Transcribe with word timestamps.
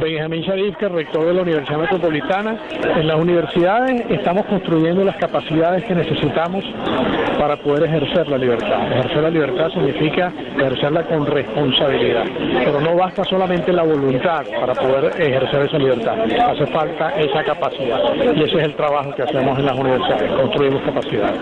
Benjamín 0.00 0.42
Sharif, 0.42 0.76
que 0.76 0.88
rector 0.88 1.26
de 1.26 1.34
la 1.34 1.42
Universidad 1.42 1.78
Metropolitana. 1.78 2.58
En 2.96 3.06
las 3.06 3.16
universidades 3.18 4.04
estamos 4.10 4.44
construyendo 4.46 5.04
las 5.04 5.16
capacidades 5.16 5.84
que 5.84 5.94
necesitamos 5.94 6.64
para 7.38 7.56
poder 7.56 7.84
ejercer 7.84 8.28
la 8.28 8.38
libertad. 8.38 8.92
Ejercer 8.92 9.22
la 9.22 9.30
libertad 9.30 9.70
significa 9.70 10.32
ejercerla 10.56 11.04
con 11.04 11.26
responsabilidad, 11.26 12.24
pero 12.64 12.80
no 12.80 12.96
basta 12.96 13.24
solamente 13.24 13.72
la 13.72 13.82
voluntad 13.82 14.44
para 14.60 14.74
poder 14.74 15.20
ejercer 15.20 15.62
esa 15.62 15.78
libertad, 15.78 16.18
hace 16.20 16.66
falta 16.66 17.10
esa 17.10 17.44
capacidad 17.44 18.00
y 18.34 18.42
ese 18.42 18.56
es 18.56 18.64
el 18.64 18.74
trabajo 18.74 19.14
que 19.14 19.22
hacemos 19.22 19.58
en 19.58 19.66
las 19.66 19.78
universidades, 19.78 20.30
construimos 20.32 20.82
capacidades. 20.82 21.40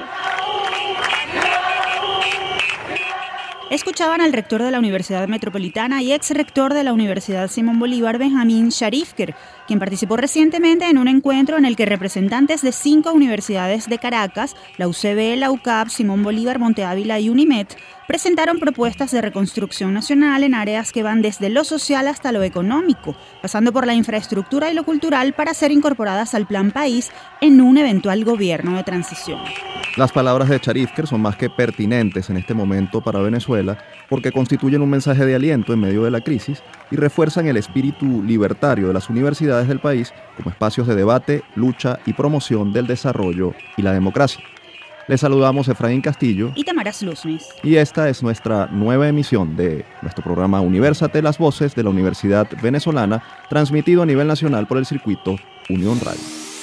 Escuchaban 3.75 4.21
al 4.21 4.33
rector 4.33 4.63
de 4.63 4.71
la 4.71 4.79
Universidad 4.79 5.27
Metropolitana 5.27 6.01
y 6.01 6.13
ex 6.13 6.31
rector 6.31 6.75
de 6.75 6.85
la 6.85 6.93
Universidad 6.93 7.51
Simón 7.51 7.81
Bolívar, 7.81 8.19
Benjamín 8.19 8.69
Sharifker, 8.69 9.35
quien 9.67 9.81
participó 9.81 10.17
recientemente 10.17 10.89
en 10.89 10.97
un 10.97 11.09
encuentro 11.09 11.59
en 11.59 11.65
el 11.65 11.75
que 11.75 11.85
representantes 11.85 12.63
de 12.63 12.71
cinco 12.71 13.13
universidades 13.13 13.89
de 13.89 13.99
Caracas, 13.99 14.55
la 14.79 14.87
UCB, 14.87 15.37
la 15.39 15.51
UCAP, 15.51 15.89
Simón 15.89 16.23
Bolívar, 16.23 16.61
Monte 16.61 16.85
Ávila 16.85 17.19
y 17.19 17.29
UNIMED, 17.29 17.67
presentaron 18.07 18.59
propuestas 18.59 19.11
de 19.11 19.21
reconstrucción 19.21 19.95
nacional 19.95 20.45
en 20.45 20.55
áreas 20.55 20.93
que 20.93 21.03
van 21.03 21.23
desde 21.23 21.49
lo 21.49 21.65
social 21.65 22.09
hasta 22.09 22.33
lo 22.33 22.43
económico, 22.43 23.17
pasando 23.43 23.73
por 23.73 23.87
la 23.87 23.95
infraestructura 23.95 24.71
y 24.71 24.75
lo 24.75 24.85
cultural 24.85 25.33
para 25.33 25.55
ser 25.55 25.73
incorporadas 25.73 26.35
al 26.35 26.47
Plan 26.47 26.71
País 26.71 27.11
en 27.41 27.61
un 27.61 27.79
eventual 27.79 28.25
gobierno 28.25 28.77
de 28.77 28.85
transición. 28.85 29.41
Las 29.97 30.11
palabras 30.11 30.49
de 30.49 30.59
Charifker 30.59 31.07
son 31.07 31.23
más 31.23 31.37
que 31.37 31.49
pertinentes 31.49 32.29
en 32.29 32.37
este 32.37 32.53
momento 32.53 33.01
para 33.01 33.21
Venezuela 33.21 33.79
porque 34.09 34.33
constituyen 34.33 34.83
un 34.83 34.91
mensaje 34.91 35.25
de 35.25 35.37
aliento 35.37 35.73
en 35.73 35.81
medio 35.81 36.03
de 36.03 36.11
la 36.11 36.21
crisis 36.21 36.63
y 36.91 36.97
refuerzan 36.97 37.47
el 37.47 37.57
espíritu 37.57 38.23
libertario 38.25 38.89
de 38.89 38.95
las 38.95 39.09
universidades 39.09 39.69
del 39.69 39.79
país 39.79 40.13
como 40.37 40.51
espacios 40.51 40.89
de 40.89 40.97
debate, 40.97 41.43
lucha 41.55 42.01
y 42.07 42.13
promoción 42.13 42.73
del 42.73 42.89
desarrollo 42.89 43.55
y 43.77 43.83
la 43.83 43.93
democracia. 43.93 44.45
Les 45.07 45.21
saludamos 45.21 45.69
Efraín 45.69 46.01
Castillo 46.01 46.53
y 46.55 46.65
Tamaras 46.65 47.03
Luzmis. 47.03 47.49
Y 47.63 47.77
esta 47.77 48.09
es 48.09 48.23
nuestra 48.23 48.69
nueva 48.69 49.07
emisión 49.07 49.55
de 49.55 49.85
nuestro 50.01 50.25
programa 50.25 50.63
Universate 50.63 51.21
las 51.21 51.37
Voces 51.37 51.75
de 51.75 51.83
la 51.83 51.91
Universidad 51.91 52.49
Venezolana, 52.63 53.23
transmitido 53.51 54.03
a 54.03 54.07
nivel 54.07 54.27
nacional 54.27 54.67
por 54.67 54.79
el 54.79 54.87
circuito 54.87 55.37
Unión 55.69 56.01
Radio. 56.01 56.54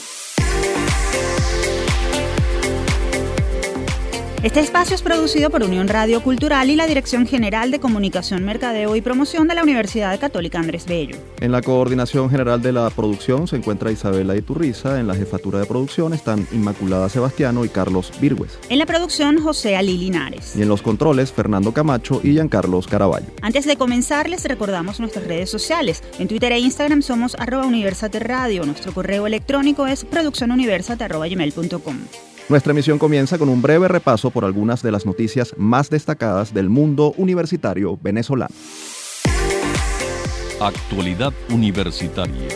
Este 4.43 4.59
espacio 4.59 4.95
es 4.95 5.03
producido 5.03 5.51
por 5.51 5.61
Unión 5.61 5.87
Radio 5.87 6.23
Cultural 6.23 6.71
y 6.71 6.75
la 6.75 6.87
Dirección 6.87 7.27
General 7.27 7.69
de 7.69 7.79
Comunicación, 7.79 8.43
Mercadeo 8.43 8.95
y 8.95 9.01
Promoción 9.01 9.47
de 9.47 9.53
la 9.53 9.61
Universidad 9.61 10.19
Católica 10.19 10.57
Andrés 10.57 10.87
Bello. 10.87 11.15
En 11.41 11.51
la 11.51 11.61
coordinación 11.61 12.27
general 12.27 12.59
de 12.59 12.71
la 12.71 12.89
producción 12.89 13.47
se 13.47 13.57
encuentra 13.57 13.91
Isabela 13.91 14.35
Iturriza, 14.35 14.99
en 14.99 15.05
la 15.05 15.13
jefatura 15.13 15.59
de 15.59 15.67
producción 15.67 16.15
están 16.15 16.47
Inmaculada 16.51 17.07
Sebastiano 17.07 17.63
y 17.65 17.69
Carlos 17.69 18.11
Virgües. 18.19 18.57
En 18.69 18.79
la 18.79 18.87
producción 18.87 19.39
José 19.39 19.75
Ali 19.75 19.95
Linares. 19.95 20.55
Y 20.55 20.63
en 20.63 20.69
los 20.69 20.81
controles 20.81 21.31
Fernando 21.31 21.71
Camacho 21.71 22.19
y 22.23 22.31
Giancarlos 22.31 22.87
Caraballo. 22.87 23.27
Antes 23.43 23.67
de 23.67 23.77
comenzar 23.77 24.27
les 24.27 24.43
recordamos 24.45 24.99
nuestras 24.99 25.27
redes 25.27 25.51
sociales. 25.51 26.01
En 26.17 26.27
Twitter 26.27 26.51
e 26.51 26.57
Instagram 26.57 27.03
somos 27.03 27.35
arroba 27.35 27.67
Universate 27.67 28.17
Radio. 28.17 28.65
Nuestro 28.65 28.91
correo 28.91 29.27
electrónico 29.27 29.85
es 29.85 30.03
produccionuniversate.com. 30.03 32.30
Nuestra 32.49 32.71
emisión 32.71 32.99
comienza 32.99 33.37
con 33.37 33.49
un 33.49 33.61
breve 33.61 33.87
repaso 33.87 34.29
por 34.29 34.43
algunas 34.43 34.83
de 34.83 34.91
las 34.91 35.05
noticias 35.05 35.53
más 35.57 35.89
destacadas 35.89 36.53
del 36.53 36.69
mundo 36.69 37.13
universitario 37.17 37.97
venezolano. 38.01 38.53
Actualidad 40.59 41.33
universitaria. 41.49 42.47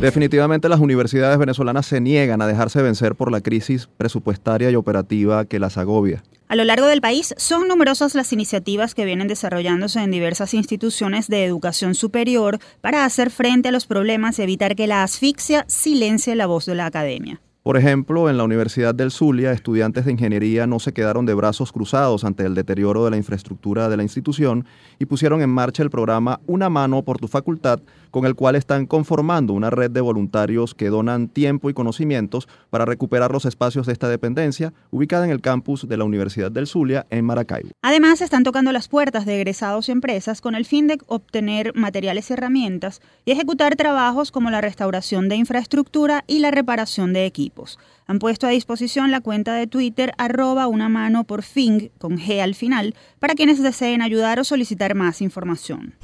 Definitivamente 0.00 0.68
las 0.68 0.78
universidades 0.78 1.38
venezolanas 1.38 1.84
se 1.84 2.00
niegan 2.00 2.40
a 2.40 2.46
dejarse 2.46 2.80
vencer 2.82 3.16
por 3.16 3.32
la 3.32 3.40
crisis 3.40 3.88
presupuestaria 3.96 4.70
y 4.70 4.76
operativa 4.76 5.44
que 5.44 5.58
las 5.58 5.76
agobia. 5.76 6.22
A 6.46 6.54
lo 6.54 6.62
largo 6.62 6.86
del 6.86 7.00
país 7.00 7.34
son 7.36 7.66
numerosas 7.66 8.14
las 8.14 8.32
iniciativas 8.32 8.94
que 8.94 9.04
vienen 9.04 9.26
desarrollándose 9.26 10.00
en 10.00 10.12
diversas 10.12 10.54
instituciones 10.54 11.26
de 11.26 11.44
educación 11.44 11.96
superior 11.96 12.60
para 12.80 13.04
hacer 13.04 13.30
frente 13.30 13.70
a 13.70 13.72
los 13.72 13.86
problemas 13.86 14.38
y 14.38 14.42
evitar 14.42 14.76
que 14.76 14.86
la 14.86 15.02
asfixia 15.02 15.64
silencie 15.66 16.36
la 16.36 16.46
voz 16.46 16.66
de 16.66 16.76
la 16.76 16.86
academia. 16.86 17.40
Por 17.64 17.76
ejemplo, 17.76 18.30
en 18.30 18.38
la 18.38 18.44
Universidad 18.44 18.94
del 18.94 19.10
Zulia, 19.10 19.52
estudiantes 19.52 20.06
de 20.06 20.12
ingeniería 20.12 20.66
no 20.66 20.78
se 20.78 20.92
quedaron 20.94 21.26
de 21.26 21.34
brazos 21.34 21.72
cruzados 21.72 22.24
ante 22.24 22.44
el 22.46 22.54
deterioro 22.54 23.04
de 23.04 23.10
la 23.10 23.18
infraestructura 23.18 23.88
de 23.88 23.96
la 23.96 24.04
institución 24.04 24.64
y 24.98 25.06
pusieron 25.06 25.42
en 25.42 25.50
marcha 25.50 25.82
el 25.82 25.90
programa 25.90 26.40
Una 26.46 26.70
mano 26.70 27.02
por 27.02 27.18
tu 27.18 27.28
facultad, 27.28 27.80
con 28.10 28.26
el 28.26 28.34
cual 28.34 28.56
están 28.56 28.86
conformando 28.86 29.52
una 29.52 29.70
red 29.70 29.90
de 29.90 30.00
voluntarios 30.00 30.74
que 30.74 30.88
donan 30.88 31.28
tiempo 31.28 31.70
y 31.70 31.74
conocimientos 31.74 32.48
para 32.70 32.84
recuperar 32.84 33.30
los 33.30 33.44
espacios 33.44 33.86
de 33.86 33.92
esta 33.92 34.08
dependencia, 34.08 34.72
ubicada 34.90 35.24
en 35.24 35.30
el 35.30 35.40
campus 35.40 35.88
de 35.88 35.96
la 35.96 36.04
Universidad 36.04 36.50
del 36.50 36.66
Zulia 36.66 37.06
en 37.10 37.24
Maracaibo. 37.24 37.70
Además, 37.82 38.20
están 38.20 38.44
tocando 38.44 38.72
las 38.72 38.88
puertas 38.88 39.26
de 39.26 39.36
egresados 39.36 39.88
y 39.88 39.92
empresas 39.92 40.40
con 40.40 40.54
el 40.54 40.64
fin 40.64 40.86
de 40.86 40.98
obtener 41.06 41.74
materiales 41.74 42.30
y 42.30 42.32
herramientas 42.32 43.00
y 43.24 43.32
ejecutar 43.32 43.76
trabajos 43.76 44.30
como 44.30 44.50
la 44.50 44.60
restauración 44.60 45.28
de 45.28 45.36
infraestructura 45.36 46.24
y 46.26 46.40
la 46.40 46.50
reparación 46.50 47.12
de 47.12 47.26
equipos 47.26 47.78
han 48.08 48.18
puesto 48.18 48.46
a 48.46 48.50
disposición 48.50 49.10
la 49.10 49.20
cuenta 49.20 49.54
de 49.54 49.66
Twitter 49.66 50.12
arroba 50.16 50.66
una 50.66 50.88
mano 50.88 51.24
por 51.24 51.42
fin 51.42 51.90
con 51.98 52.16
G 52.16 52.40
al 52.40 52.54
final 52.54 52.94
para 53.18 53.34
quienes 53.34 53.62
deseen 53.62 54.00
ayudar 54.00 54.40
o 54.40 54.44
solicitar 54.44 54.94
más 54.94 55.20
información. 55.20 55.94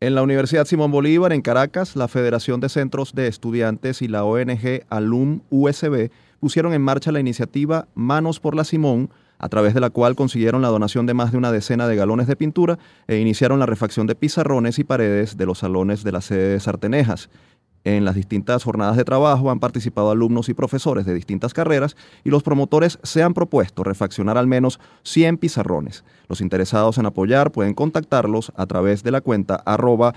En 0.00 0.14
la 0.14 0.22
Universidad 0.22 0.64
Simón 0.64 0.90
Bolívar 0.90 1.34
en 1.34 1.42
Caracas, 1.50 1.96
la 1.96 2.06
Federación 2.06 2.60
de 2.60 2.68
Centros 2.68 3.12
de 3.12 3.26
Estudiantes 3.26 4.02
y 4.02 4.06
la 4.06 4.22
ONG 4.22 4.84
Alum 4.88 5.40
USB 5.50 6.08
pusieron 6.38 6.72
en 6.74 6.80
marcha 6.80 7.10
la 7.10 7.18
iniciativa 7.18 7.88
Manos 7.96 8.38
por 8.38 8.54
la 8.54 8.62
Simón, 8.62 9.10
a 9.36 9.48
través 9.48 9.74
de 9.74 9.80
la 9.80 9.90
cual 9.90 10.14
consiguieron 10.14 10.62
la 10.62 10.68
donación 10.68 11.06
de 11.06 11.14
más 11.14 11.32
de 11.32 11.38
una 11.38 11.50
decena 11.50 11.88
de 11.88 11.96
galones 11.96 12.28
de 12.28 12.36
pintura 12.36 12.78
e 13.08 13.16
iniciaron 13.16 13.58
la 13.58 13.66
refacción 13.66 14.06
de 14.06 14.14
pizarrones 14.14 14.78
y 14.78 14.84
paredes 14.84 15.36
de 15.36 15.44
los 15.44 15.58
salones 15.58 16.04
de 16.04 16.12
la 16.12 16.20
sede 16.20 16.50
de 16.50 16.60
Sartenejas. 16.60 17.30
En 17.84 18.04
las 18.04 18.14
distintas 18.14 18.62
jornadas 18.62 18.98
de 18.98 19.04
trabajo 19.04 19.50
han 19.50 19.58
participado 19.58 20.10
alumnos 20.10 20.50
y 20.50 20.54
profesores 20.54 21.06
de 21.06 21.14
distintas 21.14 21.54
carreras 21.54 21.96
y 22.24 22.30
los 22.30 22.42
promotores 22.42 22.98
se 23.02 23.22
han 23.22 23.32
propuesto 23.32 23.84
refaccionar 23.84 24.36
al 24.36 24.46
menos 24.46 24.80
100 25.04 25.38
pizarrones. 25.38 26.04
Los 26.28 26.42
interesados 26.42 26.98
en 26.98 27.06
apoyar 27.06 27.52
pueden 27.52 27.72
contactarlos 27.72 28.52
a 28.54 28.66
través 28.66 29.02
de 29.02 29.12
la 29.12 29.22
cuenta 29.22 29.54
arroba 29.64 30.14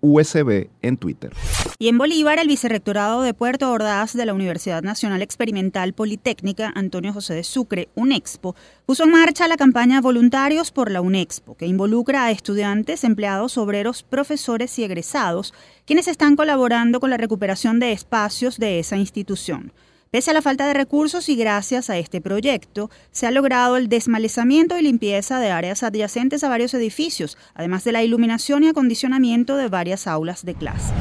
FCEUSB 0.00 0.68
en 0.82 0.96
Twitter. 0.96 1.32
Y 1.78 1.88
en 1.88 1.98
Bolívar, 1.98 2.38
el 2.38 2.48
vicerrectorado 2.48 3.22
de 3.22 3.34
Puerto 3.34 3.70
Ordaz 3.70 4.12
de 4.12 4.26
la 4.26 4.34
Universidad 4.34 4.82
Nacional 4.82 5.22
Experimental 5.22 5.92
Politécnica 5.92 6.72
Antonio 6.74 7.12
José 7.12 7.34
de 7.34 7.44
Sucre, 7.44 7.88
UNEXPO, 7.94 8.56
puso 8.84 9.04
en 9.04 9.10
marcha 9.12 9.46
la 9.46 9.56
campaña 9.56 10.00
Voluntarios 10.00 10.72
por 10.72 10.90
la 10.90 11.00
UNEXPO, 11.00 11.56
que 11.56 11.66
involucra 11.66 12.24
a 12.24 12.30
estudiantes, 12.30 13.04
empleados, 13.04 13.58
obreros, 13.58 14.02
profesores 14.02 14.78
y 14.78 14.84
egresados, 14.84 15.54
quienes 15.84 16.08
están 16.08 16.34
colaborando 16.34 16.98
con 16.98 17.10
la 17.10 17.16
recuperación 17.16 17.78
de 17.78 17.92
espacios 17.92 18.58
de 18.58 18.80
esa 18.80 18.96
institución. 18.96 19.72
Pese 20.10 20.30
a 20.30 20.34
la 20.34 20.40
falta 20.40 20.66
de 20.66 20.72
recursos 20.72 21.28
y 21.28 21.36
gracias 21.36 21.90
a 21.90 21.98
este 21.98 22.22
proyecto, 22.22 22.90
se 23.10 23.26
ha 23.26 23.30
logrado 23.30 23.76
el 23.76 23.90
desmalezamiento 23.90 24.78
y 24.78 24.82
limpieza 24.82 25.38
de 25.38 25.50
áreas 25.50 25.82
adyacentes 25.82 26.42
a 26.42 26.48
varios 26.48 26.72
edificios, 26.72 27.36
además 27.54 27.84
de 27.84 27.92
la 27.92 28.02
iluminación 28.02 28.64
y 28.64 28.68
acondicionamiento 28.68 29.58
de 29.58 29.68
varias 29.68 30.06
aulas 30.06 30.46
de 30.46 30.54
clase. 30.54 30.94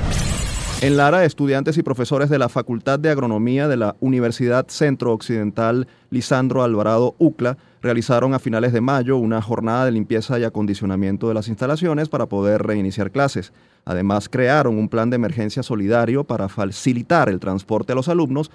En 0.81 0.97
Lara, 0.97 1.23
estudiantes 1.23 1.77
y 1.77 1.83
profesores 1.83 2.29
de 2.29 2.37
la 2.37 2.49
Facultad 2.49 2.99
de 2.99 3.09
Agronomía 3.09 3.69
de 3.69 3.77
la 3.77 3.95
Universidad 4.01 4.67
Centro 4.67 5.13
Occidental 5.13 5.87
Lisandro 6.09 6.61
Alvarado 6.61 7.15
UCLA 7.17 7.57
realizaron 7.81 8.33
a 8.33 8.39
finales 8.39 8.73
de 8.73 8.81
mayo 8.81 9.17
una 9.17 9.41
jornada 9.41 9.85
de 9.85 9.91
limpieza 9.91 10.37
y 10.37 10.43
acondicionamiento 10.43 11.29
de 11.29 11.33
las 11.33 11.47
instalaciones 11.47 12.09
para 12.09 12.25
poder 12.25 12.61
reiniciar 12.63 13.11
clases. 13.11 13.53
Además, 13.85 14.27
crearon 14.27 14.77
un 14.77 14.89
plan 14.89 15.09
de 15.09 15.15
emergencia 15.15 15.63
solidario 15.63 16.25
para 16.25 16.49
facilitar 16.49 17.29
el 17.29 17.39
transporte 17.39 17.93
a 17.93 17.95
los 17.95 18.09
alumnos 18.09 18.51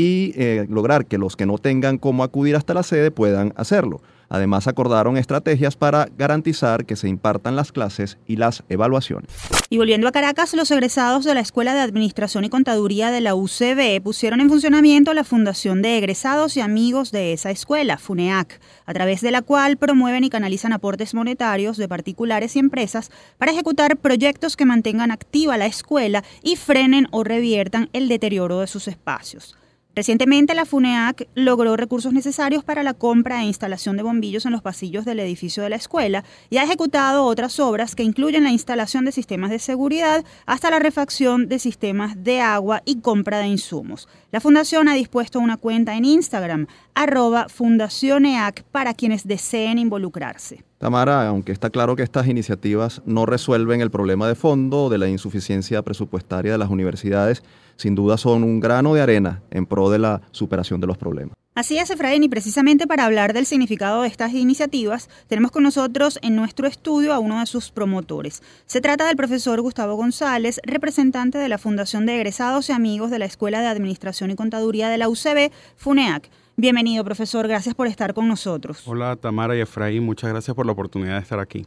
y 0.00 0.32
eh, 0.34 0.66
lograr 0.70 1.04
que 1.04 1.18
los 1.18 1.36
que 1.36 1.44
no 1.44 1.58
tengan 1.58 1.98
cómo 1.98 2.24
acudir 2.24 2.56
hasta 2.56 2.72
la 2.72 2.82
sede 2.82 3.10
puedan 3.10 3.52
hacerlo. 3.56 4.00
Además, 4.30 4.66
acordaron 4.66 5.18
estrategias 5.18 5.76
para 5.76 6.08
garantizar 6.16 6.86
que 6.86 6.96
se 6.96 7.08
impartan 7.08 7.54
las 7.54 7.70
clases 7.70 8.16
y 8.26 8.36
las 8.36 8.62
evaluaciones. 8.70 9.28
Y 9.68 9.76
volviendo 9.76 10.08
a 10.08 10.12
Caracas, 10.12 10.54
los 10.54 10.70
egresados 10.70 11.24
de 11.24 11.34
la 11.34 11.40
Escuela 11.40 11.74
de 11.74 11.80
Administración 11.80 12.44
y 12.44 12.48
Contaduría 12.48 13.10
de 13.10 13.20
la 13.20 13.34
UCB 13.34 14.00
pusieron 14.02 14.40
en 14.40 14.48
funcionamiento 14.48 15.12
la 15.12 15.24
Fundación 15.24 15.82
de 15.82 15.98
Egresados 15.98 16.56
y 16.56 16.60
Amigos 16.60 17.10
de 17.10 17.34
esa 17.34 17.50
escuela, 17.50 17.98
FUNEAC, 17.98 18.58
a 18.86 18.94
través 18.94 19.20
de 19.20 19.32
la 19.32 19.42
cual 19.42 19.76
promueven 19.76 20.24
y 20.24 20.30
canalizan 20.30 20.72
aportes 20.72 21.12
monetarios 21.12 21.76
de 21.76 21.88
particulares 21.88 22.56
y 22.56 22.60
empresas 22.60 23.10
para 23.36 23.52
ejecutar 23.52 23.98
proyectos 23.98 24.56
que 24.56 24.64
mantengan 24.64 25.10
activa 25.10 25.58
la 25.58 25.66
escuela 25.66 26.24
y 26.42 26.56
frenen 26.56 27.06
o 27.10 27.22
reviertan 27.22 27.90
el 27.92 28.08
deterioro 28.08 28.60
de 28.60 28.68
sus 28.68 28.88
espacios. 28.88 29.59
Recientemente 29.94 30.54
la 30.54 30.66
FUNEAC 30.66 31.26
logró 31.34 31.76
recursos 31.76 32.12
necesarios 32.12 32.62
para 32.62 32.84
la 32.84 32.94
compra 32.94 33.42
e 33.42 33.46
instalación 33.46 33.96
de 33.96 34.04
bombillos 34.04 34.46
en 34.46 34.52
los 34.52 34.62
pasillos 34.62 35.04
del 35.04 35.18
edificio 35.18 35.64
de 35.64 35.70
la 35.70 35.76
escuela 35.76 36.22
y 36.48 36.58
ha 36.58 36.62
ejecutado 36.62 37.24
otras 37.24 37.58
obras 37.58 37.96
que 37.96 38.04
incluyen 38.04 38.44
la 38.44 38.52
instalación 38.52 39.04
de 39.04 39.10
sistemas 39.10 39.50
de 39.50 39.58
seguridad 39.58 40.24
hasta 40.46 40.70
la 40.70 40.78
refacción 40.78 41.48
de 41.48 41.58
sistemas 41.58 42.22
de 42.22 42.40
agua 42.40 42.82
y 42.84 43.00
compra 43.00 43.38
de 43.38 43.48
insumos. 43.48 44.08
La 44.30 44.40
fundación 44.40 44.88
ha 44.88 44.94
dispuesto 44.94 45.40
una 45.40 45.56
cuenta 45.56 45.96
en 45.96 46.04
Instagram, 46.04 46.68
arroba 46.94 47.48
fundacioneac, 47.48 48.62
para 48.70 48.94
quienes 48.94 49.26
deseen 49.26 49.78
involucrarse. 49.78 50.69
Tamara, 50.80 51.28
aunque 51.28 51.52
está 51.52 51.68
claro 51.68 51.94
que 51.94 52.02
estas 52.02 52.26
iniciativas 52.26 53.02
no 53.04 53.26
resuelven 53.26 53.82
el 53.82 53.90
problema 53.90 54.26
de 54.26 54.34
fondo 54.34 54.88
de 54.88 54.96
la 54.96 55.10
insuficiencia 55.10 55.82
presupuestaria 55.82 56.52
de 56.52 56.56
las 56.56 56.70
universidades, 56.70 57.42
sin 57.76 57.94
duda 57.94 58.16
son 58.16 58.42
un 58.44 58.60
grano 58.60 58.94
de 58.94 59.02
arena 59.02 59.42
en 59.50 59.66
pro 59.66 59.90
de 59.90 59.98
la 59.98 60.22
superación 60.30 60.80
de 60.80 60.86
los 60.86 60.96
problemas. 60.96 61.36
Así 61.54 61.76
es, 61.76 61.90
Efraín, 61.90 62.22
y 62.22 62.30
precisamente 62.30 62.86
para 62.86 63.04
hablar 63.04 63.34
del 63.34 63.44
significado 63.44 64.00
de 64.00 64.08
estas 64.08 64.32
iniciativas, 64.32 65.10
tenemos 65.26 65.50
con 65.50 65.64
nosotros 65.64 66.18
en 66.22 66.34
nuestro 66.34 66.66
estudio 66.66 67.12
a 67.12 67.18
uno 67.18 67.40
de 67.40 67.44
sus 67.44 67.70
promotores. 67.70 68.42
Se 68.64 68.80
trata 68.80 69.06
del 69.06 69.16
profesor 69.16 69.60
Gustavo 69.60 69.96
González, 69.96 70.62
representante 70.64 71.36
de 71.36 71.50
la 71.50 71.58
Fundación 71.58 72.06
de 72.06 72.14
Egresados 72.14 72.70
y 72.70 72.72
Amigos 72.72 73.10
de 73.10 73.18
la 73.18 73.26
Escuela 73.26 73.60
de 73.60 73.66
Administración 73.66 74.30
y 74.30 74.34
Contaduría 74.34 74.88
de 74.88 74.96
la 74.96 75.10
UCB, 75.10 75.50
FUNEAC. 75.76 76.30
Bienvenido, 76.60 77.02
profesor, 77.04 77.48
gracias 77.48 77.74
por 77.74 77.86
estar 77.86 78.12
con 78.12 78.28
nosotros. 78.28 78.86
Hola, 78.86 79.16
Tamara 79.16 79.56
y 79.56 79.60
Efraín, 79.60 80.04
muchas 80.04 80.28
gracias 80.28 80.54
por 80.54 80.66
la 80.66 80.72
oportunidad 80.72 81.14
de 81.14 81.22
estar 81.22 81.40
aquí. 81.40 81.64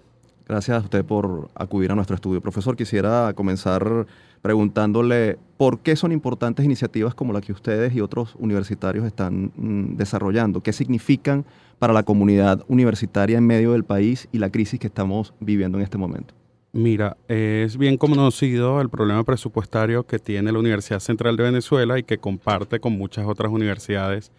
Gracias 0.48 0.78
a 0.78 0.82
usted 0.82 1.04
por 1.04 1.50
acudir 1.56 1.92
a 1.92 1.96
nuestro 1.96 2.16
estudio. 2.16 2.42
Profesor, 2.42 2.76
quisiera 2.76 3.34
comenzar 3.34 4.06
preguntándole 4.44 5.40
por 5.58 5.80
qué 5.80 5.96
son 5.96 6.12
importantes 6.12 6.64
iniciativas 6.64 7.16
como 7.16 7.34
la 7.34 7.42
que 7.42 7.54
ustedes 7.54 7.96
y 7.96 8.02
otros 8.02 8.36
universitarios 8.38 9.04
están 9.04 9.52
mm, 9.56 9.96
desarrollando, 9.96 10.62
qué 10.62 10.72
significan 10.72 11.44
para 11.80 11.92
la 11.92 12.04
comunidad 12.04 12.64
universitaria 12.68 13.40
en 13.40 13.48
medio 13.48 13.72
del 13.72 13.86
país 13.86 14.30
y 14.32 14.38
la 14.38 14.52
crisis 14.52 14.80
que 14.80 14.86
estamos 14.86 15.34
viviendo 15.40 15.80
en 15.80 15.86
este 15.86 15.98
momento. 15.98 16.36
Mira, 16.72 17.18
es 17.28 17.78
bien 17.78 17.98
conocido 17.98 18.80
el 18.80 18.90
problema 18.90 19.24
presupuestario 19.24 20.06
que 20.06 20.20
tiene 20.20 20.52
la 20.52 20.60
Universidad 20.60 21.00
Central 21.00 21.36
de 21.36 21.46
Venezuela 21.46 21.98
y 21.98 22.04
que 22.04 22.20
comparte 22.20 22.80
con 22.80 22.94
muchas 22.94 23.26
otras 23.26 23.52
universidades 23.52 24.32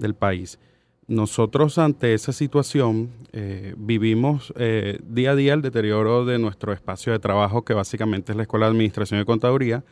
del 0.00 0.14
país. 0.14 0.58
Nosotros 1.06 1.78
ante 1.78 2.14
esa 2.14 2.32
situación 2.32 3.10
eh, 3.32 3.74
vivimos 3.76 4.52
eh, 4.56 4.98
día 5.02 5.32
a 5.32 5.34
día 5.34 5.54
el 5.54 5.62
deterioro 5.62 6.24
de 6.24 6.38
nuestro 6.38 6.72
espacio 6.72 7.12
de 7.12 7.18
trabajo, 7.18 7.64
que 7.64 7.74
básicamente 7.74 8.32
es 8.32 8.36
la 8.36 8.42
Escuela 8.42 8.66
de 8.66 8.70
Administración 8.70 9.20
y 9.20 9.24
Contaduría, 9.24 9.82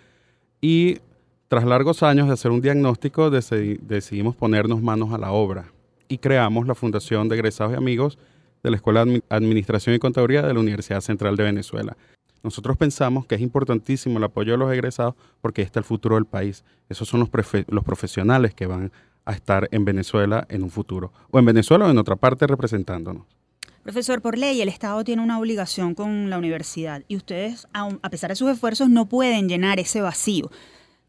y 0.60 0.98
tras 1.48 1.64
largos 1.64 2.02
años 2.02 2.28
de 2.28 2.34
hacer 2.34 2.50
un 2.50 2.60
diagnóstico 2.60 3.30
decidimos 3.30 4.36
ponernos 4.36 4.82
manos 4.82 5.12
a 5.12 5.18
la 5.18 5.32
obra 5.32 5.72
y 6.06 6.18
creamos 6.18 6.66
la 6.66 6.74
Fundación 6.74 7.28
de 7.28 7.36
Egresados 7.36 7.72
y 7.72 7.76
Amigos 7.76 8.18
de 8.62 8.70
la 8.70 8.76
Escuela 8.76 9.04
de 9.04 9.22
Administración 9.28 9.94
y 9.94 9.98
Contaduría 9.98 10.42
de 10.42 10.54
la 10.54 10.60
Universidad 10.60 11.00
Central 11.00 11.36
de 11.36 11.44
Venezuela. 11.44 11.96
Nosotros 12.42 12.76
pensamos 12.76 13.26
que 13.26 13.34
es 13.34 13.40
importantísimo 13.40 14.18
el 14.18 14.24
apoyo 14.24 14.52
de 14.52 14.58
los 14.58 14.72
egresados 14.72 15.14
porque 15.40 15.62
este 15.62 15.80
es 15.80 15.84
el 15.84 15.88
futuro 15.88 16.14
del 16.14 16.26
país. 16.26 16.64
Esos 16.88 17.08
son 17.08 17.20
los, 17.20 17.30
los 17.68 17.84
profesionales 17.84 18.54
que 18.54 18.66
van 18.66 18.92
a 19.28 19.32
estar 19.32 19.68
en 19.72 19.84
Venezuela 19.84 20.46
en 20.48 20.62
un 20.62 20.70
futuro, 20.70 21.12
o 21.30 21.38
en 21.38 21.44
Venezuela 21.44 21.86
o 21.86 21.90
en 21.90 21.98
otra 21.98 22.16
parte 22.16 22.46
representándonos. 22.46 23.26
Profesor, 23.82 24.22
por 24.22 24.38
ley 24.38 24.60
el 24.62 24.68
Estado 24.68 25.04
tiene 25.04 25.22
una 25.22 25.38
obligación 25.38 25.94
con 25.94 26.30
la 26.30 26.38
universidad 26.38 27.02
y 27.08 27.16
ustedes, 27.16 27.68
a 27.72 28.10
pesar 28.10 28.30
de 28.30 28.36
sus 28.36 28.50
esfuerzos, 28.50 28.88
no 28.88 29.06
pueden 29.06 29.48
llenar 29.48 29.78
ese 29.78 30.00
vacío. 30.00 30.50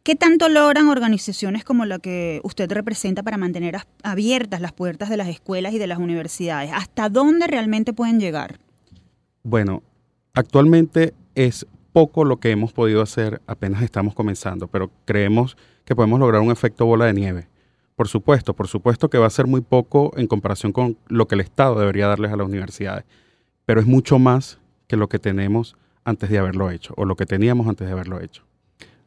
¿Qué 0.04 0.16
tanto 0.16 0.50
logran 0.50 0.90
organizaciones 0.90 1.64
como 1.64 1.86
la 1.86 2.00
que 2.00 2.42
usted 2.44 2.70
representa 2.72 3.24
para 3.24 3.38
mantener 3.38 3.78
abiertas 4.04 4.60
las 4.60 4.74
puertas 4.74 5.10
de 5.10 5.18
las 5.18 5.30
escuelas 5.30 5.74
y 5.74 5.78
de 5.78 5.88
las 5.88 5.98
universidades? 5.98 6.72
¿Hasta 6.74 7.10
dónde 7.10 7.48
realmente 7.48 7.94
pueden 7.94 8.20
llegar? 8.20 8.60
Bueno, 9.44 9.82
actualmente 10.34 11.14
es 11.36 11.66
poco 11.94 12.26
lo 12.26 12.38
que 12.38 12.52
hemos 12.52 12.74
podido 12.74 13.02
hacer, 13.02 13.42
apenas 13.48 13.82
estamos 13.82 14.14
comenzando, 14.14 14.68
pero 14.68 14.92
creemos 15.06 15.58
que 15.86 15.96
podemos 15.96 16.20
lograr 16.20 16.42
un 16.42 16.52
efecto 16.52 16.86
bola 16.86 17.06
de 17.06 17.14
nieve. 17.14 17.48
Por 18.00 18.08
supuesto, 18.08 18.54
por 18.54 18.70
supuesto 18.70 19.10
que 19.10 19.18
va 19.18 19.28
a 19.28 19.30
ser 19.30 19.46
muy 19.46 19.60
poco 19.60 20.14
en 20.16 20.28
comparación 20.28 20.72
con 20.72 20.96
lo 21.10 21.28
que 21.28 21.36
el 21.36 21.42
Estado 21.42 21.78
debería 21.78 22.08
darles 22.08 22.32
a 22.32 22.38
las 22.38 22.48
universidades, 22.48 23.04
pero 23.66 23.82
es 23.82 23.88
mucho 23.88 24.18
más 24.20 24.58
que 24.88 24.96
lo 24.96 25.10
que 25.10 25.20
tenemos 25.20 25.76
antes 26.06 26.30
de 26.30 26.38
haberlo 26.38 26.72
hecho, 26.72 26.94
o 26.96 27.04
lo 27.04 27.18
que 27.18 27.26
teníamos 27.26 27.68
antes 27.68 27.86
de 27.88 27.92
haberlo 27.92 28.22
hecho. 28.22 28.44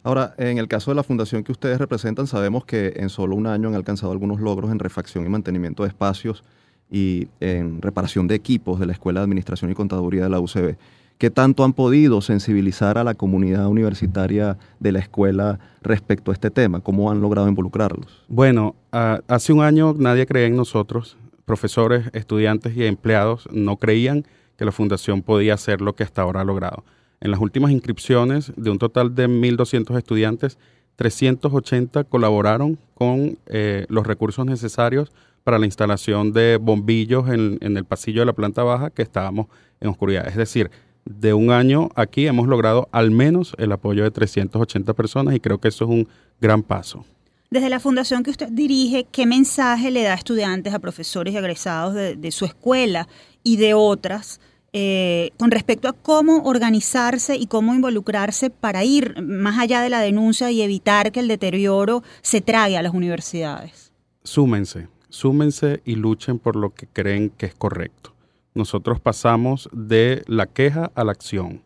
Ahora, 0.03 0.35
en 0.37 0.59
el 0.59 0.69
caso 0.69 0.91
de 0.91 0.97
la 0.97 1.05
fundación 1.05 1.43
que 1.43 1.53
ustedes 1.53 1.79
representan, 1.79 2.27
sabemos 2.27 2.67
que 2.67 2.93
en 2.97 3.09
solo 3.09 3.35
un 3.35 3.47
año 3.47 3.69
han 3.69 3.75
alcanzado 3.77 4.13
algunos 4.13 4.41
logros 4.41 4.71
en 4.71 4.79
refacción 4.79 5.25
y 5.25 5.31
mantenimiento 5.31 5.85
de 5.85 5.89
espacios 5.89 6.45
y 6.91 7.29
en 7.41 7.81
reparación 7.81 8.29
de 8.29 8.35
equipos 8.35 8.79
de 8.79 8.85
la 8.85 8.93
Escuela 8.93 9.21
de 9.21 9.25
Administración 9.25 9.71
y 9.71 9.75
Contaduría 9.75 10.25
de 10.25 10.29
la 10.29 10.39
UCB. 10.39 10.77
¿Qué 11.23 11.31
tanto 11.31 11.63
han 11.63 11.73
podido 11.73 12.21
sensibilizar 12.21 12.99
a 12.99 13.05
la 13.05 13.15
comunidad 13.15 13.69
universitaria 13.69 14.59
de 14.81 14.91
la 14.91 14.99
escuela 14.99 15.61
respecto 15.81 16.33
a 16.33 16.35
este 16.35 16.51
tema? 16.51 16.81
¿Cómo 16.81 17.13
han 17.13 17.21
logrado 17.21 17.47
involucrarlos? 17.47 18.25
Bueno, 18.27 18.75
hace 18.91 19.53
un 19.53 19.63
año 19.63 19.95
nadie 19.97 20.27
creía 20.27 20.49
en 20.49 20.57
nosotros, 20.57 21.17
profesores, 21.45 22.11
estudiantes 22.13 22.77
y 22.77 22.85
empleados 22.85 23.49
no 23.53 23.77
creían 23.77 24.27
que 24.57 24.65
la 24.65 24.73
fundación 24.73 25.23
podía 25.23 25.55
hacer 25.55 25.81
lo 25.81 25.95
que 25.95 26.03
hasta 26.03 26.23
ahora 26.23 26.41
ha 26.41 26.45
logrado. 26.45 26.83
En 27.21 27.31
las 27.31 27.39
últimas 27.39 27.71
inscripciones, 27.71 28.53
de 28.57 28.71
un 28.71 28.81
total 28.81 29.15
de 29.15 29.29
1.200 29.29 29.97
estudiantes, 29.97 30.59
380 30.97 32.03
colaboraron 32.03 32.81
con 32.95 33.39
eh, 33.47 33.87
los 33.89 34.05
recursos 34.09 34.45
necesarios 34.45 35.13
para 35.45 35.61
la 35.61 35.67
instalación 35.67 36.33
de 36.33 36.57
bombillos 36.57 37.29
en 37.29 37.77
el 37.77 37.85
pasillo 37.85 38.23
de 38.23 38.27
la 38.27 38.33
planta 38.33 38.65
baja 38.65 38.91
que 38.91 39.03
estábamos 39.03 39.47
en 39.81 39.89
oscuridad. 39.89 40.27
Es 40.27 40.37
decir, 40.37 40.71
de 41.05 41.35
un 41.35 41.51
año 41.51 41.91
aquí 41.95 42.27
hemos 42.27 42.47
logrado 42.47 42.89
al 42.93 43.11
menos 43.11 43.55
el 43.59 43.73
apoyo 43.73 44.05
de 44.05 44.11
380 44.11 44.95
personas 44.95 45.35
y 45.35 45.41
creo 45.41 45.59
que 45.59 45.69
eso 45.69 45.85
es 45.85 45.91
un 45.91 46.09
gran 46.41 46.63
paso. 46.63 47.05
Desde 47.51 47.69
la 47.69 47.81
fundación 47.81 48.23
que 48.23 48.31
usted 48.31 48.49
dirige, 48.49 49.07
¿qué 49.11 49.27
mensaje 49.27 49.91
le 49.91 50.03
da 50.03 50.13
a 50.13 50.17
estudiantes, 50.17 50.73
a 50.73 50.79
profesores 50.79 51.35
y 51.35 51.37
egresados 51.37 51.95
de, 51.95 52.31
su 52.31 52.47
escuela 52.47 53.09
y 53.43 53.57
de 53.59 53.75
otras 53.75 54.41
eh, 54.73 55.33
con 55.37 55.51
respecto 55.51 55.87
a 55.87 55.93
cómo 55.93 56.45
organizarse 56.45 57.37
y 57.37 57.47
cómo 57.47 57.75
involucrarse 57.75 58.49
para 58.49 58.85
ir 58.85 59.21
más 59.21 59.59
allá 59.59 59.83
de 59.83 59.91
la 59.91 60.01
denuncia 60.01 60.51
y 60.51 60.63
evitar 60.63 61.13
que 61.13 61.21
el 61.21 61.29
deterioro 61.29 62.03
se 62.23 62.41
trague 62.41 62.79
a 62.79 62.83
las 62.83 62.95
universidades? 62.95 63.93
Súmense, 64.25 64.89
súmense 65.11 65.83
y 65.85 65.97
luchen 65.97 66.39
por 66.39 66.57
lo 66.57 66.73
que 66.73 66.87
creen 66.87 67.29
que 67.29 67.45
es 67.45 67.55
correcto 67.55 68.13
nosotros 68.55 69.01
pasamos 69.01 69.69
de 69.73 70.23
la 70.27 70.47
queja 70.47 70.91
a 70.95 71.05
la 71.05 71.13
acción. 71.13 71.63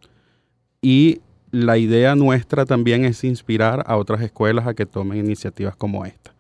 Y 0.81 1.21
la 1.51 1.79
idea 1.79 2.15
nuestra 2.15 2.65
también 2.65 3.05
es 3.05 3.25
inspirar 3.25 3.85
a 3.87 3.97
otras 3.97 4.21
escuelas 4.21 4.67
a 4.67 4.75
que 4.75 4.87
tomen 4.87 5.19
iniciativas 5.19 5.77
como 5.77 6.05
esta. 6.05 6.35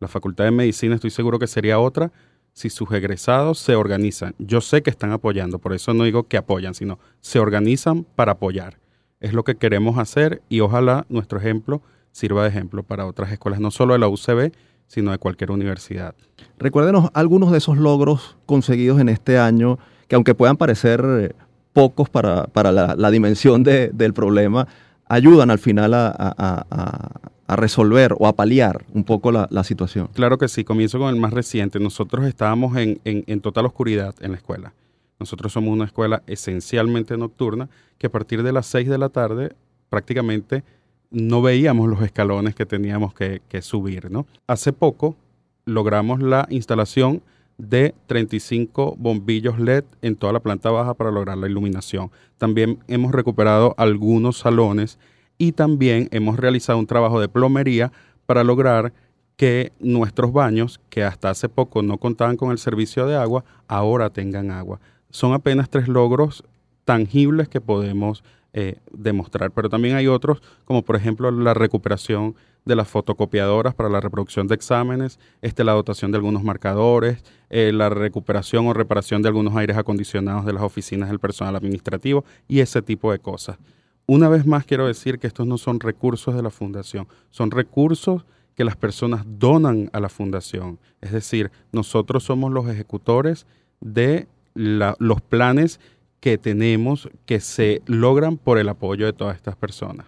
La 0.00 0.08
Facultad 0.08 0.44
de 0.44 0.50
Medicina 0.50 0.94
estoy 0.94 1.10
seguro 1.10 1.38
que 1.38 1.46
sería 1.46 1.78
otra 1.78 2.12
si 2.52 2.70
sus 2.70 2.90
egresados 2.92 3.58
se 3.58 3.74
organizan. 3.74 4.34
Yo 4.38 4.60
sé 4.60 4.82
que 4.82 4.90
están 4.90 5.12
apoyando, 5.12 5.58
por 5.58 5.72
eso 5.72 5.94
no 5.94 6.04
digo 6.04 6.24
que 6.24 6.36
apoyan, 6.36 6.74
sino 6.74 6.98
se 7.20 7.38
organizan 7.38 8.04
para 8.04 8.32
apoyar. 8.32 8.78
Es 9.20 9.32
lo 9.32 9.44
que 9.44 9.56
queremos 9.56 9.98
hacer 9.98 10.42
y 10.48 10.60
ojalá 10.60 11.06
nuestro 11.08 11.38
ejemplo 11.38 11.82
sirva 12.12 12.42
de 12.42 12.48
ejemplo 12.48 12.82
para 12.82 13.06
otras 13.06 13.30
escuelas, 13.30 13.60
no 13.60 13.70
solo 13.70 13.92
de 13.92 14.00
la 14.00 14.08
UCB, 14.08 14.52
sino 14.90 15.12
de 15.12 15.18
cualquier 15.18 15.52
universidad. 15.52 16.16
Recuérdenos 16.58 17.10
algunos 17.14 17.52
de 17.52 17.58
esos 17.58 17.78
logros 17.78 18.36
conseguidos 18.44 19.00
en 19.00 19.08
este 19.08 19.38
año, 19.38 19.78
que 20.08 20.16
aunque 20.16 20.34
puedan 20.34 20.56
parecer 20.56 21.04
eh, 21.04 21.32
pocos 21.72 22.10
para, 22.10 22.48
la, 22.72 23.10
dimensión 23.12 23.62
del 23.62 24.12
problema, 24.12 24.66
ayudan 25.06 25.52
al 25.52 25.60
final 25.60 25.94
a, 25.94 27.20
resolver 27.48 28.14
o 28.18 28.26
a 28.26 28.34
paliar 28.34 28.84
un 28.92 29.04
poco 29.04 29.30
la, 29.30 29.64
situación. 29.64 30.08
Claro 30.12 30.38
que 30.38 30.48
sí, 30.48 30.64
comienzo 30.64 30.98
con 30.98 31.14
el 31.14 31.20
más 31.20 31.32
reciente. 31.32 31.78
Nosotros 31.78 32.26
estábamos 32.26 32.76
en, 32.76 33.00
en 33.04 33.40
total 33.40 33.66
oscuridad 33.66 34.16
en 34.20 34.32
la 34.32 34.38
escuela. 34.38 34.72
Nosotros 35.20 35.52
somos 35.52 35.72
una 35.72 35.84
escuela 35.84 36.24
esencialmente 36.26 37.16
nocturna 37.16 37.68
que 37.96 38.08
a 38.08 38.10
partir 38.10 38.42
de 38.42 38.50
las 38.50 38.66
6 38.66 38.88
de 38.88 38.98
la 38.98 39.08
tarde 39.10 39.52
prácticamente 39.88 40.64
no 41.10 41.42
veíamos 41.42 41.88
los 41.88 42.02
escalones 42.02 42.54
que 42.54 42.66
teníamos 42.66 43.14
que, 43.14 43.40
subir. 43.62 44.10
¿no? 44.10 44.26
Hace 44.46 44.72
poco 44.72 45.16
logramos 45.64 46.20
la 46.20 46.46
instalación 46.50 47.22
de 47.58 47.94
35 48.06 48.96
bombillos 48.98 49.58
LED 49.58 49.84
en 50.02 50.16
toda 50.16 50.32
la 50.32 50.40
planta 50.40 50.70
baja 50.70 50.94
para 50.94 51.10
lograr 51.10 51.36
la 51.36 51.48
iluminación. 51.48 52.10
También 52.38 52.78
hemos 52.88 53.12
recuperado 53.12 53.74
algunos 53.76 54.38
salones 54.38 54.98
y 55.36 55.52
también 55.52 56.08
hemos 56.10 56.38
realizado 56.38 56.78
un 56.78 56.86
trabajo 56.86 57.20
de 57.20 57.28
plomería 57.28 57.92
para 58.26 58.44
lograr 58.44 58.92
que 59.36 59.72
nuestros 59.80 60.32
baños, 60.32 60.80
que 60.90 61.02
hasta 61.02 61.30
hace 61.30 61.48
poco 61.48 61.82
no 61.82 61.98
contaban 61.98 62.36
con 62.36 62.50
el 62.50 62.58
servicio 62.58 63.06
de 63.06 63.16
agua, 63.16 63.44
ahora 63.68 64.10
tengan 64.10 64.50
agua. 64.50 64.80
Son 65.10 65.32
apenas 65.32 65.70
tres 65.70 65.88
logros 65.88 66.44
tangibles 66.84 67.48
que 67.48 67.60
podemos 67.60 68.22
eh, 68.52 68.78
demostrar. 68.92 69.50
Pero 69.52 69.68
también 69.68 69.96
hay 69.96 70.06
otros, 70.06 70.42
como 70.64 70.82
por 70.82 70.96
ejemplo 70.96 71.30
la 71.30 71.54
recuperación 71.54 72.34
de 72.64 72.76
las 72.76 72.88
fotocopiadoras 72.88 73.74
para 73.74 73.88
la 73.88 74.00
reproducción 74.00 74.46
de 74.46 74.54
exámenes, 74.54 75.18
este, 75.40 75.64
la 75.64 75.72
dotación 75.72 76.10
de 76.10 76.18
algunos 76.18 76.42
marcadores, 76.42 77.24
eh, 77.48 77.72
la 77.72 77.88
recuperación 77.88 78.66
o 78.66 78.74
reparación 78.74 79.22
de 79.22 79.28
algunos 79.28 79.56
aires 79.56 79.76
acondicionados 79.76 80.44
de 80.44 80.52
las 80.52 80.62
oficinas 80.62 81.08
del 81.08 81.18
personal 81.18 81.56
administrativo 81.56 82.24
y 82.48 82.60
ese 82.60 82.82
tipo 82.82 83.12
de 83.12 83.18
cosas. 83.18 83.58
Una 84.06 84.28
vez 84.28 84.44
más 84.44 84.64
quiero 84.64 84.86
decir 84.86 85.18
que 85.18 85.26
estos 85.26 85.46
no 85.46 85.56
son 85.56 85.80
recursos 85.80 86.34
de 86.34 86.42
la 86.42 86.50
fundación, 86.50 87.06
son 87.30 87.50
recursos 87.50 88.26
que 88.56 88.64
las 88.64 88.76
personas 88.76 89.24
donan 89.26 89.88
a 89.92 90.00
la 90.00 90.08
fundación. 90.08 90.78
Es 91.00 91.12
decir, 91.12 91.50
nosotros 91.72 92.24
somos 92.24 92.52
los 92.52 92.68
ejecutores 92.68 93.46
de 93.80 94.26
los 94.54 95.20
planes 95.22 95.80
que 96.20 96.38
tenemos 96.38 97.08
que 97.26 97.40
se 97.40 97.82
logran 97.86 98.36
por 98.36 98.58
el 98.58 98.68
apoyo 98.68 99.06
de 99.06 99.12
todas 99.12 99.36
estas 99.36 99.56
personas. 99.56 100.06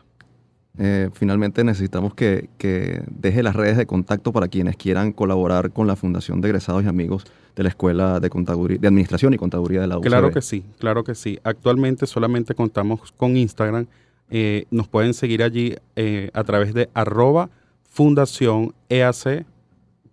Eh, 0.79 1.11
finalmente 1.13 1.65
necesitamos 1.65 2.15
que, 2.15 2.49
deje 3.11 3.43
las 3.43 3.55
redes 3.55 3.77
de 3.77 3.87
contacto 3.87 4.33
para 4.33 4.49
quienes 4.49 4.77
quieran 4.77 5.13
colaborar 5.13 5.71
con 5.71 5.87
la 5.87 5.97
Fundación 5.97 6.41
de 6.41 6.49
Egresados 6.49 6.85
y 6.85 6.87
Amigos 6.87 7.25
de 7.55 7.63
la 7.63 7.69
Escuela 7.69 8.21
de, 8.21 8.31
de 8.31 8.89
Administración 8.89 9.35
y 9.35 9.37
Contaduría 9.37 9.83
de 9.83 9.87
la 9.87 9.99
UCB. 9.99 10.07
Claro 10.07 10.31
que 10.31 10.41
sí, 10.41 10.65
claro 10.79 11.05
que 11.05 11.15
sí. 11.15 11.39
Actualmente 11.45 12.07
solamente 12.07 12.55
contamos 12.55 13.13
con 13.13 13.37
Instagram. 13.37 13.87
Eh, 14.31 14.65
nos 14.71 14.89
pueden 14.89 15.13
seguir 15.13 15.43
allí 15.43 15.77
eh, 15.95 16.31
a 16.33 16.45
través 16.45 16.73
de 16.73 16.89
arroba 16.95 17.51
Fundación 17.85 18.75
EAC 18.89 19.45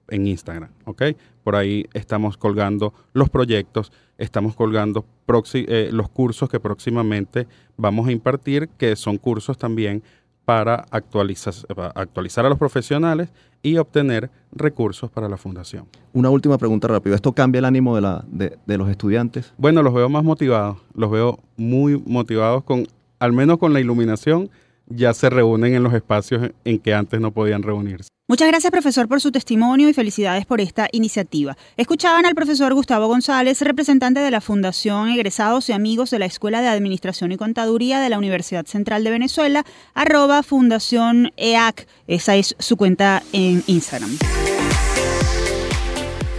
en 0.09 0.27
Instagram, 0.27 0.69
¿ok? 0.83 1.03
Por 1.49 1.55
ahí 1.55 1.87
estamos 1.95 2.37
colgando 2.37 2.93
los 3.11 3.27
proyectos, 3.31 3.91
estamos 4.19 4.55
colgando 4.55 5.03
los 5.25 6.09
cursos 6.09 6.47
que 6.47 6.59
próximamente 6.59 7.47
vamos 7.75 8.07
a 8.07 8.11
impartir, 8.11 8.69
que 8.77 8.95
son 8.95 9.17
cursos 9.17 9.57
también 9.57 10.03
para 10.45 10.85
actualizar, 10.91 11.55
actualizar 11.95 12.45
a 12.45 12.49
los 12.49 12.59
profesionales 12.59 13.33
y 13.63 13.77
obtener 13.77 14.29
recursos 14.51 15.09
para 15.09 15.27
la 15.27 15.37
fundación. 15.37 15.87
Una 16.13 16.29
última 16.29 16.59
pregunta 16.59 16.87
rápida. 16.87 17.15
¿Esto 17.15 17.33
cambia 17.33 17.57
el 17.57 17.65
ánimo 17.65 17.95
de, 17.95 18.01
la, 18.01 18.23
de, 18.27 18.59
de, 18.67 18.77
los 18.77 18.87
estudiantes? 18.87 19.51
Bueno, 19.57 19.81
los 19.81 19.95
veo 19.95 20.07
más 20.07 20.23
motivados, 20.23 20.77
los 20.93 21.09
veo 21.09 21.39
muy 21.57 21.99
motivados 22.05 22.63
con, 22.63 22.85
al 23.17 23.33
menos 23.33 23.57
con 23.57 23.73
la 23.73 23.79
iluminación, 23.79 24.51
ya 24.89 25.13
se 25.13 25.29
reúnen 25.29 25.75
en 25.75 25.83
los 25.83 25.93
espacios 25.93 26.51
en 26.65 26.79
que 26.79 26.93
antes 26.93 27.19
no 27.19 27.31
podían 27.31 27.63
reunirse. 27.63 28.09
Muchas 28.27 28.47
gracias, 28.47 28.69
profesor, 28.69 29.07
por 29.07 29.21
su 29.21 29.31
testimonio 29.31 29.89
y 29.89 29.93
felicidades 29.93 30.45
por 30.45 30.61
esta 30.61 30.87
iniciativa. 30.91 31.57
Escuchaban 31.77 32.27
al 32.27 32.35
profesor 32.35 32.71
Gustavo 32.75 33.07
González, 33.07 33.59
representante 33.63 34.19
de 34.19 34.29
la 34.29 34.39
Fundación 34.39 35.09
Egresados 35.09 35.67
y 35.69 35.71
Amigos 35.71 36.11
de 36.11 36.19
la 36.19 36.27
Escuela 36.27 36.61
de 36.61 36.67
Administración 36.67 37.31
y 37.31 37.37
Contaduría 37.37 37.99
de 37.99 38.09
la 38.09 38.19
Universidad 38.19 38.67
Central 38.67 39.03
de 39.03 39.09
Venezuela, 39.09 39.65
arroba 39.95 40.43
Fundación 40.43 41.31
EAC. 41.37 41.87
Esa 42.05 42.35
es 42.35 42.55
su 42.59 42.77
cuenta 42.77 43.23
en 43.33 43.63
Instagram. 43.65 44.11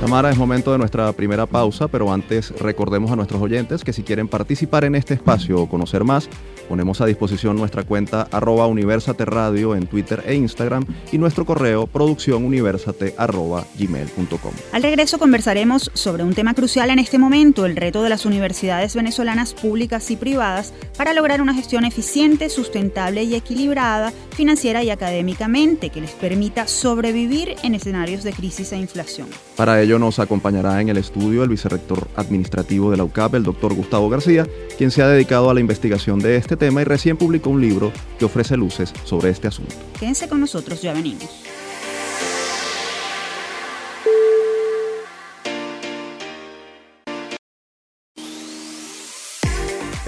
Tamara, 0.01 0.31
es 0.31 0.39
momento 0.39 0.73
de 0.73 0.79
nuestra 0.79 1.13
primera 1.13 1.45
pausa, 1.45 1.87
pero 1.87 2.11
antes 2.11 2.53
recordemos 2.59 3.11
a 3.11 3.17
nuestros 3.17 3.43
oyentes 3.43 3.85
que 3.85 3.93
si 3.93 4.03
quieren 4.03 4.29
participar 4.29 4.85
en 4.85 4.95
este 4.95 5.13
espacio 5.13 5.61
o 5.61 5.69
conocer 5.69 6.05
más, 6.05 6.31
ponemos 6.71 7.01
a 7.01 7.07
disposición 7.07 7.57
nuestra 7.57 7.83
cuenta 7.83 8.29
arroba 8.31 8.69
Universate 8.69 9.25
Radio 9.25 9.75
en 9.75 9.89
Twitter 9.89 10.23
e 10.25 10.37
Instagram 10.37 10.87
y 11.11 11.19
nuestro 11.19 11.45
correo 11.45 11.89
producciónuniversate 11.89 13.13
arroba 13.19 13.67
gmail.com. 13.77 14.53
Al 14.71 14.83
regreso 14.85 15.19
conversaremos 15.19 15.91
sobre 15.95 16.23
un 16.23 16.33
tema 16.33 16.55
crucial 16.55 16.91
en 16.91 17.01
este 17.01 17.19
momento, 17.19 17.67
el 17.67 17.75
reto 17.75 18.05
de 18.05 18.09
las 18.09 18.25
universidades 18.25 18.95
venezolanas 18.95 19.53
públicas 19.53 20.13
y 20.13 20.17
privadas 20.17 20.73
para 20.97 21.13
lograr 21.13 21.43
una 21.43 21.55
gestión 21.55 21.85
eficiente, 21.85 22.49
sustentable 22.49 23.25
y 23.25 23.35
equilibrada 23.35 24.13
financiera 24.31 24.85
y 24.85 24.91
académicamente 24.91 25.91
que 25.91 26.01
les 26.01 26.13
permita 26.13 26.69
sobrevivir 26.69 27.57
en 27.65 27.75
escenarios 27.75 28.23
de 28.23 28.33
crisis 28.33 28.71
e 28.71 28.77
inflación. 28.77 29.27
Para 29.57 29.83
ello, 29.83 29.99
nos 29.99 30.21
acompañará 30.21 30.81
en 30.81 30.89
el 30.89 30.99
estudio 30.99 31.43
el 31.43 31.49
vicerrector 31.49 32.07
administrativo 32.15 32.93
de 32.93 32.97
la 32.97 33.05
UCAP, 33.05 33.35
el 33.35 33.43
doctor 33.43 33.75
Gustavo 33.75 34.09
García, 34.09 34.47
quien 34.79 34.93
se 34.93 35.03
ha 35.03 35.09
dedicado 35.09 35.51
a 35.51 35.55
la 35.55 35.61
investigación 35.61 36.21
de 36.21 36.37
este 36.37 36.60
tema 36.61 36.83
y 36.83 36.85
recién 36.85 37.17
publicó 37.17 37.51
un 37.51 37.61
libro 37.61 37.93
que 38.21 38.27
ofrece 38.27 38.57
luces 38.57 38.93
sobre 39.05 39.31
este 39.31 39.49
asunto. 39.49 39.75
Quédense 39.99 40.29
con 40.29 40.39
nosotros, 40.39 40.81
ya 40.81 40.93
venimos. 40.93 41.50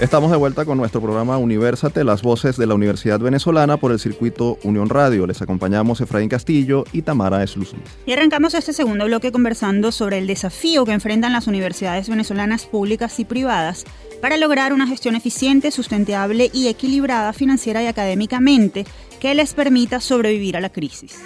Estamos 0.03 0.31
de 0.31 0.35
vuelta 0.35 0.65
con 0.65 0.77
nuestro 0.77 0.99
programa 0.99 1.37
Universate, 1.37 2.03
las 2.03 2.23
voces 2.23 2.57
de 2.57 2.67
la 2.67 2.73
Universidad 2.73 3.21
Venezolana 3.21 3.77
por 3.77 3.93
el 3.93 3.99
circuito 3.99 4.59
Unión 4.63 4.89
Radio. 4.89 5.25
Les 5.25 5.41
acompañamos 5.41 6.01
Efraín 6.01 6.27
Castillo 6.27 6.83
y 6.91 7.03
Tamara 7.03 7.41
Eslusun. 7.41 7.79
Y 8.05 8.11
arrancamos 8.11 8.53
este 8.53 8.73
segundo 8.73 9.05
bloque 9.05 9.31
conversando 9.31 9.93
sobre 9.93 10.17
el 10.17 10.27
desafío 10.27 10.83
que 10.83 10.91
enfrentan 10.91 11.31
las 11.31 11.47
universidades 11.47 12.09
venezolanas 12.09 12.65
públicas 12.65 13.17
y 13.21 13.23
privadas 13.23 13.85
para 14.21 14.35
lograr 14.35 14.73
una 14.73 14.87
gestión 14.87 15.15
eficiente, 15.15 15.71
sustentable 15.71 16.51
y 16.53 16.67
equilibrada 16.67 17.31
financiera 17.31 17.81
y 17.81 17.87
académicamente 17.87 18.85
que 19.21 19.33
les 19.33 19.53
permita 19.53 20.01
sobrevivir 20.01 20.57
a 20.57 20.59
la 20.59 20.69
crisis. 20.69 21.17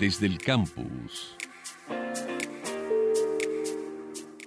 Desde 0.00 0.26
el 0.26 0.38
campus. 0.38 1.36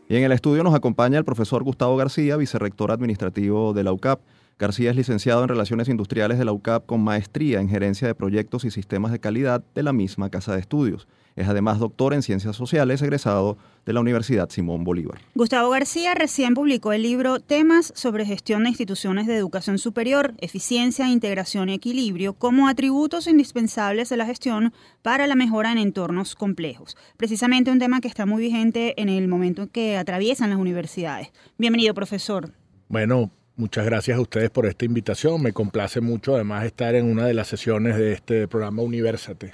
Y 0.08 0.16
en 0.18 0.24
el 0.24 0.32
estudio 0.32 0.64
nos 0.64 0.76
acompaña 0.76 1.18
el 1.18 1.26
profesor 1.26 1.64
Gustavo 1.64 1.98
García, 1.98 2.38
vicerrector 2.38 2.92
administrativo 2.92 3.74
de 3.74 3.84
la 3.84 3.92
UCAP. 3.92 4.20
García 4.60 4.92
es 4.92 4.96
licenciado 4.96 5.42
en 5.42 5.50
Relaciones 5.50 5.90
Industriales 5.90 6.38
de 6.38 6.46
la 6.46 6.52
UCAP 6.52 6.86
con 6.86 7.02
maestría 7.02 7.60
en 7.60 7.70
Gerencia 7.70 8.08
de 8.08 8.14
Proyectos 8.14 8.66
y 8.66 8.72
Sistemas 8.72 9.12
de 9.12 9.20
Calidad 9.20 9.64
de 9.74 9.82
la 9.82 9.94
misma 9.94 10.30
Casa 10.30 10.54
de 10.54 10.60
Estudios. 10.60 11.08
Es 11.36 11.50
además 11.50 11.80
doctor 11.80 12.13
en 12.13 12.22
Ciencias 12.22 12.56
Sociales, 12.56 13.01
egresado 13.01 13.58
de 13.86 13.92
la 13.92 14.00
Universidad 14.00 14.50
Simón 14.50 14.86
Bolívar. 14.86 15.20
Gustavo 15.36 15.70
García 15.70 16.13
recién 16.15 16.54
publicó 16.54 16.94
el 16.94 17.04
libro 17.04 17.42
Temas 17.42 17.92
sobre 17.96 18.25
gestión 18.25 18.63
de 18.63 18.70
instituciones 18.70 19.27
de 19.27 19.36
educación 19.36 19.77
superior, 19.77 20.34
eficiencia, 20.38 21.10
integración 21.10 21.70
y 21.70 21.74
equilibrio 21.74 22.34
como 22.34 22.70
atributos 22.70 23.27
indispensables 23.27 24.10
de 24.10 24.18
la 24.18 24.25
gestión 24.25 24.74
para 25.01 25.27
la 25.27 25.36
mejora 25.36 25.74
en 25.74 25.77
entornos 25.77 26.36
complejos. 26.36 26.96
Precisamente 27.18 27.70
un 27.70 27.80
tema 27.80 28.00
que 28.00 28.08
está 28.08 28.25
muy 28.25 28.42
vigente 28.42 29.00
en 29.01 29.10
el 29.10 29.27
momento 29.27 29.63
en 29.63 29.70
que 29.70 29.98
atraviesan 29.98 30.51
las 30.51 30.60
universidades. 30.60 31.34
Bienvenido, 31.58 31.94
profesor. 31.94 32.51
Bueno, 32.88 33.32
Muchas 33.58 33.86
gracias 33.86 34.18
a 34.18 34.22
ustedes 34.22 34.50
por 34.50 34.65
esta 34.65 34.84
invitación. 34.84 35.42
Me 35.42 35.54
complace 35.54 36.01
mucho 36.01 36.36
además 36.36 36.65
estar 36.65 36.94
en 36.94 37.06
una 37.06 37.25
de 37.25 37.34
las 37.34 37.48
sesiones 37.48 37.96
de 37.96 38.12
este 38.12 38.50
programa 38.50 38.82
Universate, 38.82 39.54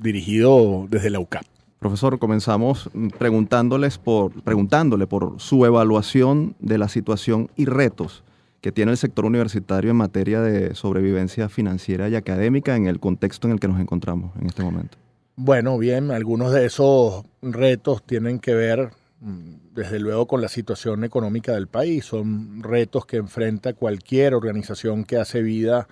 dirigido 0.00 0.86
desde 0.88 1.10
la 1.10 1.20
UCAP. 1.20 1.44
Profesor, 1.78 2.18
comenzamos 2.18 2.90
preguntándoles 3.18 3.98
por, 3.98 4.32
preguntándole 4.42 5.06
por 5.06 5.34
su 5.38 5.64
evaluación 5.66 6.56
de 6.58 6.78
la 6.78 6.88
situación 6.88 7.50
y 7.54 7.66
retos 7.66 8.24
que 8.60 8.72
tiene 8.72 8.90
el 8.90 8.96
sector 8.96 9.24
universitario 9.24 9.90
en 9.90 9.96
materia 9.96 10.40
de 10.40 10.74
sobrevivencia 10.74 11.48
financiera 11.48 12.08
y 12.08 12.16
académica 12.16 12.74
en 12.74 12.86
el 12.86 12.98
contexto 12.98 13.46
en 13.46 13.52
el 13.52 13.60
que 13.60 13.68
nos 13.68 13.78
encontramos 13.78 14.32
en 14.40 14.46
este 14.46 14.64
momento. 14.64 14.98
Bueno, 15.36 15.76
bien, 15.76 16.10
algunos 16.10 16.50
de 16.52 16.64
esos 16.66 17.24
retos 17.42 18.02
tienen 18.04 18.38
que 18.38 18.54
ver 18.54 18.90
mm, 19.20 19.74
desde 19.74 20.00
luego 20.00 20.26
con 20.26 20.40
la 20.40 20.48
situación 20.48 21.04
económica 21.04 21.52
del 21.52 21.68
país. 21.68 22.06
Son 22.06 22.62
retos 22.62 23.04
que 23.04 23.18
enfrenta 23.18 23.74
cualquier 23.74 24.34
organización 24.34 25.04
que 25.04 25.18
hace 25.18 25.42
vida 25.42 25.86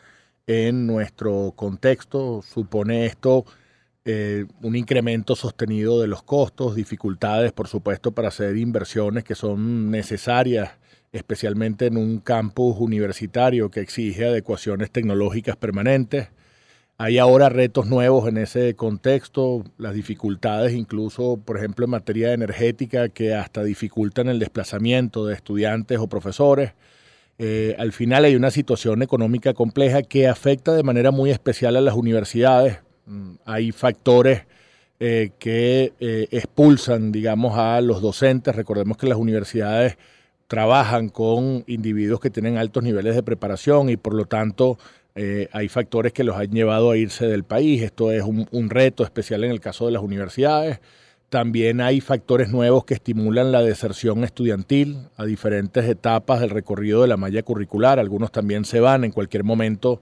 en 0.47 0.87
nuestro 0.87 1.53
contexto. 1.57 2.43
Supone 2.43 3.07
esto 3.07 3.45
eh, 4.07 4.45
un 4.63 4.77
incremento 4.77 5.35
sostenido 5.35 6.01
de 6.01 6.09
los 6.09 6.23
costos, 6.23 6.75
dificultades, 6.75 7.53
por 7.53 7.69
supuesto, 7.69 8.13
para 8.13 8.29
hacer 8.29 8.57
inversiones 8.59 9.25
que 9.25 9.35
son 9.35 9.91
necesarias, 9.91 10.73
especialmente 11.13 11.87
en 11.87 11.97
un 11.97 12.19
campus 12.19 12.77
universitario 12.79 13.71
que 13.71 13.81
exige 13.81 14.27
adecuaciones 14.27 14.91
tecnológicas 14.91 15.57
permanentes. 15.57 16.29
Hay 16.99 17.19
ahora 17.19 17.49
retos 17.49 17.87
nuevos 17.87 18.29
en 18.29 18.37
ese 18.37 18.77
contexto, 18.77 19.65
las 19.79 19.95
dificultades 19.95 20.75
incluso, 20.75 21.39
por 21.39 21.57
ejemplo, 21.57 21.87
en 21.87 21.93
materia 21.93 22.35
energética 22.35 23.09
que 23.09 23.35
hasta 23.35 23.65
dificultan 23.65 24.29
el 24.29 24.39
desplazamiento 24.39 25.27
de 25.27 25.35
estudiantes 25.35 25.99
o 25.99 26.09
profesores. 26.09 26.75
Eh, 27.39 27.75
al 27.79 27.93
final 27.93 28.25
hay 28.25 28.37
una 28.37 28.51
situación 28.51 29.03
económica 29.03 29.55
compleja 29.55 30.03
que 30.03 30.29
afecta 30.29 30.73
de 30.75 30.83
manera 30.83 31.11
muy 31.11 31.31
especial 31.31 31.77
a 31.77 31.81
las 31.81 31.95
universidades. 31.95 32.79
Mm, 33.07 33.35
hay 33.45 33.73
factores 33.73 34.47
eh, 35.01 35.31
que 35.39 35.93
eh, 35.99 36.29
expulsan, 36.31 37.11
digamos, 37.13 37.59
a 37.59 37.81
los 37.81 38.01
docentes. 38.01 38.55
Recordemos 38.55 38.97
que 38.97 39.09
las 39.09 39.19
universidades 39.19 39.97
trabajan 40.47 41.09
con 41.09 41.65
individuos 41.67 42.21
que 42.21 42.31
tienen 42.31 42.57
altos 42.59 42.85
niveles 42.85 43.17
de 43.17 43.23
preparación 43.23 43.89
y 43.91 43.97
por 43.97 44.15
lo 44.15 44.27
tanto 44.27 44.79
hay 45.53 45.69
factores 45.69 46.13
que 46.13 46.25
los 46.25 46.37
han 46.37 46.51
llevado 46.51 46.91
a 46.91 46.97
irse 46.97 47.27
del 47.29 47.45
país. 47.45 47.83
Esto 47.83 48.11
es 48.11 48.25
un 48.25 48.69
reto 48.69 49.05
especial 49.05 49.45
en 49.45 49.53
el 49.53 49.61
caso 49.61 49.87
de 49.87 49.93
las 49.93 50.03
universidades. 50.03 50.81
También 51.35 51.81
hay 51.81 52.01
factores 52.01 52.51
nuevos 52.51 52.85
que 52.85 52.95
estimulan 52.95 53.51
la 53.51 53.61
deserción 53.61 54.23
estudiantil 54.23 55.09
a 55.17 55.25
diferentes 55.25 55.85
etapas 55.85 56.39
del 56.39 56.51
recorrido 56.51 57.03
de 57.03 57.09
la 57.09 57.17
malla 57.17 57.43
curricular. 57.43 57.99
Algunos 57.99 58.31
también 58.31 58.65
se 58.65 58.79
van 58.79 59.03
en 59.03 59.11
cualquier 59.11 59.43
momento 59.43 60.01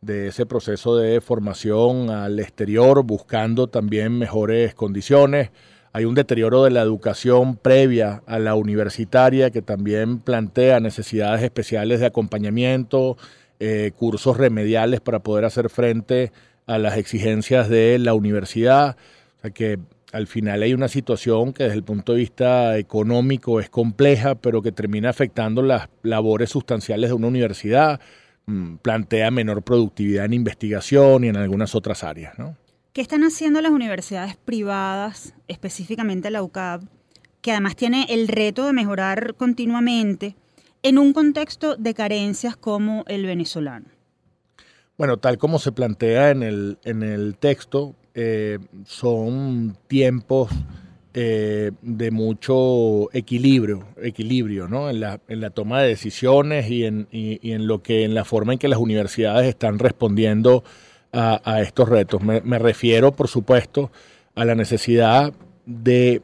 de 0.00 0.26
ese 0.26 0.44
proceso 0.44 0.96
de 0.96 1.20
formación 1.20 2.10
al 2.10 2.40
exterior, 2.40 3.04
buscando 3.04 3.68
también 3.68 4.18
mejores 4.18 4.74
condiciones. 4.74 5.50
Hay 5.92 6.04
un 6.04 6.16
deterioro 6.16 6.64
de 6.64 6.72
la 6.72 6.82
educación 6.82 7.54
previa 7.54 8.24
a 8.26 8.40
la 8.40 8.56
universitaria 8.56 9.52
que 9.52 9.62
también 9.62 10.18
plantea 10.18 10.80
necesidades 10.80 11.44
especiales 11.44 12.00
de 12.00 12.06
acompañamiento, 12.06 13.16
eh, 13.60 13.92
cursos 13.96 14.36
remediales 14.36 15.00
para 15.00 15.20
poder 15.20 15.44
hacer 15.44 15.70
frente 15.70 16.32
a 16.66 16.78
las 16.78 16.96
exigencias 16.96 17.68
de 17.68 18.00
la 18.00 18.14
universidad. 18.14 18.96
O 19.38 19.42
sea 19.42 19.50
que 19.52 19.78
al 20.12 20.26
final 20.26 20.62
hay 20.62 20.74
una 20.74 20.88
situación 20.88 21.52
que 21.52 21.64
desde 21.64 21.76
el 21.76 21.84
punto 21.84 22.12
de 22.12 22.18
vista 22.18 22.78
económico 22.78 23.60
es 23.60 23.70
compleja, 23.70 24.34
pero 24.34 24.62
que 24.62 24.72
termina 24.72 25.10
afectando 25.10 25.62
las 25.62 25.88
labores 26.02 26.50
sustanciales 26.50 27.10
de 27.10 27.14
una 27.14 27.28
universidad 27.28 28.00
Mm, 28.46 28.76
plantea 28.78 29.30
menor 29.30 29.62
productividad 29.62 30.24
en 30.24 30.32
investigación 30.32 31.22
y 31.24 31.28
en 31.28 31.36
algunas 31.36 31.74
otras 31.76 32.02
áreas. 32.02 32.36
¿no? 32.38 32.56
¿Qué 32.92 33.00
están 33.00 33.22
haciendo 33.22 33.60
las 33.60 33.70
universidades 33.70 34.36
privadas, 34.36 35.34
específicamente 35.46 36.30
la 36.30 36.42
UCAP, 36.42 36.82
que 37.40 37.52
además 37.52 37.76
tiene 37.76 38.06
el 38.08 38.28
reto 38.28 38.66
de 38.66 38.72
mejorar 38.72 39.34
continuamente 39.36 40.36
en 40.82 40.98
un 40.98 41.12
contexto 41.12 41.76
de 41.76 41.94
carencias 41.94 42.56
como 42.56 43.04
el 43.06 43.26
venezolano? 43.26 43.86
Bueno, 44.98 45.16
tal 45.18 45.38
como 45.38 45.58
se 45.58 45.72
plantea 45.72 46.30
en 46.30 46.42
el, 46.42 46.78
en 46.84 47.02
el 47.02 47.36
texto, 47.36 47.94
eh, 48.14 48.58
son 48.84 49.76
tiempos 49.86 50.50
eh, 51.14 51.72
de 51.82 52.10
mucho 52.10 53.12
equilibrio, 53.12 53.86
equilibrio 54.02 54.68
¿no? 54.68 54.88
en, 54.88 55.00
la, 55.00 55.20
en 55.28 55.40
la 55.40 55.50
toma 55.50 55.82
de 55.82 55.88
decisiones 55.88 56.70
y 56.70 56.84
en, 56.84 57.06
y, 57.10 57.52
en 57.52 57.66
lo 57.66 57.82
que 57.82 58.04
en 58.04 58.14
la 58.14 58.24
forma 58.24 58.54
en 58.54 58.58
que 58.58 58.68
las 58.68 58.78
universidades 58.78 59.46
están 59.46 59.78
respondiendo 59.78 60.64
a, 61.12 61.60
estos 61.60 61.90
retos. 61.90 62.22
Me, 62.22 62.40
me, 62.40 62.58
refiero, 62.58 63.12
por 63.12 63.28
supuesto, 63.28 63.90
a 64.34 64.46
la 64.46 64.54
necesidad 64.54 65.34
de 65.66 66.22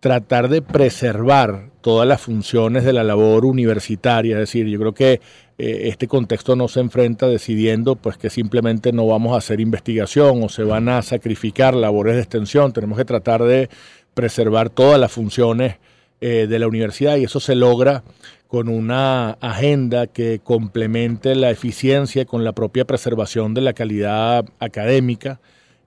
tratar 0.00 0.48
de 0.48 0.62
preservar 0.62 1.70
todas 1.82 2.08
las 2.08 2.22
funciones 2.22 2.84
de 2.84 2.94
la 2.94 3.04
labor 3.04 3.44
universitaria. 3.44 4.36
Es 4.36 4.40
decir, 4.40 4.66
yo 4.66 4.78
creo 4.78 4.94
que 4.94 5.20
este 5.58 6.08
contexto 6.08 6.56
no 6.56 6.66
se 6.66 6.80
enfrenta 6.80 7.28
decidiendo 7.28 7.94
pues 7.96 8.16
que 8.16 8.28
simplemente 8.28 8.92
no 8.92 9.06
vamos 9.06 9.34
a 9.34 9.38
hacer 9.38 9.60
investigación 9.60 10.42
o 10.42 10.48
se 10.48 10.64
van 10.64 10.88
a 10.88 11.00
sacrificar 11.02 11.74
labores 11.74 12.14
de 12.14 12.22
extensión. 12.22 12.72
Tenemos 12.72 12.98
que 12.98 13.04
tratar 13.04 13.42
de 13.44 13.68
preservar 14.14 14.70
todas 14.70 14.98
las 14.98 15.12
funciones 15.12 15.76
eh, 16.20 16.46
de 16.48 16.58
la 16.58 16.68
universidad 16.68 17.16
y 17.16 17.24
eso 17.24 17.38
se 17.38 17.54
logra 17.54 18.02
con 18.48 18.68
una 18.68 19.32
agenda 19.40 20.06
que 20.06 20.40
complemente 20.42 21.34
la 21.34 21.50
eficiencia 21.50 22.24
con 22.24 22.44
la 22.44 22.52
propia 22.52 22.84
preservación 22.84 23.52
de 23.52 23.60
la 23.60 23.72
calidad 23.72 24.44
académica. 24.60 25.40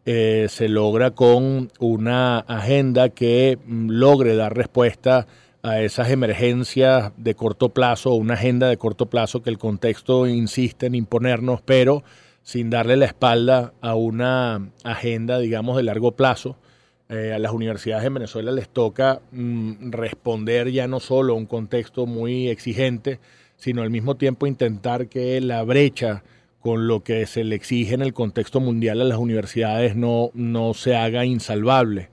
Eh, 0.06 0.48
se 0.50 0.68
logra 0.68 1.12
con 1.12 1.72
una 1.80 2.40
agenda 2.40 3.10
que 3.10 3.58
mm, 3.66 3.90
logre 3.90 4.36
dar 4.36 4.56
respuesta 4.56 5.28
esas 5.76 6.10
emergencias 6.10 7.12
de 7.18 7.36
corto 7.36 7.70
plazo, 7.70 8.14
una 8.14 8.36
agenda 8.36 8.70
de 8.70 8.78
corto 8.78 9.08
plazo 9.08 9.42
que 9.44 9.50
el 9.50 9.58
contexto 9.58 10.28
insiste 10.28 10.86
en 10.86 10.96
imponernos, 10.96 11.62
pero 11.62 12.04
sin 12.44 12.70
darle 12.70 12.96
la 12.96 13.06
espalda 13.06 13.74
a 13.82 13.96
una 13.96 14.70
agenda, 14.84 15.40
digamos, 15.40 15.76
de 15.78 15.84
largo 15.84 16.14
plazo 16.14 16.58
eh, 17.10 17.32
a 17.34 17.40
las 17.40 17.54
universidades 17.54 18.06
en 18.06 18.14
Venezuela 18.16 18.52
les 18.52 18.68
toca 18.68 19.22
mm, 19.32 19.92
responder 19.92 20.72
ya 20.72 20.88
no 20.88 21.00
solo 21.00 21.34
a 21.34 21.38
un 21.38 21.46
contexto 21.46 22.06
muy 22.06 22.50
exigente, 22.50 23.20
sino 23.56 23.82
al 23.82 23.90
mismo 23.90 24.16
tiempo 24.16 24.46
intentar 24.46 25.08
que 25.08 25.40
la 25.40 25.64
brecha 25.64 26.24
con 26.60 26.88
lo 26.88 27.04
que 27.04 27.26
se 27.26 27.46
le 27.46 27.56
exige 27.56 27.94
en 27.94 28.02
el 28.02 28.14
contexto 28.14 28.60
mundial 28.60 29.00
a 29.00 29.06
las 29.06 29.18
universidades 29.18 29.96
no, 29.96 30.32
no 30.34 30.74
se 30.74 30.98
haga 30.98 31.24
insalvable. 31.24 32.10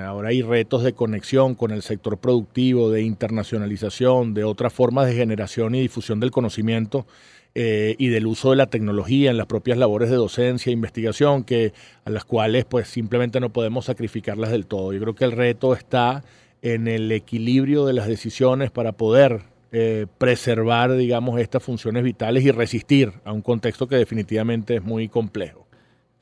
Ahora 0.00 0.30
hay 0.30 0.42
retos 0.42 0.82
de 0.82 0.92
conexión 0.92 1.54
con 1.54 1.70
el 1.70 1.82
sector 1.82 2.18
productivo, 2.18 2.90
de 2.90 3.02
internacionalización, 3.02 4.34
de 4.34 4.44
otras 4.44 4.72
formas 4.72 5.06
de 5.06 5.14
generación 5.14 5.74
y 5.74 5.80
difusión 5.80 6.20
del 6.20 6.30
conocimiento 6.30 7.06
eh, 7.54 7.94
y 7.98 8.08
del 8.08 8.26
uso 8.26 8.50
de 8.50 8.56
la 8.56 8.66
tecnología 8.66 9.30
en 9.30 9.36
las 9.36 9.46
propias 9.46 9.78
labores 9.78 10.10
de 10.10 10.16
docencia 10.16 10.70
e 10.70 10.72
investigación, 10.72 11.44
que, 11.44 11.72
a 12.04 12.10
las 12.10 12.24
cuales 12.24 12.64
pues 12.64 12.88
simplemente 12.88 13.38
no 13.38 13.52
podemos 13.52 13.84
sacrificarlas 13.84 14.50
del 14.50 14.66
todo. 14.66 14.92
Yo 14.92 15.00
creo 15.00 15.14
que 15.14 15.24
el 15.24 15.32
reto 15.32 15.74
está 15.74 16.24
en 16.62 16.88
el 16.88 17.12
equilibrio 17.12 17.86
de 17.86 17.92
las 17.92 18.08
decisiones 18.08 18.70
para 18.70 18.92
poder 18.92 19.42
eh, 19.70 20.06
preservar, 20.18 20.96
digamos, 20.96 21.40
estas 21.40 21.62
funciones 21.62 22.02
vitales 22.02 22.44
y 22.44 22.50
resistir 22.50 23.12
a 23.24 23.32
un 23.32 23.42
contexto 23.42 23.86
que 23.86 23.96
definitivamente 23.96 24.76
es 24.76 24.82
muy 24.82 25.08
complejo. 25.08 25.63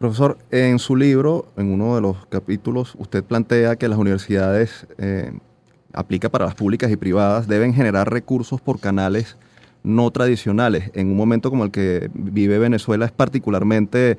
Profesor, 0.02 0.36
en 0.50 0.80
su 0.80 0.96
libro, 0.96 1.46
en 1.56 1.72
uno 1.72 1.94
de 1.94 2.00
los 2.00 2.26
capítulos, 2.26 2.96
usted 2.98 3.22
plantea 3.22 3.76
que 3.76 3.86
las 3.86 4.00
universidades, 4.00 4.84
eh, 4.98 5.32
aplica 5.92 6.28
para 6.28 6.44
las 6.44 6.56
públicas 6.56 6.90
y 6.90 6.96
privadas, 6.96 7.46
deben 7.46 7.72
generar 7.72 8.10
recursos 8.10 8.60
por 8.60 8.80
canales 8.80 9.36
no 9.84 10.10
tradicionales. 10.10 10.90
En 10.94 11.06
un 11.06 11.16
momento 11.16 11.50
como 11.50 11.62
el 11.62 11.70
que 11.70 12.10
vive 12.14 12.58
Venezuela 12.58 13.04
es 13.04 13.12
particularmente 13.12 14.18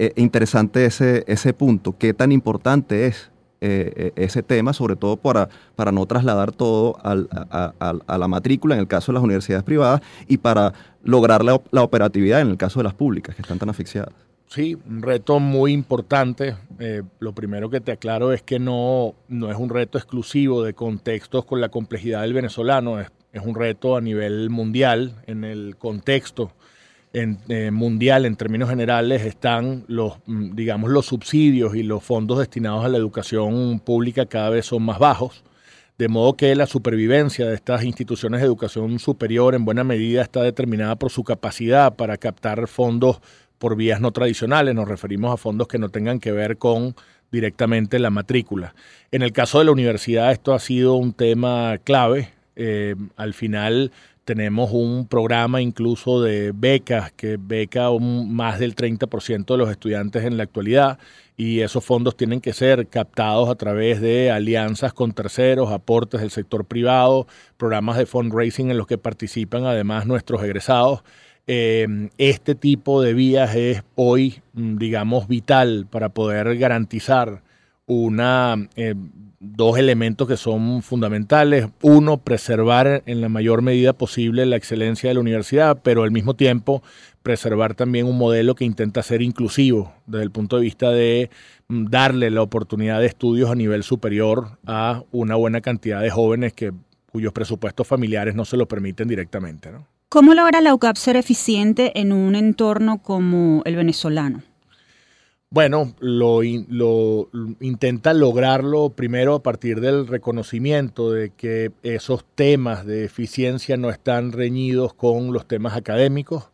eh, 0.00 0.12
interesante 0.16 0.84
ese, 0.84 1.22
ese 1.28 1.52
punto. 1.52 1.96
¿Qué 1.96 2.12
tan 2.12 2.32
importante 2.32 3.06
es 3.06 3.30
eh, 3.60 3.92
eh, 3.94 4.12
ese 4.16 4.42
tema, 4.42 4.72
sobre 4.72 4.96
todo 4.96 5.16
para, 5.16 5.48
para 5.76 5.92
no 5.92 6.06
trasladar 6.06 6.50
todo 6.50 6.96
a, 7.04 8.18
la 8.18 8.26
matrícula 8.26 8.74
en 8.74 8.80
el 8.80 8.88
caso 8.88 9.12
de 9.12 9.14
las 9.14 9.22
universidades 9.22 9.62
privadas 9.62 10.00
y 10.26 10.38
para 10.38 10.72
lograr 11.04 11.44
la, 11.44 11.60
la, 11.70 11.84
operatividad 11.84 12.40
en 12.40 12.48
el 12.48 12.56
caso 12.56 12.80
de 12.80 12.84
las 12.84 12.94
públicas 12.94 13.36
que 13.36 13.42
están 13.42 13.60
tan 13.60 13.70
asfixiadas? 13.70 14.29
Sí, 14.52 14.76
un 14.84 15.00
reto 15.02 15.38
muy 15.38 15.72
importante. 15.72 16.56
lo 17.20 17.32
primero 17.32 17.70
que 17.70 17.80
te 17.80 17.92
aclaro 17.92 18.32
es 18.32 18.42
que 18.42 18.58
no, 18.58 19.14
no 19.28 19.48
es 19.48 19.56
un 19.56 19.70
reto 19.70 19.96
exclusivo 19.96 20.64
de 20.64 20.74
contextos 20.74 21.44
con 21.44 21.60
la 21.60 21.68
complejidad 21.68 22.22
del 22.22 22.32
venezolano. 22.32 22.98
Es 22.98 23.10
un 23.44 23.54
reto 23.54 23.96
a 23.96 24.00
nivel 24.00 24.50
mundial, 24.50 25.22
en 25.28 25.44
el 25.44 25.76
contexto 25.76 26.52
eh, 27.12 27.70
mundial 27.72 28.24
en 28.24 28.36
términos 28.36 28.68
generales 28.68 29.22
están 29.22 29.84
los, 29.86 30.18
mm, 30.26 30.54
digamos, 30.56 30.90
los 30.90 31.06
subsidios 31.06 31.76
y 31.76 31.84
los 31.84 32.02
fondos 32.02 32.38
destinados 32.38 32.84
a 32.84 32.88
la 32.88 32.98
educación 32.98 33.80
pública 33.80 34.26
cada 34.26 34.50
vez 34.50 34.66
son 34.66 34.82
más 34.84 34.98
bajos, 34.98 35.44
de 35.98 36.08
modo 36.08 36.36
que 36.36 36.54
la 36.54 36.66
supervivencia 36.66 37.46
de 37.46 37.54
estas 37.54 37.84
instituciones 37.84 38.40
de 38.40 38.46
educación 38.46 38.98
superior 39.00 39.54
en 39.54 39.64
buena 39.64 39.84
medida 39.84 40.22
está 40.22 40.42
determinada 40.42 40.96
por 40.96 41.10
su 41.10 41.24
capacidad 41.24 41.94
para 41.96 42.16
captar 42.16 42.68
fondos 42.68 43.20
por 43.60 43.76
vías 43.76 44.00
no 44.00 44.10
tradicionales, 44.10 44.74
nos 44.74 44.88
referimos 44.88 45.34
a 45.34 45.36
fondos 45.36 45.68
que 45.68 45.78
no 45.78 45.90
tengan 45.90 46.18
que 46.18 46.32
ver 46.32 46.56
con 46.56 46.96
directamente 47.30 47.98
la 47.98 48.08
matrícula. 48.08 48.74
En 49.12 49.20
el 49.20 49.32
caso 49.32 49.58
de 49.58 49.66
la 49.66 49.72
universidad 49.72 50.32
esto 50.32 50.54
ha 50.54 50.58
sido 50.58 50.94
un 50.94 51.12
tema 51.12 51.76
clave, 51.84 52.30
eh, 52.56 52.96
al 53.16 53.34
final 53.34 53.92
tenemos 54.24 54.70
un 54.72 55.06
programa 55.06 55.60
incluso 55.60 56.22
de 56.22 56.52
becas 56.54 57.12
que 57.12 57.36
beca 57.38 57.90
un, 57.90 58.34
más 58.34 58.58
del 58.58 58.74
30% 58.74 59.44
de 59.44 59.58
los 59.58 59.70
estudiantes 59.70 60.24
en 60.24 60.38
la 60.38 60.44
actualidad 60.44 60.98
y 61.36 61.60
esos 61.60 61.84
fondos 61.84 62.16
tienen 62.16 62.40
que 62.40 62.54
ser 62.54 62.86
captados 62.86 63.50
a 63.50 63.56
través 63.56 64.00
de 64.00 64.30
alianzas 64.30 64.94
con 64.94 65.12
terceros, 65.12 65.70
aportes 65.70 66.22
del 66.22 66.30
sector 66.30 66.64
privado, 66.64 67.26
programas 67.58 67.98
de 67.98 68.06
fundraising 68.06 68.70
en 68.70 68.78
los 68.78 68.86
que 68.86 68.98
participan 68.98 69.66
además 69.66 70.06
nuestros 70.06 70.42
egresados. 70.42 71.02
Eh, 71.46 72.08
este 72.18 72.54
tipo 72.54 73.02
de 73.02 73.14
vías 73.14 73.54
es 73.56 73.82
hoy, 73.94 74.42
mm, 74.52 74.76
digamos, 74.76 75.28
vital 75.28 75.86
para 75.90 76.10
poder 76.10 76.56
garantizar 76.58 77.42
una 77.86 78.68
eh, 78.76 78.94
dos 79.40 79.78
elementos 79.78 80.28
que 80.28 80.36
son 80.36 80.82
fundamentales. 80.82 81.66
Uno, 81.82 82.18
preservar 82.18 83.02
en 83.06 83.20
la 83.22 83.28
mayor 83.30 83.62
medida 83.62 83.94
posible 83.94 84.44
la 84.46 84.56
excelencia 84.56 85.08
de 85.08 85.14
la 85.14 85.20
universidad, 85.20 85.80
pero 85.82 86.02
al 86.02 86.10
mismo 86.10 86.34
tiempo 86.34 86.82
preservar 87.22 87.74
también 87.74 88.06
un 88.06 88.18
modelo 88.18 88.54
que 88.54 88.64
intenta 88.64 89.02
ser 89.02 89.22
inclusivo 89.22 89.92
desde 90.06 90.24
el 90.24 90.30
punto 90.30 90.56
de 90.56 90.62
vista 90.62 90.90
de 90.90 91.30
mm, 91.68 91.86
darle 91.86 92.30
la 92.30 92.42
oportunidad 92.42 93.00
de 93.00 93.06
estudios 93.06 93.50
a 93.50 93.54
nivel 93.54 93.82
superior 93.82 94.58
a 94.66 95.02
una 95.10 95.36
buena 95.36 95.60
cantidad 95.62 96.02
de 96.02 96.10
jóvenes 96.10 96.52
que 96.52 96.72
cuyos 97.10 97.32
presupuestos 97.32 97.86
familiares 97.86 98.34
no 98.34 98.44
se 98.44 98.56
lo 98.56 98.68
permiten 98.68 99.08
directamente. 99.08 99.70
¿Cómo 100.12 100.34
logra 100.34 100.60
la 100.60 100.74
UCAP 100.74 100.96
ser 100.96 101.14
eficiente 101.14 102.00
en 102.00 102.12
un 102.12 102.34
entorno 102.34 103.00
como 103.00 103.62
el 103.64 103.76
venezolano? 103.76 104.42
Bueno, 105.50 105.94
lo, 106.00 106.42
intenta 106.42 108.12
lograrlo 108.12 108.88
primero 108.88 109.36
a 109.36 109.42
partir 109.44 109.80
del 109.80 110.08
reconocimiento 110.08 111.12
de 111.12 111.30
que 111.30 111.70
esos 111.84 112.24
temas 112.34 112.84
de 112.86 113.04
eficiencia 113.04 113.76
no 113.76 113.88
están 113.88 114.32
reñidos 114.32 114.94
con 114.94 115.32
los 115.32 115.46
temas 115.46 115.76
académicos. 115.76 116.50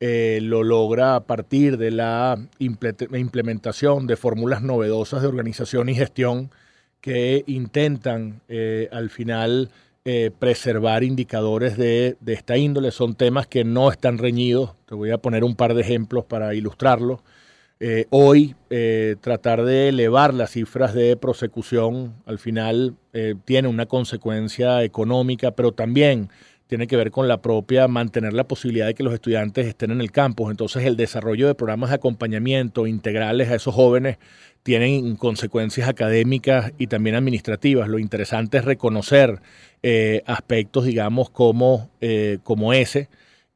Eh, 0.00 0.40
lo 0.42 0.64
logra 0.64 1.14
a 1.14 1.20
partir 1.20 1.78
de 1.78 1.92
la 1.92 2.44
implementación 2.58 4.08
de 4.08 4.16
fórmulas 4.16 4.62
novedosas 4.62 5.22
de 5.22 5.28
organización 5.28 5.90
y 5.90 5.94
gestión 5.94 6.50
que 7.00 7.44
intentan 7.46 8.40
al 8.90 9.10
final 9.10 9.70
preservar 10.38 11.04
indicadores 11.04 11.76
de, 11.76 12.16
de, 12.20 12.32
esta 12.32 12.56
índole. 12.56 12.90
Son 12.90 13.14
temas 13.14 13.46
que 13.46 13.64
no 13.64 13.90
están 13.90 14.18
reñidos. 14.18 14.74
Te 14.86 14.94
voy 14.94 15.10
a 15.10 15.18
poner 15.18 15.44
un 15.44 15.56
par 15.56 15.74
de 15.74 15.82
ejemplos 15.82 16.24
para 16.24 16.54
ilustrarlo. 16.54 17.22
Eh, 17.82 18.04
hoy 18.10 18.54
eh, 18.68 19.16
tratar 19.22 19.64
de 19.64 19.88
elevar 19.88 20.34
las 20.34 20.50
cifras 20.50 20.92
de 20.92 21.16
prosecución 21.16 22.14
al 22.26 22.38
final 22.38 22.94
eh, 23.14 23.36
tiene 23.46 23.68
una 23.68 23.86
consecuencia 23.86 24.84
económica, 24.84 25.52
pero 25.52 25.72
también 25.72 26.28
tiene 26.66 26.86
que 26.86 26.98
ver 26.98 27.10
con 27.10 27.26
la 27.26 27.40
propia 27.40 27.88
mantener 27.88 28.34
la 28.34 28.44
posibilidad 28.44 28.86
de 28.86 28.92
que 28.92 29.02
los 29.02 29.14
estudiantes 29.14 29.66
estén 29.66 29.92
en 29.92 30.02
el 30.02 30.12
campus. 30.12 30.50
Entonces 30.50 30.84
el 30.84 30.98
desarrollo 30.98 31.46
de 31.46 31.54
programas 31.54 31.88
de 31.88 31.96
acompañamiento 31.96 32.86
integrales 32.86 33.48
a 33.48 33.54
esos 33.54 33.74
jóvenes 33.74 34.18
tienen 34.62 35.16
consecuencias 35.16 35.88
académicas 35.88 36.72
y 36.78 36.86
también 36.86 37.16
administrativas. 37.16 37.88
Lo 37.88 37.98
interesante 37.98 38.58
es 38.58 38.64
reconocer 38.64 39.40
aspectos, 40.26 40.84
digamos, 40.84 41.30
como, 41.30 41.88
como 42.44 42.72
ese 42.74 43.08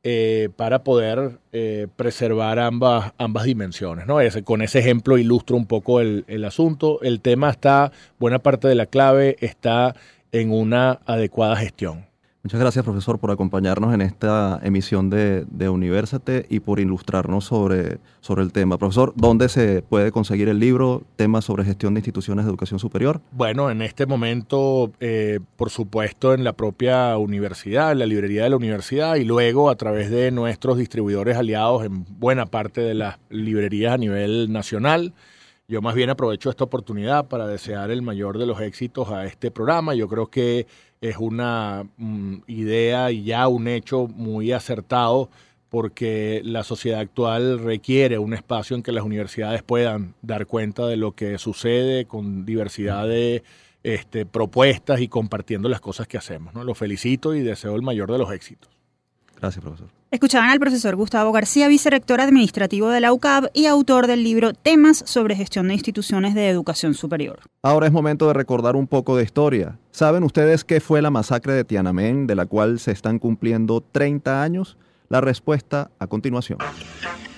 eh, 0.07 0.51
para 0.55 0.85
poder 0.85 1.39
eh, 1.53 1.87
preservar 1.97 2.59
ambas, 2.59 3.15
ambas 3.17 3.45
dimensiones. 3.45 4.07
¿no? 4.07 4.19
Con 4.45 4.61
ese 4.61 4.81
ejemplo 4.81 5.17
ilustro 5.17 5.57
un 5.57 5.65
poco 5.65 6.03
el, 6.03 6.27
el 6.29 6.45
asunto. 6.45 7.01
El 7.01 7.23
tema 7.23 7.49
está, 7.49 7.91
buena 8.19 8.39
parte 8.39 8.69
de 8.69 8.75
la 8.75 8.85
clave 8.85 9.39
está 9.41 9.97
en 10.31 10.53
una 10.53 11.01
adecuada 11.07 11.57
gestión. 11.57 12.05
Muchas 12.45 12.61
gracias, 12.61 12.85
profesor, 12.85 13.19
por 13.19 13.31
acompañarnos 13.31 13.95
en 13.95 14.03
esta 14.03 14.61
emisión 14.63 15.09
de, 15.09 15.47
de 15.51 15.71
Universate 15.71 16.45
y 16.51 16.61
por 16.61 16.79
ilustrarnos 16.79 17.47
sobre, 17.47 18.01
sobre 18.21 18.43
el 18.43 18.53
tema. 18.53 18.77
Profesor, 18.77 19.15
¿dónde 19.17 19.49
se 19.49 19.81
puede 19.81 20.13
conseguir 20.13 20.51
el 20.51 20.59
libro, 20.59 21.05
temas 21.17 21.47
sobre 21.47 21.65
gestión 21.65 21.95
de 21.95 22.01
instituciones 22.01 22.45
de 22.45 22.51
educación 22.51 22.79
superior? 22.79 23.23
Bueno, 23.33 23.71
en 23.71 23.81
este 23.81 24.05
momento, 24.05 24.93
eh, 25.01 25.41
por 25.57 25.71
supuesto, 25.71 26.35
en 26.35 26.45
la 26.45 26.53
propia 26.53 27.17
universidad, 27.17 27.93
en 27.93 28.01
la 28.01 28.07
librería 28.07 28.45
de 28.45 28.51
la 28.51 28.57
universidad 28.57 29.15
y 29.15 29.25
luego 29.25 29.71
a 29.71 29.77
través 29.77 30.11
de 30.11 30.31
nuestros 30.31 30.77
distribuidores 30.77 31.39
aliados 31.39 31.87
en 31.87 32.05
buena 32.19 32.45
parte 32.45 32.83
de 32.83 32.93
las 32.93 33.17
librerías 33.31 33.95
a 33.95 33.97
nivel 33.97 34.53
nacional. 34.53 35.15
Yo 35.67 35.81
más 35.81 35.95
bien 35.95 36.11
aprovecho 36.11 36.51
esta 36.51 36.65
oportunidad 36.65 37.29
para 37.29 37.47
desear 37.47 37.91
el 37.91 38.03
mayor 38.03 38.39
de 38.39 38.47
los 38.47 38.61
éxitos 38.61 39.09
a 39.09 39.25
este 39.25 39.51
programa. 39.51 39.95
Yo 39.95 40.09
creo 40.09 40.27
que 40.27 40.67
es 41.01 41.17
una 41.19 41.87
mm, 41.97 42.37
idea 42.47 43.11
y 43.11 43.25
ya 43.25 43.49
un 43.49 43.69
hecho 43.69 44.07
muy 44.07 44.53
acertado 44.53 45.31
porque 45.71 46.43
la 46.45 46.65
sociedad 46.65 47.01
actual 47.01 47.59
requiere 47.59 48.19
un 48.19 48.35
espacio 48.35 48.77
en 48.77 48.83
que 48.83 48.93
las 48.93 49.05
universidades 49.05 49.63
puedan 49.63 50.15
dar 50.23 50.47
cuenta 50.47 50.87
de 50.87 50.97
lo 50.97 51.13
que 51.13 51.39
sucede 51.39 52.05
con 52.05 52.45
diversidad 52.45 53.09
de 53.09 53.43
este, 53.83 54.25
propuestas 54.25 55.01
y 55.01 55.09
compartiendo 55.09 55.69
las 55.69 55.81
cosas 55.81 56.07
que 56.07 56.19
hacemos. 56.19 56.55
¿no? 56.55 56.63
Lo 56.63 56.75
felicito 56.75 57.35
y 57.35 57.41
deseo 57.41 57.75
el 57.75 57.83
mayor 57.83 58.13
de 58.13 58.19
los 58.19 58.31
éxitos. 58.33 58.71
Gracias, 59.41 59.63
profesor. 59.63 59.89
Escuchaban 60.15 60.51
al 60.51 60.61
profesor 60.61 60.95
Gustavo 60.95 61.33
García, 61.33 61.67
vicerrector 61.67 62.21
administrativo 62.21 62.89
de 62.89 63.01
la 63.01 63.13
UCAB 63.13 63.51
y 63.53 63.67
autor 63.67 64.07
del 64.07 64.23
libro 64.23 64.53
Temas 64.53 65.03
sobre 65.05 65.35
gestión 65.35 65.67
de 65.67 65.75
instituciones 65.75 66.37
de 66.37 66.49
educación 66.49 66.95
superior. 66.95 67.41
Ahora 67.65 67.89
es 67.89 67.93
momento 67.93 68.29
de 68.29 68.33
recordar 68.33 68.77
un 68.77 68.87
poco 68.87 69.17
de 69.17 69.25
historia. 69.25 69.77
¿Saben 69.91 70.23
ustedes 70.23 70.63
qué 70.63 70.79
fue 70.79 71.03
la 71.03 71.11
masacre 71.11 71.55
de 71.55 71.65
Tiananmen, 71.65 72.29
de 72.29 72.37
la 72.37 72.47
cual 72.47 72.79
se 72.79 72.93
están 72.93 73.19
cumpliendo 73.19 73.81
30 73.81 74.41
años? 74.41 74.77
La 75.09 75.21
respuesta 75.21 75.91
a 75.99 76.07
continuación. 76.07 76.59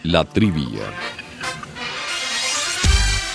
La 0.02 0.24
trivia. 0.24 0.82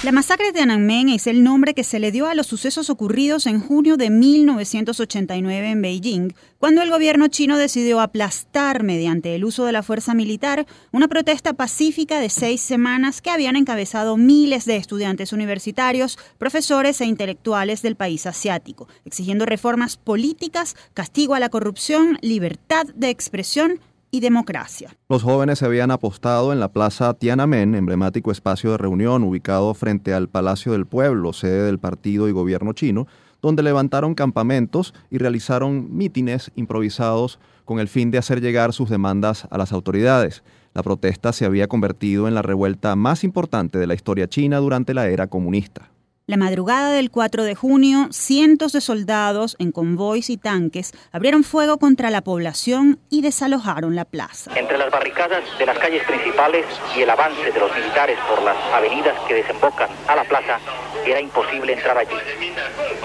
La 0.03 0.11
masacre 0.11 0.47
de 0.47 0.53
Tiananmen 0.53 1.09
es 1.09 1.27
el 1.27 1.43
nombre 1.43 1.75
que 1.75 1.83
se 1.83 1.99
le 1.99 2.11
dio 2.11 2.25
a 2.25 2.33
los 2.33 2.47
sucesos 2.47 2.89
ocurridos 2.89 3.45
en 3.45 3.59
junio 3.59 3.97
de 3.97 4.09
1989 4.09 5.69
en 5.69 5.81
Beijing, 5.83 6.33
cuando 6.57 6.81
el 6.81 6.89
gobierno 6.89 7.27
chino 7.27 7.55
decidió 7.55 8.01
aplastar 8.01 8.81
mediante 8.81 9.35
el 9.35 9.45
uso 9.45 9.63
de 9.63 9.73
la 9.73 9.83
fuerza 9.83 10.15
militar 10.15 10.65
una 10.91 11.07
protesta 11.07 11.53
pacífica 11.53 12.19
de 12.19 12.29
seis 12.29 12.61
semanas 12.61 13.21
que 13.21 13.29
habían 13.29 13.55
encabezado 13.55 14.17
miles 14.17 14.65
de 14.65 14.77
estudiantes 14.77 15.33
universitarios, 15.33 16.17
profesores 16.39 16.99
e 16.99 17.05
intelectuales 17.05 17.83
del 17.83 17.95
país 17.95 18.25
asiático, 18.25 18.87
exigiendo 19.05 19.45
reformas 19.45 19.97
políticas, 19.97 20.75
castigo 20.95 21.35
a 21.35 21.39
la 21.39 21.49
corrupción, 21.49 22.17
libertad 22.23 22.87
de 22.95 23.11
expresión 23.11 23.79
y 24.11 24.19
democracia. 24.19 24.95
Los 25.09 25.23
jóvenes 25.23 25.59
se 25.59 25.65
habían 25.65 25.89
apostado 25.89 26.51
en 26.51 26.59
la 26.59 26.71
Plaza 26.71 27.13
Tiananmen, 27.13 27.73
emblemático 27.75 28.31
espacio 28.31 28.71
de 28.71 28.77
reunión 28.77 29.23
ubicado 29.23 29.73
frente 29.73 30.13
al 30.13 30.27
Palacio 30.27 30.73
del 30.73 30.85
Pueblo, 30.85 31.33
sede 31.33 31.63
del 31.63 31.79
partido 31.79 32.27
y 32.27 32.33
gobierno 32.33 32.73
chino, 32.73 33.07
donde 33.41 33.63
levantaron 33.63 34.13
campamentos 34.13 34.93
y 35.09 35.17
realizaron 35.17 35.95
mítines 35.95 36.51
improvisados 36.55 37.39
con 37.65 37.79
el 37.79 37.87
fin 37.87 38.11
de 38.11 38.17
hacer 38.17 38.41
llegar 38.41 38.73
sus 38.73 38.89
demandas 38.89 39.47
a 39.49 39.57
las 39.57 39.71
autoridades. 39.71 40.43
La 40.73 40.83
protesta 40.83 41.33
se 41.33 41.45
había 41.45 41.67
convertido 41.67 42.27
en 42.27 42.35
la 42.35 42.41
revuelta 42.41 42.95
más 42.95 43.23
importante 43.23 43.79
de 43.79 43.87
la 43.87 43.93
historia 43.93 44.27
china 44.27 44.57
durante 44.57 44.93
la 44.93 45.07
era 45.07 45.27
comunista. 45.27 45.89
La 46.31 46.37
madrugada 46.37 46.91
del 46.91 47.11
4 47.11 47.43
de 47.43 47.55
junio, 47.55 48.07
cientos 48.11 48.71
de 48.71 48.79
soldados 48.79 49.57
en 49.59 49.73
convoys 49.73 50.29
y 50.29 50.37
tanques 50.37 50.93
abrieron 51.11 51.43
fuego 51.43 51.77
contra 51.77 52.09
la 52.09 52.21
población 52.21 53.01
y 53.09 53.21
desalojaron 53.21 53.97
la 53.97 54.05
plaza. 54.05 54.49
Entre 54.55 54.77
las 54.77 54.89
barricadas 54.89 55.43
de 55.59 55.65
las 55.65 55.77
calles 55.77 56.05
principales 56.05 56.65
y 56.95 57.01
el 57.01 57.09
avance 57.09 57.51
de 57.51 57.59
los 57.59 57.75
militares 57.75 58.17
por 58.29 58.41
las 58.43 58.55
avenidas 58.73 59.13
que 59.27 59.33
desembocan 59.33 59.89
a 60.07 60.15
la 60.15 60.23
plaza, 60.23 60.57
era 61.05 61.19
imposible 61.19 61.73
entrar 61.73 61.97
allí. 61.97 62.15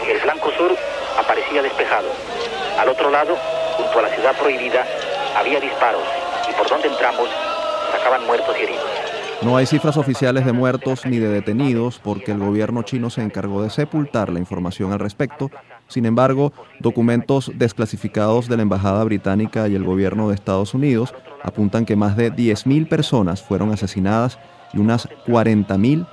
El 0.08 0.20
flanco 0.20 0.52
sur 0.52 0.76
aparecía 1.18 1.62
despejado. 1.62 2.06
Al 2.78 2.88
otro 2.90 3.10
lado, 3.10 3.36
junto 3.76 3.98
a 3.98 4.02
la 4.02 4.14
ciudad 4.14 4.38
prohibida, 4.38 4.86
había 5.36 5.58
disparos 5.58 6.04
y 6.48 6.52
por 6.52 6.68
donde 6.68 6.86
entramos 6.86 7.28
sacaban 7.90 8.24
muertos 8.24 8.54
y 8.56 8.62
heridos. 8.62 9.05
No 9.42 9.56
hay 9.56 9.66
cifras 9.66 9.98
oficiales 9.98 10.46
de 10.46 10.52
muertos 10.52 11.04
ni 11.04 11.18
de 11.18 11.28
detenidos 11.28 12.00
porque 12.02 12.32
el 12.32 12.38
gobierno 12.38 12.82
chino 12.82 13.10
se 13.10 13.22
encargó 13.22 13.62
de 13.62 13.70
sepultar 13.70 14.32
la 14.32 14.38
información 14.38 14.92
al 14.92 14.98
respecto. 14.98 15.50
Sin 15.88 16.06
embargo, 16.06 16.52
documentos 16.80 17.52
desclasificados 17.54 18.48
de 18.48 18.56
la 18.56 18.62
Embajada 18.62 19.04
Británica 19.04 19.68
y 19.68 19.74
el 19.74 19.84
gobierno 19.84 20.28
de 20.28 20.34
Estados 20.34 20.72
Unidos 20.72 21.14
apuntan 21.42 21.84
que 21.84 21.96
más 21.96 22.16
de 22.16 22.32
10.000 22.32 22.88
personas 22.88 23.42
fueron 23.42 23.72
asesinadas 23.72 24.38
y 24.72 24.78
unas 24.78 25.06
40.000 25.26 26.06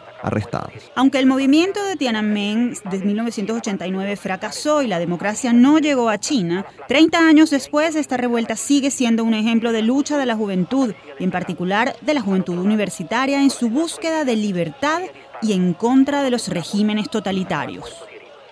Aunque 0.96 1.20
el 1.20 1.26
movimiento 1.26 1.84
de 1.84 1.96
Tiananmen 1.96 2.74
de 2.90 3.00
1989 3.00 4.16
fracasó 4.16 4.82
y 4.82 4.88
la 4.88 5.00
democracia 5.00 5.54
no 5.54 5.80
llegó 5.80 6.10
a 6.10 6.18
China, 6.18 6.66
30 6.88 7.20
años 7.20 7.50
después 7.50 7.96
esta 7.96 8.18
revuelta 8.18 8.56
sigue 8.56 8.90
siendo 8.92 9.24
un 9.24 9.34
ejemplo 9.34 9.72
de 9.72 9.82
lucha 9.82 10.18
de 10.18 10.26
la 10.26 10.36
juventud 10.36 10.94
y 11.20 11.24
en 11.24 11.32
particular 11.32 11.96
de 12.02 12.14
la 12.14 12.22
juventud 12.22 12.58
universitaria 12.58 13.42
en 13.42 13.50
su 13.50 13.70
búsqueda 13.70 14.24
de 14.24 14.36
libertad 14.36 15.02
y 15.42 15.54
en 15.54 15.74
contra 15.74 16.24
de 16.24 16.32
los 16.32 16.48
regímenes 16.48 17.10
totalitarios. 17.10 17.86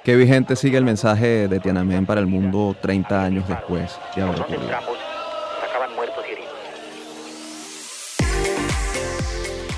Qué 0.03 0.15
vigente 0.15 0.55
sigue 0.55 0.77
el 0.77 0.83
mensaje 0.83 1.47
de 1.47 1.59
Tiananmen 1.59 2.05
para 2.05 2.19
el 2.19 2.27
mundo 2.27 2.75
30 2.81 3.23
años 3.23 3.47
después 3.47 3.91
de 4.15 4.23
haber 4.23 4.41
ocurrido. 4.41 5.10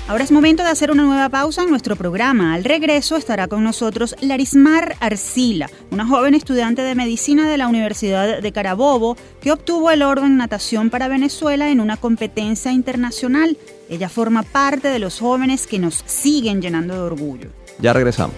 Ahora 0.06 0.22
es 0.22 0.30
momento 0.30 0.62
de 0.62 0.68
hacer 0.68 0.90
una 0.90 1.04
nueva 1.04 1.30
pausa 1.30 1.62
en 1.62 1.70
nuestro 1.70 1.96
programa. 1.96 2.52
Al 2.52 2.62
regreso 2.62 3.16
estará 3.16 3.48
con 3.48 3.64
nosotros 3.64 4.14
Larismar 4.20 4.96
Arcila, 5.00 5.70
una 5.90 6.06
joven 6.06 6.34
estudiante 6.34 6.82
de 6.82 6.94
medicina 6.94 7.48
de 7.48 7.56
la 7.56 7.68
Universidad 7.68 8.42
de 8.42 8.52
Carabobo 8.52 9.16
que 9.40 9.50
obtuvo 9.50 9.90
el 9.90 10.02
oro 10.02 10.26
en 10.26 10.36
natación 10.36 10.90
para 10.90 11.08
Venezuela 11.08 11.70
en 11.70 11.80
una 11.80 11.96
competencia 11.96 12.70
internacional. 12.70 13.56
Ella 13.88 14.10
forma 14.10 14.42
parte 14.42 14.88
de 14.88 14.98
los 14.98 15.20
jóvenes 15.20 15.66
que 15.66 15.78
nos 15.78 16.04
siguen 16.04 16.60
llenando 16.60 16.92
de 16.92 17.00
orgullo. 17.00 17.48
Ya 17.78 17.94
regresamos. 17.94 18.34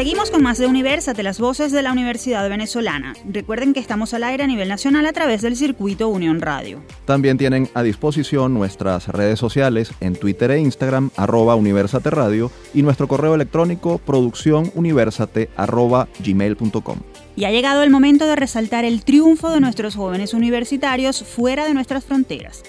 Seguimos 0.00 0.30
con 0.30 0.42
más 0.42 0.56
de 0.56 0.66
Universate, 0.66 1.22
las 1.22 1.38
voces 1.38 1.72
de 1.72 1.82
la 1.82 1.92
Universidad 1.92 2.48
Venezolana. 2.48 3.12
Recuerden 3.30 3.74
que 3.74 3.80
estamos 3.80 4.14
al 4.14 4.24
aire 4.24 4.44
a 4.44 4.46
nivel 4.46 4.66
nacional 4.66 5.04
a 5.04 5.12
través 5.12 5.42
del 5.42 5.56
circuito 5.56 6.08
Unión 6.08 6.40
Radio. 6.40 6.82
También 7.04 7.36
tienen 7.36 7.68
a 7.74 7.82
disposición 7.82 8.54
nuestras 8.54 9.08
redes 9.08 9.38
sociales 9.38 9.92
en 10.00 10.16
Twitter 10.16 10.52
e 10.52 10.58
Instagram, 10.58 11.10
arroba 11.16 11.54
Universate 11.54 12.08
Radio, 12.08 12.50
y 12.72 12.80
nuestro 12.80 13.08
correo 13.08 13.34
electrónico 13.34 13.98
producciónuniversate 13.98 15.50
arroba 15.54 16.08
gmail.com. 16.24 16.96
Y 17.36 17.44
ha 17.44 17.50
llegado 17.50 17.82
el 17.82 17.90
momento 17.90 18.26
de 18.26 18.36
resaltar 18.36 18.86
el 18.86 19.04
triunfo 19.04 19.50
de 19.50 19.60
nuestros 19.60 19.96
jóvenes 19.96 20.32
universitarios 20.32 21.22
fuera 21.22 21.66
de 21.66 21.74
nuestras 21.74 22.06
fronteras. 22.06 22.62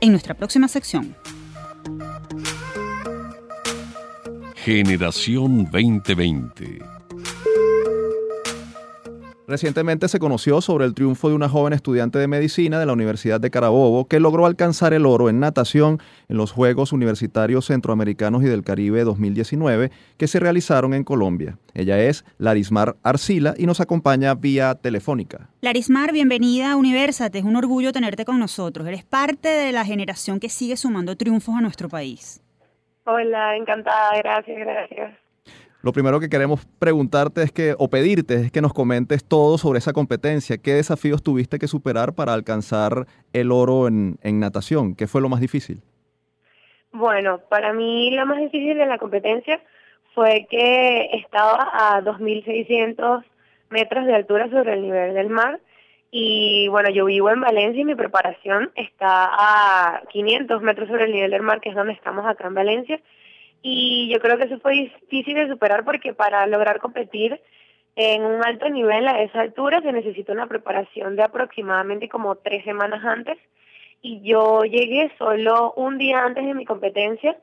En 0.00 0.12
nuestra 0.12 0.32
próxima 0.32 0.68
sección. 0.68 1.14
Generación 4.68 5.64
2020. 5.72 6.78
Recientemente 9.46 10.08
se 10.08 10.18
conoció 10.18 10.60
sobre 10.60 10.84
el 10.84 10.92
triunfo 10.92 11.30
de 11.30 11.34
una 11.34 11.48
joven 11.48 11.72
estudiante 11.72 12.18
de 12.18 12.28
medicina 12.28 12.78
de 12.78 12.84
la 12.84 12.92
Universidad 12.92 13.40
de 13.40 13.50
Carabobo 13.50 14.06
que 14.08 14.20
logró 14.20 14.44
alcanzar 14.44 14.92
el 14.92 15.06
oro 15.06 15.30
en 15.30 15.40
natación 15.40 16.02
en 16.28 16.36
los 16.36 16.52
Juegos 16.52 16.92
Universitarios 16.92 17.64
Centroamericanos 17.64 18.42
y 18.42 18.44
del 18.44 18.62
Caribe 18.62 19.04
2019 19.04 19.90
que 20.18 20.28
se 20.28 20.38
realizaron 20.38 20.92
en 20.92 21.02
Colombia. 21.02 21.56
Ella 21.72 21.98
es 22.00 22.26
Larismar 22.36 22.98
Arcila 23.02 23.54
y 23.56 23.64
nos 23.64 23.80
acompaña 23.80 24.34
vía 24.34 24.74
telefónica. 24.74 25.48
Larismar, 25.62 26.12
bienvenida 26.12 26.72
a 26.72 26.76
Universate. 26.76 27.38
Es 27.38 27.44
un 27.46 27.56
orgullo 27.56 27.90
tenerte 27.92 28.26
con 28.26 28.38
nosotros. 28.38 28.86
Eres 28.86 29.06
parte 29.06 29.48
de 29.48 29.72
la 29.72 29.86
generación 29.86 30.38
que 30.38 30.50
sigue 30.50 30.76
sumando 30.76 31.16
triunfos 31.16 31.54
a 31.54 31.62
nuestro 31.62 31.88
país. 31.88 32.42
Hola, 33.10 33.56
encantada. 33.56 34.18
Gracias, 34.18 34.58
gracias. 34.58 35.18
Lo 35.82 35.92
primero 35.92 36.20
que 36.20 36.28
queremos 36.28 36.66
preguntarte 36.78 37.42
es 37.42 37.50
que, 37.50 37.74
o 37.78 37.88
pedirte, 37.88 38.34
es 38.34 38.52
que 38.52 38.60
nos 38.60 38.74
comentes 38.74 39.26
todo 39.26 39.56
sobre 39.56 39.78
esa 39.78 39.94
competencia. 39.94 40.58
¿Qué 40.58 40.74
desafíos 40.74 41.22
tuviste 41.22 41.58
que 41.58 41.68
superar 41.68 42.12
para 42.12 42.34
alcanzar 42.34 43.06
el 43.32 43.50
oro 43.50 43.88
en, 43.88 44.18
natación? 44.22 44.94
¿Qué 44.94 45.06
fue 45.06 45.22
lo 45.22 45.30
más 45.30 45.40
difícil? 45.40 45.80
Bueno, 46.92 47.38
para 47.48 47.72
mí 47.72 48.10
lo 48.10 48.26
más 48.26 48.40
difícil 48.40 48.76
de 48.76 48.84
la 48.84 48.98
competencia 48.98 49.58
fue 50.14 50.46
que 50.50 51.08
estaba 51.14 51.70
a 51.72 52.02
2.600 52.02 53.24
metros 53.70 54.04
de 54.04 54.16
altura 54.16 54.50
sobre 54.50 54.74
el 54.74 54.82
nivel 54.82 55.14
del 55.14 55.30
mar 55.30 55.60
y 56.10 56.68
bueno, 56.68 56.88
yo 56.90 57.04
vivo 57.04 57.30
en 57.30 57.40
Valencia 57.40 57.82
y 57.82 57.84
mi 57.84 57.94
preparación 57.94 58.70
está 58.74 59.28
a 59.30 60.02
500 60.10 60.62
metros 60.62 60.88
sobre 60.88 61.04
el 61.04 61.12
nivel 61.12 61.30
del 61.30 61.42
mar, 61.42 61.60
que 61.60 61.68
es 61.68 61.74
donde 61.74 61.92
estamos 61.92 62.26
acá 62.26 62.46
en 62.46 62.54
Valencia. 62.54 63.00
Y 63.60 64.08
yo 64.10 64.20
creo 64.20 64.38
que 64.38 64.44
eso 64.44 64.58
fue 64.60 64.72
difícil 64.72 65.34
de 65.34 65.48
superar 65.48 65.84
porque 65.84 66.14
para 66.14 66.46
lograr 66.46 66.78
competir 66.78 67.40
en 67.96 68.24
un 68.24 68.42
alto 68.44 68.68
nivel 68.70 69.06
a 69.08 69.20
esa 69.22 69.40
altura 69.40 69.82
se 69.82 69.92
necesita 69.92 70.32
una 70.32 70.46
preparación 70.46 71.16
de 71.16 71.24
aproximadamente 71.24 72.08
como 72.08 72.36
tres 72.36 72.64
semanas 72.64 73.04
antes. 73.04 73.36
Y 74.00 74.22
yo 74.22 74.62
llegué 74.62 75.12
solo 75.18 75.72
un 75.74 75.98
día 75.98 76.24
antes 76.24 76.46
de 76.46 76.54
mi 76.54 76.64
competencia 76.64 77.36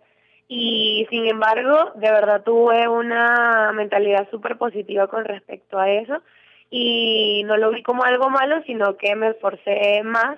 y 0.48 1.06
sin 1.10 1.28
embargo 1.28 1.92
de 1.96 2.10
verdad 2.10 2.44
tuve 2.44 2.88
una 2.88 3.72
mentalidad 3.74 4.30
súper 4.32 4.58
positiva 4.58 5.08
con 5.08 5.26
respecto 5.26 5.78
a 5.78 5.90
eso 5.92 6.22
y 6.78 7.44
no 7.46 7.56
lo 7.56 7.72
vi 7.72 7.82
como 7.84 8.04
algo 8.04 8.30
malo 8.30 8.62
sino 8.66 8.98
que 8.98 9.16
me 9.16 9.30
esforcé 9.30 10.04
más 10.04 10.38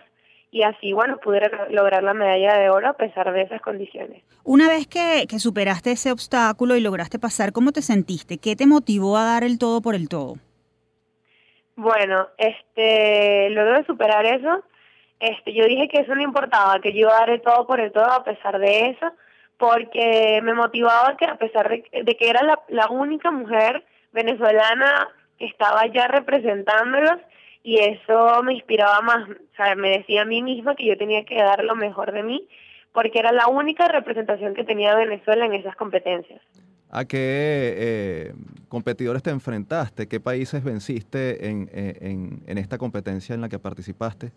y 0.52 0.64
así, 0.64 0.94
bueno, 0.94 1.18
pude 1.18 1.42
lograr 1.72 2.04
la 2.04 2.14
medalla 2.14 2.58
de 2.58 2.70
oro 2.70 2.90
a 2.90 2.94
pesar 2.94 3.34
de 3.34 3.42
esas 3.42 3.62
condiciones. 3.62 4.24
Una 4.44 4.70
vez 4.70 4.88
que, 4.88 5.26
que 5.28 5.40
superaste 5.40 5.92
ese 5.92 6.12
obstáculo 6.12 6.76
y 6.76 6.82
lograste 6.82 7.20
pasar, 7.20 7.52
¿cómo 7.52 7.72
te 7.74 7.82
sentiste? 7.82 8.38
¿Qué 8.38 8.56
te 8.56 8.66
motivó 8.66 9.18
a 9.18 9.26
dar 9.26 9.44
el 9.44 9.60
todo 9.60 9.82
por 9.82 9.94
el 9.94 10.08
todo? 10.08 10.36
Bueno, 11.76 12.28
este, 12.38 13.50
luego 13.50 13.72
de 13.72 13.86
superar 13.86 14.26
eso, 14.26 14.64
este, 15.20 15.54
yo 15.54 15.66
dije 15.66 15.90
que 15.90 16.02
eso 16.02 16.16
no 16.16 16.22
importaba, 16.22 16.80
que 16.80 16.94
yo 16.94 17.00
iba 17.00 17.16
a 17.16 17.20
dar 17.20 17.30
el 17.32 17.42
todo 17.42 17.68
por 17.68 17.82
el 17.82 17.92
todo 17.92 18.06
a 18.06 18.24
pesar 18.24 18.58
de 18.60 18.92
eso, 18.92 19.12
porque 19.58 20.40
me 20.44 20.54
motivaba 20.54 21.18
que 21.18 21.26
a 21.26 21.36
pesar 21.36 21.68
de, 21.70 21.82
que 21.82 22.30
era 22.30 22.44
la, 22.44 22.60
la 22.70 22.90
única 22.90 23.32
mujer 23.32 23.84
venezolana 24.14 25.10
estaba 25.40 25.86
ya 25.88 26.08
representándolos, 26.08 27.20
y 27.64 27.80
eso 27.80 28.42
me 28.44 28.54
inspiraba 28.54 29.02
más, 29.02 29.30
o 29.30 29.56
sea, 29.56 29.76
me 29.76 29.90
decía 29.90 30.22
a 30.22 30.26
mí 30.26 30.42
misma 30.42 30.76
que 30.76 30.86
yo 30.86 30.98
tenía 30.98 31.26
que 31.26 31.36
dar 31.36 31.64
lo 31.64 31.76
mejor 31.76 32.12
de 32.14 32.24
mí 32.24 32.48
porque 32.98 33.20
era 33.20 33.32
la 33.32 33.48
única 33.48 33.88
representación 33.88 34.56
que 34.56 34.64
tenía 34.64 34.96
Venezuela 34.96 35.46
en 35.46 35.54
esas 35.54 35.76
competencias. 35.76 36.42
¿A 36.90 37.06
qué 37.06 37.76
eh, 37.78 38.34
competidores 38.70 39.22
te 39.22 39.30
enfrentaste? 39.30 40.08
¿Qué 40.08 40.20
países 40.20 40.64
venciste 40.64 41.48
en, 41.48 41.70
eh, 41.72 41.96
en, 42.02 42.42
en, 42.48 42.58
esta 42.58 42.80
competencia 42.80 43.36
en 43.36 43.42
la 43.42 43.50
que 43.50 43.60
participaste? 43.60 44.32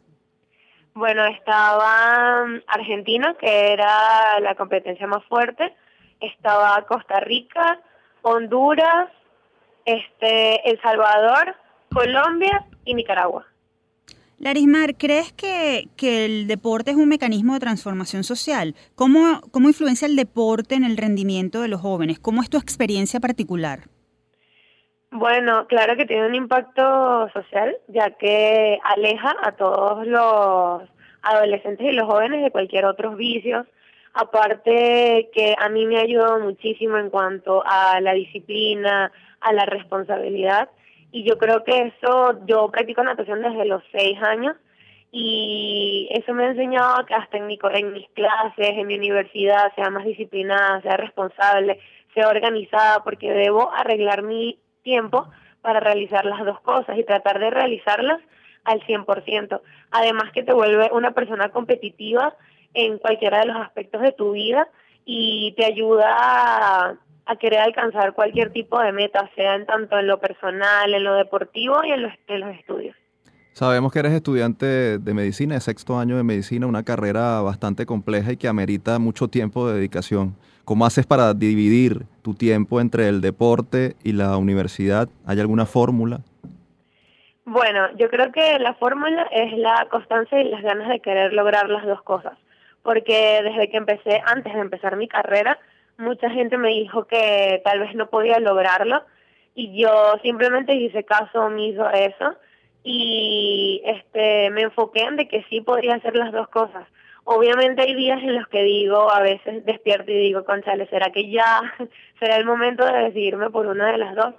Bueno, 0.92 1.24
estaba 1.24 2.44
Argentina, 2.66 3.34
que 3.40 3.72
era 3.72 4.38
la 4.40 4.54
competencia 4.56 5.06
más 5.06 5.24
fuerte, 5.24 5.72
estaba 6.20 6.84
Costa 6.86 7.20
Rica, 7.20 7.80
Honduras, 8.20 9.08
este, 9.84 10.68
El 10.68 10.80
Salvador, 10.80 11.56
Colombia 11.92 12.66
y 12.84 12.94
Nicaragua. 12.94 13.46
Larismar, 14.38 14.96
¿crees 14.96 15.32
que, 15.32 15.88
que, 15.96 16.24
el 16.24 16.46
deporte 16.46 16.92
es 16.92 16.96
un 16.96 17.08
mecanismo 17.08 17.52
de 17.52 17.60
transformación 17.60 18.24
social? 18.24 18.74
¿Cómo, 18.94 19.42
¿Cómo 19.50 19.68
influencia 19.68 20.06
el 20.06 20.16
deporte 20.16 20.74
en 20.76 20.84
el 20.84 20.96
rendimiento 20.96 21.60
de 21.60 21.68
los 21.68 21.82
jóvenes? 21.82 22.18
¿Cómo 22.18 22.40
es 22.40 22.48
tu 22.48 22.56
experiencia 22.56 23.20
particular? 23.20 23.80
Bueno, 25.10 25.66
claro 25.66 25.96
que 25.96 26.06
tiene 26.06 26.26
un 26.26 26.34
impacto 26.36 27.28
social, 27.32 27.76
ya 27.88 28.12
que 28.12 28.78
aleja 28.84 29.34
a 29.42 29.52
todos 29.52 30.06
los 30.06 30.82
adolescentes 31.22 31.86
y 31.86 31.92
los 31.92 32.06
jóvenes 32.06 32.44
de 32.44 32.50
cualquier 32.52 32.84
otro 32.84 33.16
vicio. 33.16 33.66
Aparte 34.14 35.28
que 35.34 35.54
a 35.58 35.68
mí 35.68 35.84
me 35.86 35.98
ha 35.98 36.02
ayudado 36.02 36.40
muchísimo 36.40 36.96
en 36.96 37.10
cuanto 37.10 37.62
a 37.66 38.00
la 38.00 38.12
disciplina, 38.12 39.12
a 39.40 39.52
la 39.52 39.64
responsabilidad 39.66 40.70
y 41.12 41.24
yo 41.24 41.38
creo 41.38 41.64
que 41.64 41.92
eso, 41.96 42.38
yo 42.46 42.70
practico 42.70 43.02
natación 43.02 43.42
desde 43.42 43.64
los 43.64 43.82
seis 43.92 44.16
años 44.22 44.56
y 45.12 46.08
eso 46.12 46.32
me 46.34 46.44
ha 46.44 46.50
enseñado 46.50 47.04
que 47.06 47.14
hasta 47.14 47.36
en, 47.36 47.46
mi, 47.46 47.58
en 47.74 47.92
mis 47.92 48.08
clases, 48.10 48.68
en 48.68 48.86
mi 48.86 48.94
universidad, 48.94 49.74
sea 49.74 49.90
más 49.90 50.04
disciplinada, 50.04 50.80
sea 50.82 50.96
responsable, 50.96 51.80
sea 52.14 52.28
organizada, 52.28 53.02
porque 53.02 53.32
debo 53.32 53.72
arreglar 53.72 54.22
mi 54.22 54.60
tiempo 54.82 55.28
para 55.62 55.80
realizar 55.80 56.24
las 56.24 56.44
dos 56.44 56.60
cosas 56.60 56.96
y 56.96 57.04
tratar 57.04 57.40
de 57.40 57.50
realizarlas 57.50 58.20
al 58.64 58.80
100%. 58.82 59.60
Además 59.90 60.30
que 60.32 60.44
te 60.44 60.52
vuelve 60.52 60.90
una 60.92 61.10
persona 61.10 61.48
competitiva 61.48 62.36
en 62.72 62.98
cualquiera 62.98 63.40
de 63.40 63.46
los 63.46 63.56
aspectos 63.56 64.02
de 64.02 64.12
tu 64.12 64.32
vida 64.32 64.68
y 65.04 65.54
te 65.56 65.64
ayuda 65.64 66.14
a 66.18 66.94
a 67.30 67.36
querer 67.36 67.60
alcanzar 67.60 68.12
cualquier 68.12 68.50
tipo 68.52 68.80
de 68.80 68.90
meta, 68.90 69.30
sea 69.36 69.54
en 69.54 69.64
tanto 69.64 69.96
en 69.96 70.08
lo 70.08 70.18
personal, 70.18 70.92
en 70.92 71.04
lo 71.04 71.14
deportivo 71.14 71.76
y 71.84 71.92
en 71.92 72.02
los, 72.02 72.12
estudios. 72.58 72.96
Sabemos 73.52 73.92
que 73.92 74.00
eres 74.00 74.12
estudiante 74.12 74.98
de 74.98 75.14
medicina, 75.14 75.54
de 75.54 75.60
sexto 75.60 75.96
año 75.96 76.16
de 76.16 76.24
medicina, 76.24 76.66
una 76.66 76.82
carrera 76.82 77.40
bastante 77.40 77.86
compleja 77.86 78.32
y 78.32 78.36
que 78.36 78.48
amerita 78.48 78.98
mucho 78.98 79.28
tiempo 79.28 79.68
de 79.68 79.74
dedicación. 79.74 80.34
¿Cómo 80.64 80.84
haces 80.84 81.06
para 81.06 81.32
dividir 81.32 82.04
tu 82.22 82.34
tiempo 82.34 82.80
entre 82.80 83.08
el 83.08 83.20
deporte 83.20 83.94
y 84.02 84.12
la 84.12 84.36
universidad? 84.36 85.08
¿Hay 85.24 85.38
alguna 85.38 85.66
fórmula? 85.66 86.22
Bueno, 87.44 87.96
yo 87.96 88.08
creo 88.10 88.32
que 88.32 88.58
la 88.58 88.74
fórmula 88.74 89.22
es 89.30 89.56
la 89.56 89.86
constancia 89.88 90.40
y 90.40 90.50
las 90.50 90.62
ganas 90.62 90.88
de 90.88 90.98
querer 90.98 91.32
lograr 91.32 91.68
las 91.68 91.86
dos 91.86 92.02
cosas. 92.02 92.36
Porque 92.82 93.40
desde 93.44 93.70
que 93.70 93.76
empecé, 93.76 94.20
antes 94.26 94.52
de 94.52 94.60
empezar 94.60 94.96
mi 94.96 95.06
carrera, 95.06 95.58
mucha 96.00 96.30
gente 96.30 96.56
me 96.58 96.70
dijo 96.70 97.04
que 97.04 97.60
tal 97.64 97.80
vez 97.80 97.94
no 97.94 98.08
podía 98.08 98.40
lograrlo 98.40 99.02
y 99.54 99.80
yo 99.80 100.14
simplemente 100.22 100.74
hice 100.74 101.04
caso 101.04 101.42
omiso 101.42 101.84
a 101.84 101.92
eso 101.92 102.34
y 102.82 103.82
este 103.84 104.50
me 104.50 104.62
enfoqué 104.62 105.02
en 105.02 105.16
de 105.16 105.28
que 105.28 105.44
sí 105.50 105.60
podría 105.60 105.96
hacer 105.96 106.16
las 106.16 106.32
dos 106.32 106.48
cosas. 106.48 106.86
Obviamente 107.24 107.82
hay 107.82 107.94
días 107.94 108.22
en 108.22 108.34
los 108.34 108.48
que 108.48 108.62
digo, 108.62 109.10
a 109.10 109.20
veces 109.20 109.64
despierto 109.66 110.10
y 110.10 110.18
digo, 110.18 110.44
conchale, 110.44 110.86
¿será 110.88 111.12
que 111.12 111.30
ya 111.30 111.60
será 112.18 112.36
el 112.36 112.46
momento 112.46 112.84
de 112.84 113.04
decidirme 113.04 113.50
por 113.50 113.66
una 113.66 113.92
de 113.92 113.98
las 113.98 114.14
dos? 114.14 114.34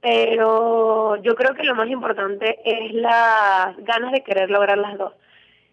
Pero 0.00 1.16
yo 1.16 1.34
creo 1.34 1.54
que 1.54 1.64
lo 1.64 1.74
más 1.74 1.88
importante 1.88 2.58
es 2.64 2.92
las 2.92 3.76
ganas 3.78 4.12
de 4.12 4.22
querer 4.22 4.50
lograr 4.50 4.78
las 4.78 4.98
dos. 4.98 5.12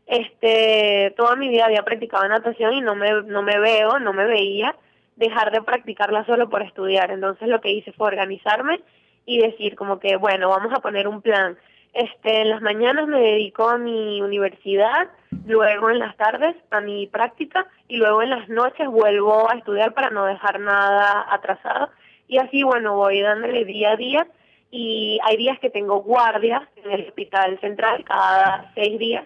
Este, 0.06 1.14
toda 1.18 1.36
mi 1.36 1.50
vida 1.50 1.66
había 1.66 1.84
practicado 1.84 2.28
natación 2.28 2.74
y 2.74 2.82
no 2.82 2.96
me, 2.96 3.24
no 3.24 3.42
me 3.42 3.60
veo, 3.60 4.00
no 4.00 4.14
me 4.14 4.26
veía 4.26 4.76
dejar 5.16 5.52
de 5.52 5.62
practicarla 5.62 6.26
solo 6.26 6.50
por 6.50 6.62
estudiar. 6.62 7.12
Entonces 7.12 7.48
lo 7.48 7.62
que 7.62 7.72
hice 7.72 7.92
fue 7.94 8.08
organizarme 8.08 8.82
y 9.26 9.40
decir 9.40 9.76
como 9.76 10.00
que, 10.00 10.16
bueno, 10.16 10.50
vamos 10.50 10.74
a 10.74 10.82
poner 10.82 11.08
un 11.08 11.22
plan. 11.22 11.58
Este, 11.94 12.42
en 12.42 12.50
las 12.50 12.62
mañanas 12.62 13.08
me 13.08 13.20
dedico 13.22 13.70
a 13.70 13.78
mi 13.78 14.22
universidad, 14.22 15.10
luego 15.46 15.92
en 15.92 16.00
las 16.00 16.18
tardes 16.18 16.56
a 16.72 16.82
mi 16.82 17.06
práctica 17.08 17.68
y 17.88 17.98
luego 17.98 18.24
en 18.24 18.32
las 18.32 18.50
noches 18.50 18.88
vuelvo 18.88 19.50
a 19.50 19.56
estudiar 19.56 19.94
para 19.94 20.10
no 20.10 20.26
dejar 20.26 20.60
nada 20.60 21.28
atrasado. 21.30 21.90
Y 22.28 22.40
así, 22.40 22.64
bueno, 22.64 22.96
voy 22.96 23.22
dándole 23.22 23.64
día 23.64 23.92
a 23.92 23.96
día 23.96 24.28
y 24.72 25.20
hay 25.24 25.38
días 25.38 25.60
que 25.60 25.70
tengo 25.70 26.02
guardias 26.02 26.64
en 26.84 26.92
el 26.92 27.06
hospital 27.06 27.60
central 27.60 28.04
cada 28.06 28.72
seis 28.74 28.98
días 28.98 29.26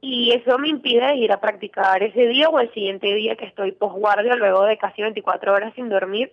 y 0.00 0.32
eso 0.32 0.58
me 0.58 0.68
impide 0.68 1.16
ir 1.16 1.32
a 1.32 1.40
practicar 1.40 2.02
ese 2.02 2.26
día 2.28 2.48
o 2.48 2.60
el 2.60 2.72
siguiente 2.72 3.12
día 3.14 3.36
que 3.36 3.46
estoy 3.46 3.72
posguardia 3.72 4.36
luego 4.36 4.64
de 4.64 4.78
casi 4.78 5.02
24 5.02 5.52
horas 5.52 5.74
sin 5.74 5.88
dormir. 5.88 6.32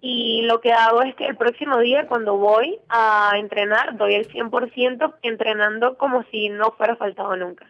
Y 0.00 0.42
lo 0.42 0.60
que 0.60 0.72
hago 0.72 1.02
es 1.02 1.14
que 1.16 1.26
el 1.26 1.36
próximo 1.36 1.78
día 1.78 2.06
cuando 2.06 2.36
voy 2.36 2.78
a 2.88 3.32
entrenar 3.36 3.96
doy 3.96 4.14
el 4.14 4.28
100% 4.28 5.14
entrenando 5.22 5.96
como 5.96 6.22
si 6.30 6.50
no 6.50 6.72
fuera 6.72 6.96
faltado 6.96 7.34
nunca. 7.36 7.66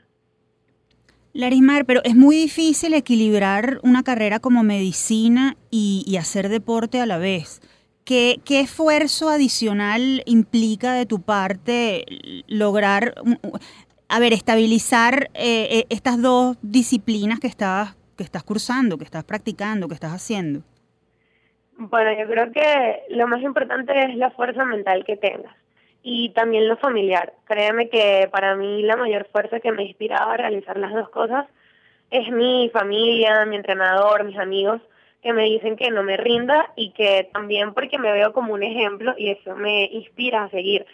Larismar, 1.32 1.84
pero 1.84 2.00
es 2.04 2.16
muy 2.16 2.36
difícil 2.36 2.94
equilibrar 2.94 3.78
una 3.82 4.02
carrera 4.02 4.40
como 4.40 4.64
medicina 4.64 5.56
y, 5.70 6.04
y 6.06 6.16
hacer 6.16 6.48
deporte 6.48 7.00
a 7.00 7.06
la 7.06 7.18
vez. 7.18 7.60
¿qué, 8.08 8.60
esfuerzo 8.60 9.28
adicional 9.28 10.22
implica 10.24 10.94
de 10.94 11.04
tu 11.04 11.20
parte 11.20 12.06
lograr, 12.46 13.14
a 14.08 14.20
ver, 14.20 14.32
estabilizar 14.32 15.30
eh, 15.34 15.68
eh, 15.70 15.86
estas 15.90 16.20
dos 16.20 16.56
disciplinas 16.62 17.40
que 17.40 17.46
estás, 17.46 17.94
que 18.16 18.24
estás 18.24 18.42
cursando, 18.42 18.98
que 18.98 19.04
estás 19.04 19.24
practicando, 19.24 19.88
que 19.88 19.94
estás 19.94 20.12
haciendo? 20.12 20.60
Bueno, 21.76 22.10
yo 22.18 22.26
creo 22.26 22.50
que 22.50 23.02
lo 23.10 23.28
más 23.28 23.42
importante 23.42 23.92
es 24.04 24.16
la 24.16 24.30
fuerza 24.30 24.64
mental 24.64 25.04
que 25.04 25.16
tengas 25.16 25.54
y 26.02 26.30
también 26.30 26.68
lo 26.68 26.76
familiar. 26.78 27.34
Créeme 27.44 27.88
que 27.88 28.28
para 28.32 28.56
mí 28.56 28.82
la 28.82 28.96
mayor 28.96 29.28
fuerza 29.30 29.60
que 29.60 29.72
me 29.72 29.84
inspiraba 29.84 30.34
a 30.34 30.36
realizar 30.38 30.78
las 30.78 30.92
dos 30.92 31.10
cosas 31.10 31.46
es 32.10 32.30
mi 32.30 32.70
familia, 32.72 33.44
mi 33.44 33.56
entrenador, 33.56 34.24
mis 34.24 34.38
amigos, 34.38 34.80
que 35.22 35.32
me 35.32 35.44
dicen 35.44 35.76
que 35.76 35.90
no 35.90 36.02
me 36.02 36.16
rinda 36.16 36.72
y 36.76 36.90
que 36.92 37.28
también 37.32 37.74
porque 37.74 37.98
me 37.98 38.12
veo 38.12 38.32
como 38.32 38.54
un 38.54 38.62
ejemplo 38.62 39.14
y 39.18 39.30
eso 39.30 39.54
me 39.56 39.84
inspira 39.86 40.44
a 40.44 40.50
seguir. 40.50 40.86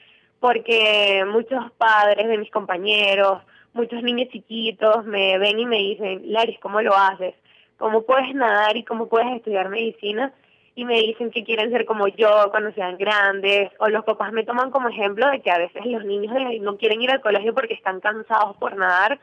Porque 0.45 1.25
muchos 1.27 1.73
padres 1.79 2.29
de 2.29 2.37
mis 2.37 2.51
compañeros, 2.51 3.41
muchos 3.73 4.03
niños 4.03 4.29
chiquitos 4.29 5.07
me 5.07 5.39
ven 5.39 5.59
y 5.59 5.65
me 5.65 5.79
dicen, 5.79 6.21
Laris, 6.27 6.59
¿cómo 6.61 6.83
lo 6.83 6.95
haces? 6.95 7.35
¿Cómo 7.79 8.03
puedes 8.03 8.35
nadar 8.35 8.77
y 8.77 8.85
cómo 8.85 9.09
puedes 9.09 9.35
estudiar 9.37 9.71
medicina? 9.71 10.35
Y 10.75 10.85
me 10.85 11.01
dicen 11.01 11.31
que 11.31 11.45
quieren 11.45 11.71
ser 11.71 11.87
como 11.87 12.09
yo 12.09 12.51
cuando 12.51 12.73
sean 12.73 12.99
grandes. 12.99 13.71
O 13.79 13.89
los 13.89 14.05
papás 14.05 14.35
me 14.35 14.45
toman 14.45 14.71
como 14.71 14.91
ejemplo 14.91 15.31
de 15.31 15.41
que 15.41 15.51
a 15.51 15.57
veces 15.57 15.87
los 15.87 16.05
niños 16.05 16.37
no 16.61 16.77
quieren 16.77 17.01
ir 17.01 17.11
al 17.11 17.23
colegio 17.23 17.55
porque 17.55 17.73
están 17.73 18.01
cansados 18.01 18.55
por 18.59 18.77
nadar 18.77 19.19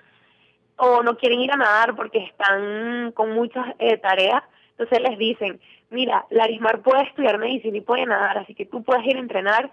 o 0.78 1.04
no 1.04 1.18
quieren 1.20 1.40
ir 1.40 1.52
a 1.52 1.58
nadar 1.58 1.96
porque 1.96 2.18
están 2.18 3.12
con 3.12 3.32
muchas 3.34 3.76
eh, 3.78 3.98
tareas, 3.98 4.42
entonces 4.72 5.08
les 5.08 5.20
dicen, 5.20 5.62
mira, 5.92 6.26
Larismar 6.32 6.82
puede 6.82 7.04
estudiar 7.04 7.38
medicina 7.38 7.78
y 7.78 7.82
puede 7.82 8.08
nadar, 8.08 8.40
así 8.40 8.56
que 8.56 8.66
tú 8.66 8.82
puedes 8.82 9.06
ir 9.06 9.18
a 9.18 9.20
entrenar 9.20 9.72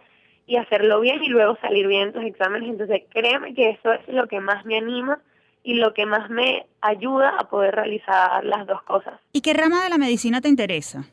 y 0.48 0.56
hacerlo 0.56 1.00
bien 1.00 1.22
y 1.22 1.28
luego 1.28 1.56
salir 1.60 1.86
bien 1.86 2.08
en 2.08 2.12
tus 2.14 2.24
exámenes. 2.24 2.70
Entonces 2.70 3.02
créeme 3.10 3.54
que 3.54 3.70
eso 3.70 3.92
es 3.92 4.08
lo 4.08 4.26
que 4.26 4.40
más 4.40 4.64
me 4.64 4.78
anima 4.78 5.20
y 5.62 5.74
lo 5.74 5.92
que 5.92 6.06
más 6.06 6.30
me 6.30 6.66
ayuda 6.80 7.36
a 7.38 7.50
poder 7.50 7.74
realizar 7.74 8.42
las 8.44 8.66
dos 8.66 8.82
cosas. 8.82 9.20
¿Y 9.32 9.42
qué 9.42 9.52
rama 9.52 9.84
de 9.84 9.90
la 9.90 9.98
medicina 9.98 10.40
te 10.40 10.48
interesa? 10.48 11.04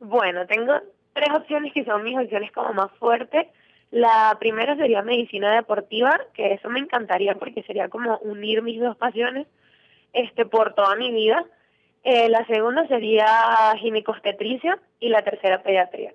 Bueno, 0.00 0.46
tengo 0.46 0.74
tres 1.12 1.28
opciones 1.32 1.72
que 1.72 1.84
son 1.84 2.02
mis 2.02 2.18
opciones 2.18 2.50
como 2.50 2.74
más 2.74 2.90
fuertes. 2.98 3.46
La 3.92 4.36
primera 4.40 4.74
sería 4.74 5.02
medicina 5.02 5.54
deportiva, 5.54 6.18
que 6.34 6.54
eso 6.54 6.68
me 6.68 6.80
encantaría 6.80 7.36
porque 7.36 7.62
sería 7.62 7.88
como 7.88 8.18
unir 8.18 8.62
mis 8.62 8.80
dos 8.80 8.96
pasiones 8.96 9.46
este 10.12 10.44
por 10.44 10.74
toda 10.74 10.96
mi 10.96 11.12
vida. 11.12 11.44
Eh, 12.02 12.28
la 12.28 12.44
segunda 12.46 12.86
sería 12.88 13.76
ginecostetricia 13.78 14.80
y 14.98 15.10
la 15.10 15.22
tercera 15.22 15.62
pediatría. 15.62 16.12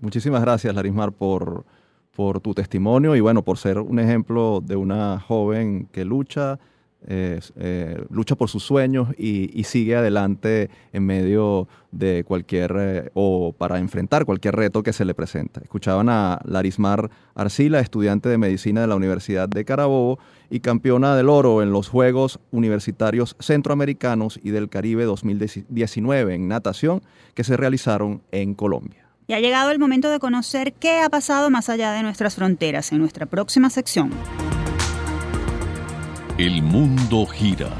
Muchísimas 0.00 0.42
gracias, 0.42 0.74
Larismar, 0.74 1.12
por, 1.12 1.64
por 2.14 2.40
tu 2.40 2.54
testimonio 2.54 3.16
y 3.16 3.20
bueno, 3.20 3.42
por 3.42 3.58
ser 3.58 3.78
un 3.78 3.98
ejemplo 3.98 4.60
de 4.64 4.76
una 4.76 5.20
joven 5.20 5.88
que 5.92 6.04
lucha 6.04 6.58
eh, 7.08 8.04
lucha 8.10 8.34
por 8.34 8.48
sus 8.48 8.64
sueños 8.64 9.08
y, 9.16 9.62
sigue 9.62 9.94
adelante 9.94 10.70
en 10.92 11.04
medio 11.06 11.68
de 11.92 12.24
cualquier 12.24 12.74
eh, 12.76 13.10
o 13.14 13.52
para 13.52 13.78
enfrentar 13.78 14.24
cualquier 14.24 14.56
reto 14.56 14.82
que 14.82 14.92
se 14.92 15.04
le 15.04 15.14
presenta. 15.14 15.60
Escuchaban 15.60 16.08
a 16.08 16.40
Larismar 16.44 17.10
Arcila, 17.34 17.78
estudiante 17.78 18.28
de 18.28 18.38
medicina 18.38 18.80
de 18.80 18.86
la 18.88 18.96
Universidad 18.96 19.48
de 19.48 19.64
Carabobo 19.64 20.18
y 20.50 20.60
campeona 20.60 21.14
del 21.14 21.28
oro 21.28 21.62
en 21.62 21.70
los 21.70 21.88
Juegos 21.88 22.40
Universitarios 22.50 23.36
Centroamericanos 23.38 24.40
y 24.42 24.50
del 24.50 24.68
Caribe 24.68 25.04
2019 25.04 26.34
en 26.34 26.48
natación 26.48 27.02
que 27.34 27.44
se 27.44 27.56
realizaron 27.56 28.22
en 28.32 28.54
Colombia. 28.54 29.05
Y 29.28 29.34
ha 29.34 29.40
llegado 29.40 29.70
el 29.70 29.78
momento 29.78 30.08
de 30.10 30.20
conocer 30.20 30.72
qué 30.72 31.00
ha 31.00 31.08
pasado 31.08 31.50
más 31.50 31.68
allá 31.68 31.92
de 31.92 32.02
nuestras 32.02 32.36
fronteras 32.36 32.92
en 32.92 32.98
nuestra 32.98 33.26
próxima 33.26 33.70
sección. 33.70 34.10
El 36.38 36.62
mundo 36.62 37.26
gira. 37.26 37.70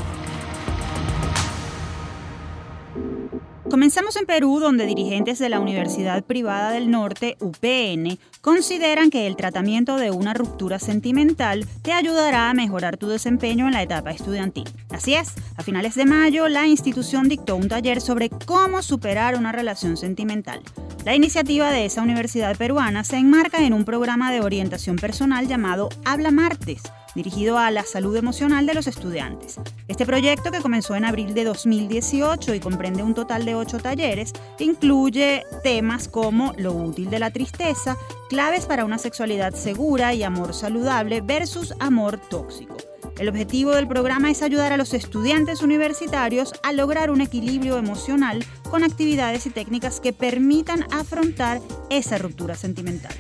Comenzamos 3.71 4.15
en 4.15 4.27
Perú, 4.27 4.61
donde 4.61 4.87
dirigentes 4.87 5.41
de 5.41 5.49
la 5.49 5.59
Universidad 5.59 6.23
Privada 6.23 6.71
del 6.71 6.89
Norte, 6.89 7.37
UPN, 7.41 8.17
consideran 8.41 9.11
que 9.11 9.27
el 9.27 9.35
tratamiento 9.35 9.97
de 9.97 10.13
una 10.13 10.35
ruptura 10.35 10.79
sentimental 10.79 11.67
te 11.83 11.93
ayudará 11.93 12.49
a 12.49 12.55
mejorar 12.55 12.97
tu 12.97 13.09
desempeño 13.09 13.67
en 13.67 13.73
la 13.73 13.83
etapa 13.83 14.13
estudiantil. 14.13 14.69
Así 14.91 15.15
es, 15.15 15.35
a 15.57 15.65
finales 15.65 15.97
de 15.97 16.07
mayo, 16.07 16.49
la 16.49 16.69
institución 16.69 17.29
dictó 17.29 17.57
un 17.57 17.69
taller 17.69 18.01
sobre 18.01 18.31
cómo 18.31 18.83
superar 18.83 19.37
una 19.37 19.51
relación 19.51 19.97
sentimental. 19.97 20.61
La 21.05 21.17
iniciativa 21.17 21.73
de 21.73 21.87
esa 21.87 22.03
universidad 22.03 22.57
peruana 22.57 23.03
se 23.03 23.17
enmarca 23.17 23.65
en 23.65 23.73
un 23.73 23.85
programa 23.85 24.31
de 24.33 24.43
orientación 24.43 24.95
personal 24.95 25.49
llamado 25.49 25.89
Habla 26.05 26.31
Martes 26.31 26.83
dirigido 27.17 27.59
a 27.59 27.73
la 27.73 27.83
salud 27.83 28.15
emocional 28.15 28.67
de 28.67 28.75
los 28.75 28.87
estudiantes. 28.87 29.59
Este 29.89 30.07
proyecto, 30.07 30.53
que 30.53 30.61
comenzó 30.61 30.95
en 30.95 31.05
abril 31.05 31.35
de 31.35 31.45
2018 31.45 32.55
y 32.55 32.61
comprende 32.61 33.03
un 33.03 33.15
total 33.15 33.45
de 33.45 33.57
ocho 33.57 33.79
talleres, 33.79 34.33
incluye 34.61 35.43
temas 35.65 36.07
como 36.07 36.53
lo 36.59 36.73
útil 36.73 37.11
de 37.11 37.19
la 37.19 37.31
tristeza, 37.31 37.97
claves 38.29 38.67
para 38.67 38.85
una 38.85 38.99
sexualidad 38.99 39.55
segura 39.55 40.15
y 40.15 40.23
amor 40.23 40.55
saludable 40.55 41.23
versus 41.23 41.75
amor 41.81 42.19
tóxico. 42.19 42.77
El 43.19 43.31
objetivo 43.31 43.71
del 43.71 43.89
programa 43.89 44.31
es 44.31 44.43
ayudar 44.43 44.73
a 44.73 44.77
los 44.77 44.93
estudiantes 44.93 45.63
universitarios 45.63 46.53
a 46.63 46.75
lograr 46.75 47.11
un 47.11 47.23
equilibrio 47.23 47.79
emocional 47.79 48.45
con 48.71 48.85
actividades 48.85 49.47
y 49.47 49.51
técnicas 49.51 50.01
que 50.01 50.13
permitan 50.13 50.85
afrontar 50.93 51.63
esa 51.89 52.19
ruptura 52.19 52.55
sentimental. 52.57 53.15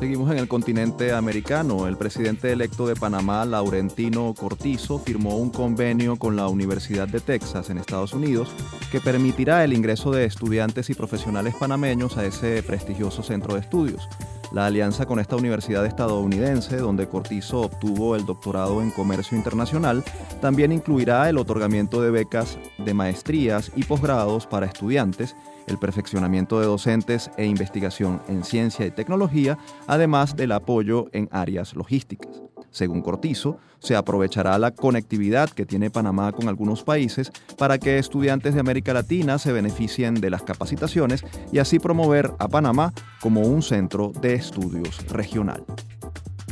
Seguimos 0.00 0.30
en 0.30 0.38
el 0.38 0.48
continente 0.48 1.12
americano. 1.12 1.86
El 1.86 1.98
presidente 1.98 2.50
electo 2.50 2.86
de 2.86 2.96
Panamá, 2.96 3.44
Laurentino 3.44 4.32
Cortizo, 4.32 4.98
firmó 4.98 5.36
un 5.36 5.50
convenio 5.50 6.16
con 6.16 6.36
la 6.36 6.48
Universidad 6.48 7.06
de 7.06 7.20
Texas 7.20 7.68
en 7.68 7.76
Estados 7.76 8.14
Unidos 8.14 8.48
que 8.90 8.98
permitirá 8.98 9.62
el 9.62 9.74
ingreso 9.74 10.10
de 10.10 10.24
estudiantes 10.24 10.88
y 10.88 10.94
profesionales 10.94 11.54
panameños 11.54 12.16
a 12.16 12.24
ese 12.24 12.62
prestigioso 12.62 13.22
centro 13.22 13.52
de 13.52 13.60
estudios. 13.60 14.08
La 14.52 14.64
alianza 14.64 15.04
con 15.04 15.20
esta 15.20 15.36
universidad 15.36 15.84
estadounidense, 15.84 16.78
donde 16.78 17.06
Cortizo 17.06 17.60
obtuvo 17.60 18.16
el 18.16 18.24
doctorado 18.24 18.80
en 18.80 18.90
comercio 18.92 19.36
internacional, 19.36 20.02
también 20.40 20.72
incluirá 20.72 21.28
el 21.28 21.36
otorgamiento 21.36 22.00
de 22.00 22.10
becas 22.10 22.58
de 22.78 22.94
maestrías 22.94 23.70
y 23.76 23.84
posgrados 23.84 24.46
para 24.46 24.64
estudiantes 24.64 25.36
el 25.70 25.78
perfeccionamiento 25.78 26.60
de 26.60 26.66
docentes 26.66 27.30
e 27.36 27.46
investigación 27.46 28.20
en 28.28 28.44
ciencia 28.44 28.84
y 28.84 28.90
tecnología, 28.90 29.56
además 29.86 30.36
del 30.36 30.52
apoyo 30.52 31.06
en 31.12 31.28
áreas 31.32 31.74
logísticas. 31.74 32.42
Según 32.70 33.02
Cortizo, 33.02 33.58
se 33.78 33.96
aprovechará 33.96 34.58
la 34.58 34.72
conectividad 34.72 35.50
que 35.50 35.66
tiene 35.66 35.90
Panamá 35.90 36.32
con 36.32 36.48
algunos 36.48 36.84
países 36.84 37.32
para 37.56 37.78
que 37.78 37.98
estudiantes 37.98 38.54
de 38.54 38.60
América 38.60 38.92
Latina 38.92 39.38
se 39.38 39.52
beneficien 39.52 40.14
de 40.14 40.30
las 40.30 40.42
capacitaciones 40.42 41.24
y 41.52 41.58
así 41.58 41.78
promover 41.78 42.32
a 42.38 42.48
Panamá 42.48 42.92
como 43.20 43.42
un 43.42 43.62
centro 43.62 44.12
de 44.20 44.34
estudios 44.34 45.04
regional. 45.08 45.64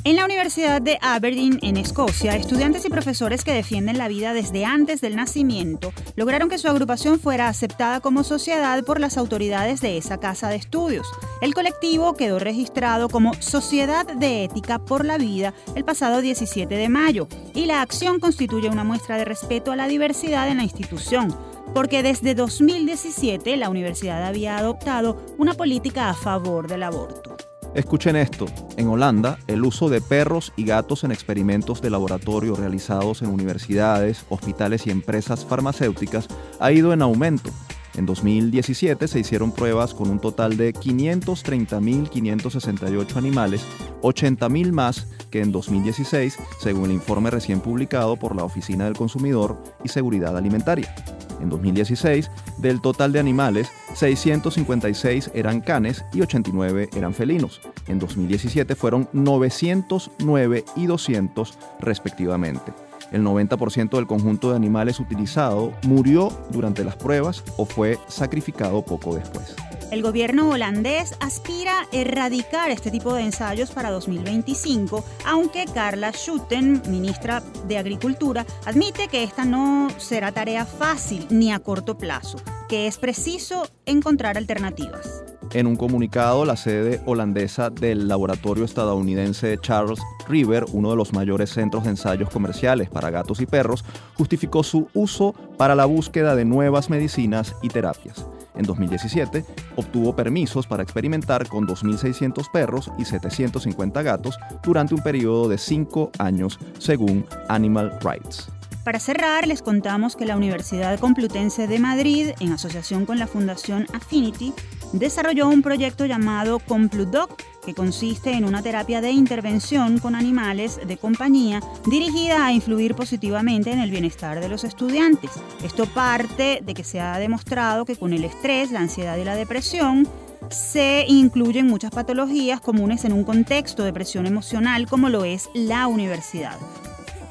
En 0.08 0.16
la 0.16 0.24
Universidad 0.24 0.80
de 0.80 0.98
Aberdeen, 1.02 1.58
en 1.60 1.76
Escocia, 1.76 2.34
estudiantes 2.34 2.82
y 2.86 2.88
profesores 2.88 3.44
que 3.44 3.52
defienden 3.52 3.98
la 3.98 4.08
vida 4.08 4.32
desde 4.32 4.64
antes 4.64 5.02
del 5.02 5.16
nacimiento 5.16 5.92
lograron 6.16 6.48
que 6.48 6.56
su 6.56 6.66
agrupación 6.66 7.20
fuera 7.20 7.46
aceptada 7.46 8.00
como 8.00 8.24
sociedad 8.24 8.82
por 8.84 9.00
las 9.00 9.18
autoridades 9.18 9.82
de 9.82 9.98
esa 9.98 10.18
casa 10.18 10.48
de 10.48 10.56
estudios. 10.56 11.06
El 11.42 11.52
colectivo 11.52 12.14
quedó 12.14 12.38
registrado 12.38 13.10
como 13.10 13.34
Sociedad 13.34 14.06
de 14.06 14.44
Ética 14.44 14.78
por 14.78 15.04
la 15.04 15.18
Vida 15.18 15.52
el 15.74 15.84
pasado 15.84 16.22
17 16.22 16.74
de 16.74 16.88
mayo 16.88 17.28
y 17.54 17.66
la 17.66 17.82
acción 17.82 18.18
constituye 18.18 18.70
una 18.70 18.84
muestra 18.84 19.18
de 19.18 19.26
respeto 19.26 19.72
a 19.72 19.76
la 19.76 19.88
diversidad 19.88 20.48
en 20.48 20.56
la 20.56 20.62
institución 20.62 21.36
porque 21.74 22.02
desde 22.02 22.34
2017 22.34 23.58
la 23.58 23.68
universidad 23.68 24.24
había 24.24 24.56
adoptado 24.56 25.22
una 25.36 25.52
política 25.52 26.08
a 26.08 26.14
favor 26.14 26.66
del 26.66 26.84
aborto. 26.84 27.36
Escuchen 27.74 28.16
esto, 28.16 28.46
en 28.76 28.88
Holanda 28.88 29.38
el 29.46 29.62
uso 29.62 29.88
de 29.90 30.00
perros 30.00 30.52
y 30.56 30.64
gatos 30.64 31.04
en 31.04 31.12
experimentos 31.12 31.82
de 31.82 31.90
laboratorio 31.90 32.56
realizados 32.56 33.20
en 33.20 33.28
universidades, 33.28 34.24
hospitales 34.30 34.86
y 34.86 34.90
empresas 34.90 35.44
farmacéuticas 35.44 36.28
ha 36.60 36.72
ido 36.72 36.92
en 36.92 37.02
aumento. 37.02 37.50
En 37.94 38.06
2017 38.06 39.08
se 39.08 39.18
hicieron 39.18 39.52
pruebas 39.52 39.92
con 39.94 40.10
un 40.10 40.20
total 40.20 40.56
de 40.56 40.72
530.568 40.72 43.16
animales, 43.16 43.62
80.000 44.02 44.72
más 44.72 45.08
que 45.30 45.40
en 45.40 45.52
2016, 45.52 46.38
según 46.60 46.86
el 46.86 46.92
informe 46.92 47.30
recién 47.30 47.60
publicado 47.60 48.16
por 48.16 48.34
la 48.36 48.44
Oficina 48.44 48.84
del 48.84 48.94
Consumidor 48.94 49.62
y 49.84 49.88
Seguridad 49.88 50.36
Alimentaria. 50.36 50.94
En 51.40 51.50
2016, 51.50 52.30
del 52.58 52.80
total 52.80 53.12
de 53.12 53.20
animales, 53.20 53.70
656 53.94 55.30
eran 55.34 55.60
canes 55.60 56.04
y 56.12 56.20
89 56.20 56.90
eran 56.96 57.14
felinos. 57.14 57.60
En 57.86 57.98
2017 57.98 58.74
fueron 58.74 59.08
909 59.12 60.64
y 60.76 60.86
200 60.86 61.58
respectivamente. 61.80 62.87
El 63.10 63.24
90% 63.24 63.90
del 63.90 64.06
conjunto 64.06 64.50
de 64.50 64.56
animales 64.56 65.00
utilizado 65.00 65.72
murió 65.82 66.30
durante 66.50 66.84
las 66.84 66.96
pruebas 66.96 67.42
o 67.56 67.64
fue 67.64 67.98
sacrificado 68.08 68.82
poco 68.82 69.14
después. 69.14 69.56
El 69.90 70.02
gobierno 70.02 70.50
holandés 70.50 71.14
aspira 71.18 71.80
a 71.80 71.86
erradicar 71.92 72.70
este 72.70 72.90
tipo 72.90 73.14
de 73.14 73.22
ensayos 73.22 73.70
para 73.70 73.90
2025, 73.90 75.02
aunque 75.24 75.64
Carla 75.64 76.12
Schutten, 76.12 76.82
ministra 76.88 77.42
de 77.66 77.78
Agricultura, 77.78 78.44
admite 78.66 79.08
que 79.08 79.24
esta 79.24 79.46
no 79.46 79.88
será 79.96 80.30
tarea 80.32 80.66
fácil 80.66 81.26
ni 81.30 81.52
a 81.52 81.58
corto 81.60 81.96
plazo, 81.96 82.36
que 82.68 82.86
es 82.86 82.98
preciso 82.98 83.66
encontrar 83.86 84.36
alternativas. 84.36 85.24
En 85.54 85.66
un 85.66 85.76
comunicado, 85.76 86.44
la 86.44 86.56
sede 86.56 87.00
holandesa 87.06 87.70
del 87.70 88.06
laboratorio 88.06 88.64
estadounidense 88.64 89.56
Charles 89.58 89.98
River, 90.28 90.66
uno 90.72 90.90
de 90.90 90.96
los 90.96 91.14
mayores 91.14 91.50
centros 91.50 91.84
de 91.84 91.90
ensayos 91.90 92.28
comerciales 92.28 92.90
para 92.90 93.08
gatos 93.08 93.40
y 93.40 93.46
perros, 93.46 93.82
justificó 94.14 94.62
su 94.62 94.88
uso 94.92 95.34
para 95.56 95.74
la 95.74 95.86
búsqueda 95.86 96.36
de 96.36 96.44
nuevas 96.44 96.90
medicinas 96.90 97.54
y 97.62 97.68
terapias. 97.68 98.26
En 98.56 98.64
2017 98.64 99.44
obtuvo 99.76 100.14
permisos 100.14 100.66
para 100.66 100.82
experimentar 100.82 101.48
con 101.48 101.66
2.600 101.66 102.50
perros 102.52 102.90
y 102.98 103.06
750 103.06 104.02
gatos 104.02 104.36
durante 104.62 104.94
un 104.94 105.02
periodo 105.02 105.48
de 105.48 105.56
cinco 105.56 106.10
años, 106.18 106.58
según 106.78 107.24
Animal 107.48 107.98
Rights. 108.02 108.50
Para 108.88 109.00
cerrar, 109.00 109.46
les 109.46 109.60
contamos 109.60 110.16
que 110.16 110.24
la 110.24 110.34
Universidad 110.34 110.98
Complutense 110.98 111.66
de 111.66 111.78
Madrid, 111.78 112.30
en 112.40 112.52
asociación 112.52 113.04
con 113.04 113.18
la 113.18 113.26
Fundación 113.26 113.86
Affinity, 113.92 114.54
desarrolló 114.94 115.46
un 115.46 115.60
proyecto 115.60 116.06
llamado 116.06 116.58
CompluDoc, 116.58 117.38
que 117.66 117.74
consiste 117.74 118.32
en 118.32 118.46
una 118.46 118.62
terapia 118.62 119.02
de 119.02 119.10
intervención 119.10 119.98
con 119.98 120.14
animales 120.14 120.80
de 120.86 120.96
compañía 120.96 121.60
dirigida 121.84 122.46
a 122.46 122.52
influir 122.52 122.94
positivamente 122.94 123.72
en 123.72 123.80
el 123.80 123.90
bienestar 123.90 124.40
de 124.40 124.48
los 124.48 124.64
estudiantes. 124.64 125.32
Esto 125.62 125.84
parte 125.84 126.60
de 126.64 126.72
que 126.72 126.82
se 126.82 126.98
ha 126.98 127.18
demostrado 127.18 127.84
que 127.84 127.96
con 127.96 128.14
el 128.14 128.24
estrés, 128.24 128.72
la 128.72 128.80
ansiedad 128.80 129.18
y 129.18 129.24
la 129.24 129.36
depresión, 129.36 130.08
se 130.48 131.04
incluyen 131.06 131.66
muchas 131.66 131.90
patologías 131.90 132.62
comunes 132.62 133.04
en 133.04 133.12
un 133.12 133.24
contexto 133.24 133.84
de 133.84 133.92
presión 133.92 134.24
emocional 134.24 134.86
como 134.86 135.10
lo 135.10 135.26
es 135.26 135.50
la 135.52 135.88
universidad. 135.88 136.56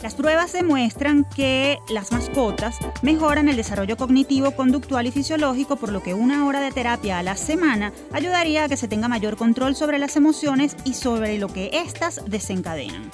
Las 0.02 0.14
pruebas 0.14 0.54
demuestran 0.54 1.26
que 1.36 1.80
las 1.89 2.12
mascotas 2.12 2.78
mejoran 3.02 3.50
el 3.50 3.56
desarrollo 3.56 3.98
cognitivo, 3.98 4.52
conductual 4.52 5.08
y 5.08 5.12
fisiológico, 5.12 5.76
por 5.76 5.91
lo 5.91 6.04
que 6.04 6.14
una 6.14 6.45
hora 6.45 6.62
de 6.62 6.72
terapia 6.72 7.18
a 7.18 7.24
la 7.24 7.36
semana 7.36 7.91
ayudaría 8.12 8.64
a 8.64 8.70
que 8.70 8.78
se 8.78 8.88
tenga 8.88 9.08
mayor 9.08 9.38
control 9.38 9.76
sobre 9.76 9.98
las 9.98 10.16
emociones 10.16 10.78
y 10.84 10.93
sobre 10.93 11.39
lo 11.39 11.48
que 11.48 11.72
éstas 11.74 12.22
desencadenan. 12.28 13.12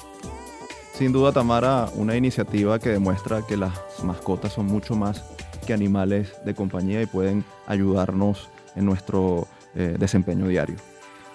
Sin 0.92 1.12
duda, 1.12 1.32
Tamara, 1.32 1.88
una 1.94 2.16
iniciativa 2.16 2.78
que 2.78 2.90
demuestra 2.90 3.42
que 3.46 3.56
las 3.56 3.72
mascotas 4.02 4.52
son 4.52 4.66
mucho 4.66 4.94
más 4.94 5.24
que 5.66 5.72
animales 5.72 6.34
de 6.44 6.54
compañía 6.54 7.00
y 7.00 7.06
pueden 7.06 7.44
ayudarnos 7.66 8.50
en 8.76 8.84
nuestro 8.84 9.48
eh, 9.74 9.96
desempeño 9.98 10.46
diario. 10.46 10.76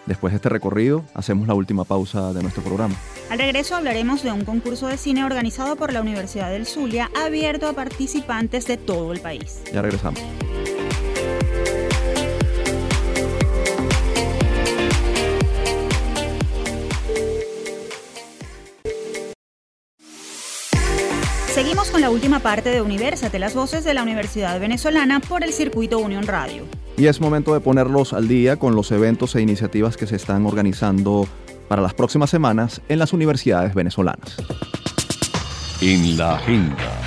Después 0.05 0.33
de 0.33 0.37
este 0.37 0.49
recorrido, 0.49 1.03
hacemos 1.13 1.47
la 1.47 1.53
última 1.53 1.83
pausa 1.83 2.33
de 2.33 2.41
nuestro 2.41 2.63
programa. 2.63 2.95
Al 3.29 3.37
regreso 3.37 3.75
hablaremos 3.75 4.23
de 4.23 4.31
un 4.31 4.43
concurso 4.43 4.87
de 4.87 4.97
cine 4.97 5.23
organizado 5.23 5.75
por 5.75 5.93
la 5.93 6.01
Universidad 6.01 6.49
del 6.49 6.65
Zulia, 6.65 7.11
abierto 7.15 7.67
a 7.67 7.73
participantes 7.73 8.65
de 8.65 8.77
todo 8.77 9.13
el 9.13 9.19
país. 9.19 9.61
Ya 9.71 9.81
regresamos. 9.81 10.19
Seguimos 21.53 21.91
con 21.91 21.99
la 21.99 22.09
última 22.09 22.39
parte 22.39 22.69
de 22.69 22.81
Universate, 22.81 23.37
las 23.37 23.53
voces 23.53 23.83
de 23.83 23.93
la 23.93 24.01
Universidad 24.01 24.57
Venezolana 24.61 25.19
por 25.19 25.43
el 25.43 25.51
circuito 25.51 25.99
Unión 25.99 26.25
Radio. 26.25 26.63
Y 26.99 27.07
es 27.07 27.21
momento 27.21 27.53
de 27.53 27.61
ponerlos 27.61 28.11
al 28.11 28.27
día 28.27 28.57
con 28.57 28.75
los 28.75 28.91
eventos 28.91 29.33
e 29.35 29.41
iniciativas 29.41 29.95
que 29.95 30.05
se 30.05 30.17
están 30.17 30.45
organizando 30.45 31.25
para 31.69 31.81
las 31.81 31.93
próximas 31.93 32.29
semanas 32.29 32.81
en 32.89 32.99
las 32.99 33.13
universidades 33.13 33.73
venezolanas. 33.73 34.35
En 35.79 36.17
la 36.17 36.35
agenda. 36.35 36.98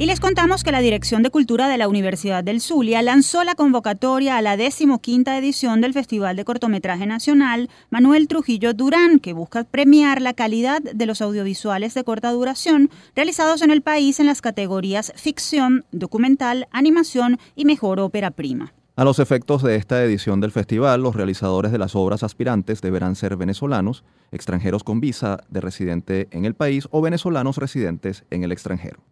Y 0.00 0.06
les 0.06 0.18
contamos 0.18 0.64
que 0.64 0.72
la 0.72 0.80
Dirección 0.80 1.22
de 1.22 1.28
Cultura 1.28 1.68
de 1.68 1.76
la 1.76 1.86
Universidad 1.86 2.42
del 2.42 2.62
Zulia 2.62 3.02
lanzó 3.02 3.44
la 3.44 3.54
convocatoria 3.54 4.38
a 4.38 4.40
la 4.40 4.56
decimoquinta 4.56 5.36
edición 5.36 5.82
del 5.82 5.92
Festival 5.92 6.36
de 6.36 6.44
Cortometraje 6.46 7.04
Nacional 7.04 7.68
Manuel 7.90 8.26
Trujillo 8.26 8.72
Durán, 8.72 9.18
que 9.18 9.34
busca 9.34 9.64
premiar 9.64 10.22
la 10.22 10.32
calidad 10.32 10.80
de 10.80 11.04
los 11.04 11.20
audiovisuales 11.20 11.92
de 11.92 12.02
corta 12.02 12.32
duración 12.32 12.88
realizados 13.14 13.60
en 13.60 13.70
el 13.70 13.82
país 13.82 14.20
en 14.20 14.26
las 14.26 14.40
categorías 14.40 15.12
ficción, 15.16 15.84
documental, 15.92 16.66
animación 16.70 17.38
y 17.54 17.66
mejor 17.66 18.00
ópera 18.00 18.30
prima. 18.30 18.72
A 18.96 19.04
los 19.04 19.18
efectos 19.18 19.62
de 19.62 19.76
esta 19.76 20.02
edición 20.02 20.40
del 20.40 20.50
festival, 20.50 21.02
los 21.02 21.14
realizadores 21.14 21.72
de 21.72 21.78
las 21.78 21.94
obras 21.94 22.22
aspirantes 22.22 22.80
deberán 22.80 23.16
ser 23.16 23.36
venezolanos, 23.36 24.02
extranjeros 24.32 24.82
con 24.82 24.98
visa 25.00 25.40
de 25.50 25.60
residente 25.60 26.28
en 26.30 26.46
el 26.46 26.54
país 26.54 26.88
o 26.90 27.02
venezolanos 27.02 27.58
residentes 27.58 28.24
en 28.30 28.44
el 28.44 28.52
extranjero. 28.52 29.02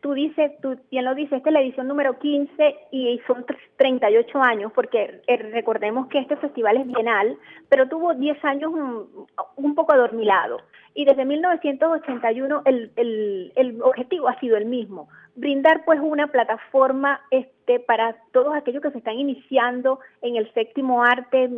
tú 0.00 0.14
dices, 0.14 0.52
tú 0.62 0.78
bien 0.88 1.04
lo 1.04 1.16
dices, 1.16 1.38
esta 1.38 1.50
es 1.50 1.52
la 1.52 1.60
edición 1.60 1.88
número 1.88 2.16
15 2.16 2.76
y 2.92 3.20
son 3.26 3.44
38 3.76 4.40
años, 4.40 4.70
porque 4.72 5.20
eh, 5.26 5.36
recordemos 5.36 6.06
que 6.06 6.20
este 6.20 6.36
festival 6.36 6.76
es 6.76 6.86
bienal, 6.86 7.36
pero 7.68 7.88
tuvo 7.88 8.14
10 8.14 8.44
años 8.44 8.72
un, 8.72 9.26
un 9.56 9.74
poco 9.74 9.92
adormilado. 9.92 10.58
Y 10.94 11.04
desde 11.06 11.24
1981 11.24 12.62
el, 12.66 12.92
el, 12.94 13.52
el 13.56 13.82
objetivo 13.82 14.28
ha 14.28 14.38
sido 14.38 14.56
el 14.56 14.66
mismo, 14.66 15.08
brindar 15.36 15.84
pues 15.84 16.00
una 16.00 16.28
plataforma 16.28 17.20
este 17.30 17.80
para 17.80 18.16
todos 18.32 18.54
aquellos 18.54 18.82
que 18.82 18.90
se 18.90 18.98
están 18.98 19.18
iniciando 19.18 19.98
en 20.22 20.36
el 20.36 20.52
séptimo 20.52 21.02
arte 21.02 21.50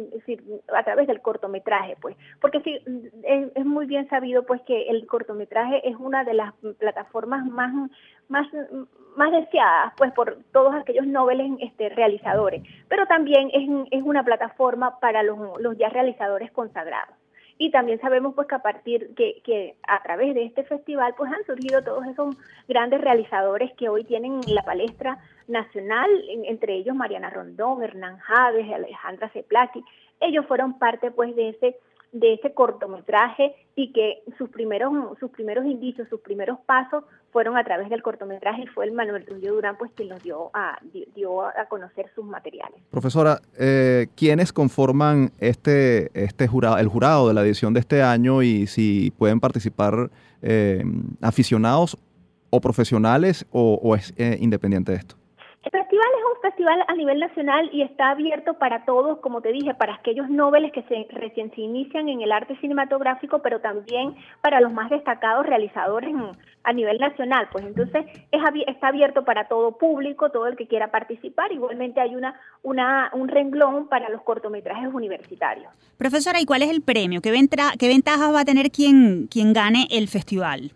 a 0.74 0.82
través 0.84 1.06
del 1.06 1.20
cortometraje 1.20 1.96
pues. 2.00 2.16
Porque 2.40 2.60
sí 2.60 2.78
es, 3.24 3.52
es, 3.54 3.64
muy 3.64 3.86
bien 3.86 4.08
sabido 4.08 4.44
pues 4.46 4.60
que 4.62 4.88
el 4.88 5.06
cortometraje 5.06 5.88
es 5.88 5.96
una 5.96 6.24
de 6.24 6.34
las 6.34 6.54
plataformas 6.78 7.44
más 7.46 7.72
más 8.28 8.46
más 9.16 9.32
deseadas 9.32 9.92
pues 9.96 10.12
por 10.12 10.38
todos 10.52 10.74
aquellos 10.74 11.06
noveles 11.06 11.50
este, 11.60 11.88
realizadores. 11.90 12.62
Pero 12.88 13.06
también 13.06 13.50
es, 13.52 13.68
es 13.90 14.02
una 14.02 14.24
plataforma 14.24 15.00
para 15.00 15.22
los, 15.22 15.38
los 15.60 15.76
ya 15.76 15.88
realizadores 15.88 16.50
consagrados 16.52 17.15
y 17.58 17.70
también 17.70 18.00
sabemos 18.00 18.34
pues 18.34 18.46
que 18.48 18.54
a 18.54 18.62
partir 18.62 19.14
que, 19.14 19.40
que 19.42 19.76
a 19.86 20.02
través 20.02 20.34
de 20.34 20.44
este 20.44 20.64
festival 20.64 21.14
pues 21.16 21.32
han 21.32 21.44
surgido 21.46 21.82
todos 21.82 22.06
esos 22.06 22.36
grandes 22.68 23.00
realizadores 23.00 23.72
que 23.74 23.88
hoy 23.88 24.04
tienen 24.04 24.44
la 24.54 24.62
palestra 24.62 25.18
nacional, 25.48 26.10
entre 26.44 26.74
ellos 26.74 26.94
Mariana 26.94 27.30
Rondón, 27.30 27.82
Hernán 27.82 28.18
Javes, 28.18 28.70
Alejandra 28.72 29.30
Ceplaki, 29.30 29.82
ellos 30.20 30.46
fueron 30.46 30.78
parte 30.78 31.10
pues 31.10 31.34
de 31.36 31.50
ese 31.50 31.76
de 32.20 32.34
este 32.34 32.54
cortometraje 32.54 33.54
y 33.74 33.92
que 33.92 34.22
sus 34.38 34.48
primeros, 34.48 34.92
sus 35.20 35.30
primeros 35.30 35.66
indicios, 35.66 36.08
sus 36.08 36.20
primeros 36.20 36.58
pasos 36.64 37.04
fueron 37.30 37.58
a 37.58 37.64
través 37.64 37.90
del 37.90 38.02
cortometraje 38.02 38.62
y 38.62 38.66
fue 38.68 38.86
el 38.86 38.92
Manuel 38.92 39.26
Trujillo 39.26 39.54
Durán 39.54 39.76
pues 39.76 39.90
quien 39.94 40.08
nos 40.08 40.22
dio 40.22 40.50
a, 40.54 40.78
dio 41.14 41.42
a 41.42 41.66
conocer 41.68 42.10
sus 42.14 42.24
materiales. 42.24 42.80
Profesora, 42.90 43.40
eh, 43.58 44.06
¿quiénes 44.16 44.52
conforman 44.52 45.32
este, 45.38 46.10
este 46.14 46.46
jurado, 46.46 46.78
el 46.78 46.88
jurado 46.88 47.28
de 47.28 47.34
la 47.34 47.42
edición 47.42 47.74
de 47.74 47.80
este 47.80 48.02
año 48.02 48.42
y 48.42 48.66
si 48.66 49.12
pueden 49.18 49.38
participar 49.38 50.10
eh, 50.40 50.82
aficionados 51.20 51.98
o 52.48 52.60
profesionales 52.62 53.44
o, 53.50 53.94
es 53.94 54.14
eh, 54.16 54.38
independiente 54.40 54.92
de 54.92 54.98
esto? 54.98 55.16
El 55.66 55.72
festival 55.72 56.06
es 56.16 56.24
un 56.36 56.42
festival 56.42 56.84
a 56.86 56.94
nivel 56.94 57.18
nacional 57.18 57.68
y 57.72 57.82
está 57.82 58.10
abierto 58.10 58.54
para 58.54 58.84
todos, 58.84 59.18
como 59.18 59.40
te 59.40 59.50
dije, 59.50 59.74
para 59.74 59.96
aquellos 59.96 60.30
noveles 60.30 60.70
que 60.70 60.84
se, 60.84 61.08
recién 61.10 61.52
se 61.56 61.60
inician 61.60 62.08
en 62.08 62.22
el 62.22 62.30
arte 62.30 62.56
cinematográfico, 62.60 63.40
pero 63.42 63.60
también 63.60 64.14
para 64.42 64.60
los 64.60 64.72
más 64.72 64.90
destacados 64.90 65.44
realizadores 65.44 66.14
a 66.62 66.72
nivel 66.72 66.98
nacional. 66.98 67.48
Pues 67.50 67.64
entonces 67.64 68.06
es, 68.30 68.40
está 68.68 68.88
abierto 68.88 69.24
para 69.24 69.48
todo 69.48 69.76
público, 69.76 70.30
todo 70.30 70.46
el 70.46 70.54
que 70.54 70.68
quiera 70.68 70.92
participar. 70.92 71.50
Igualmente 71.50 72.00
hay 72.00 72.14
una, 72.14 72.40
una, 72.62 73.10
un 73.12 73.26
renglón 73.26 73.88
para 73.88 74.08
los 74.08 74.22
cortometrajes 74.22 74.94
universitarios. 74.94 75.72
Profesora, 75.98 76.40
¿y 76.40 76.46
cuál 76.46 76.62
es 76.62 76.70
el 76.70 76.82
premio? 76.82 77.20
¿Qué, 77.20 77.32
ventajas 77.32 78.32
va 78.32 78.42
a 78.42 78.44
tener 78.44 78.70
quien, 78.70 79.26
quien 79.26 79.52
gane 79.52 79.88
el 79.90 80.06
festival? 80.06 80.70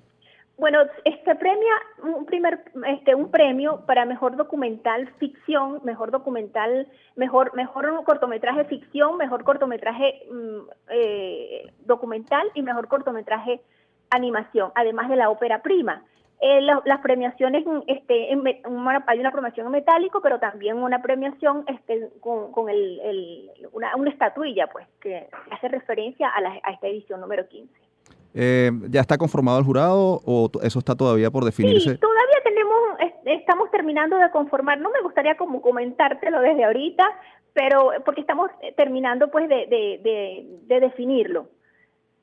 Bueno, 0.61 0.81
este 1.07 1.35
premia 1.37 1.73
un 2.03 2.27
primer 2.27 2.61
este 2.87 3.15
un 3.15 3.31
premio 3.31 3.87
para 3.87 4.05
mejor 4.05 4.37
documental 4.37 5.11
ficción, 5.19 5.81
mejor 5.85 6.11
documental, 6.11 6.87
mejor 7.17 7.55
mejor 7.57 8.05
cortometraje 8.05 8.65
ficción, 8.67 9.17
mejor 9.17 9.43
cortometraje 9.43 10.23
mm, 10.31 10.59
eh, 10.91 11.73
documental 11.87 12.47
y 12.53 12.61
mejor 12.61 12.89
cortometraje 12.89 13.63
animación, 14.11 14.71
además 14.75 15.09
de 15.09 15.17
la 15.17 15.31
ópera 15.31 15.63
prima. 15.63 16.05
Eh, 16.43 16.61
las 16.61 17.01
premiaciones, 17.01 17.65
este, 17.87 18.31
en, 18.31 18.47
hay 18.47 19.19
una 19.19 19.33
premiación 19.33 19.67
en 19.67 19.73
metálico, 19.73 20.21
pero 20.21 20.39
también 20.39 20.77
una 20.77 21.01
premiación 21.01 21.65
este, 21.69 22.11
con, 22.21 22.53
con 22.53 22.69
el, 22.69 23.51
una, 23.73 23.97
una, 23.97 24.11
estatuilla, 24.11 24.67
pues, 24.67 24.87
que 25.01 25.29
hace 25.51 25.69
referencia 25.69 26.29
a, 26.29 26.41
la, 26.41 26.61
a 26.63 26.73
esta 26.73 26.87
edición 26.87 27.21
número 27.21 27.47
15. 27.49 27.90
Eh, 28.35 28.71
¿Ya 28.89 29.01
está 29.01 29.19
conformado 29.19 29.59
el 29.59 29.65
jurado 29.65 30.21
o 30.25 30.51
eso 30.63 30.79
está 30.79 30.95
todavía 30.95 31.31
por 31.31 31.45
definirse? 31.45 31.93
Sí, 31.93 31.99
todavía 31.99 32.39
tenemos, 32.45 32.77
estamos 33.25 33.71
terminando 33.71 34.17
de 34.19 34.31
conformar. 34.31 34.79
No 34.79 34.91
me 34.91 35.01
gustaría 35.03 35.37
como 35.37 35.61
comentártelo 35.61 36.41
desde 36.41 36.65
ahorita, 36.65 37.05
pero 37.53 37.91
porque 38.05 38.21
estamos 38.21 38.51
terminando 38.77 39.31
pues 39.31 39.49
de, 39.49 39.67
de, 39.67 40.47
de, 40.67 40.81
definirlo. 40.81 41.49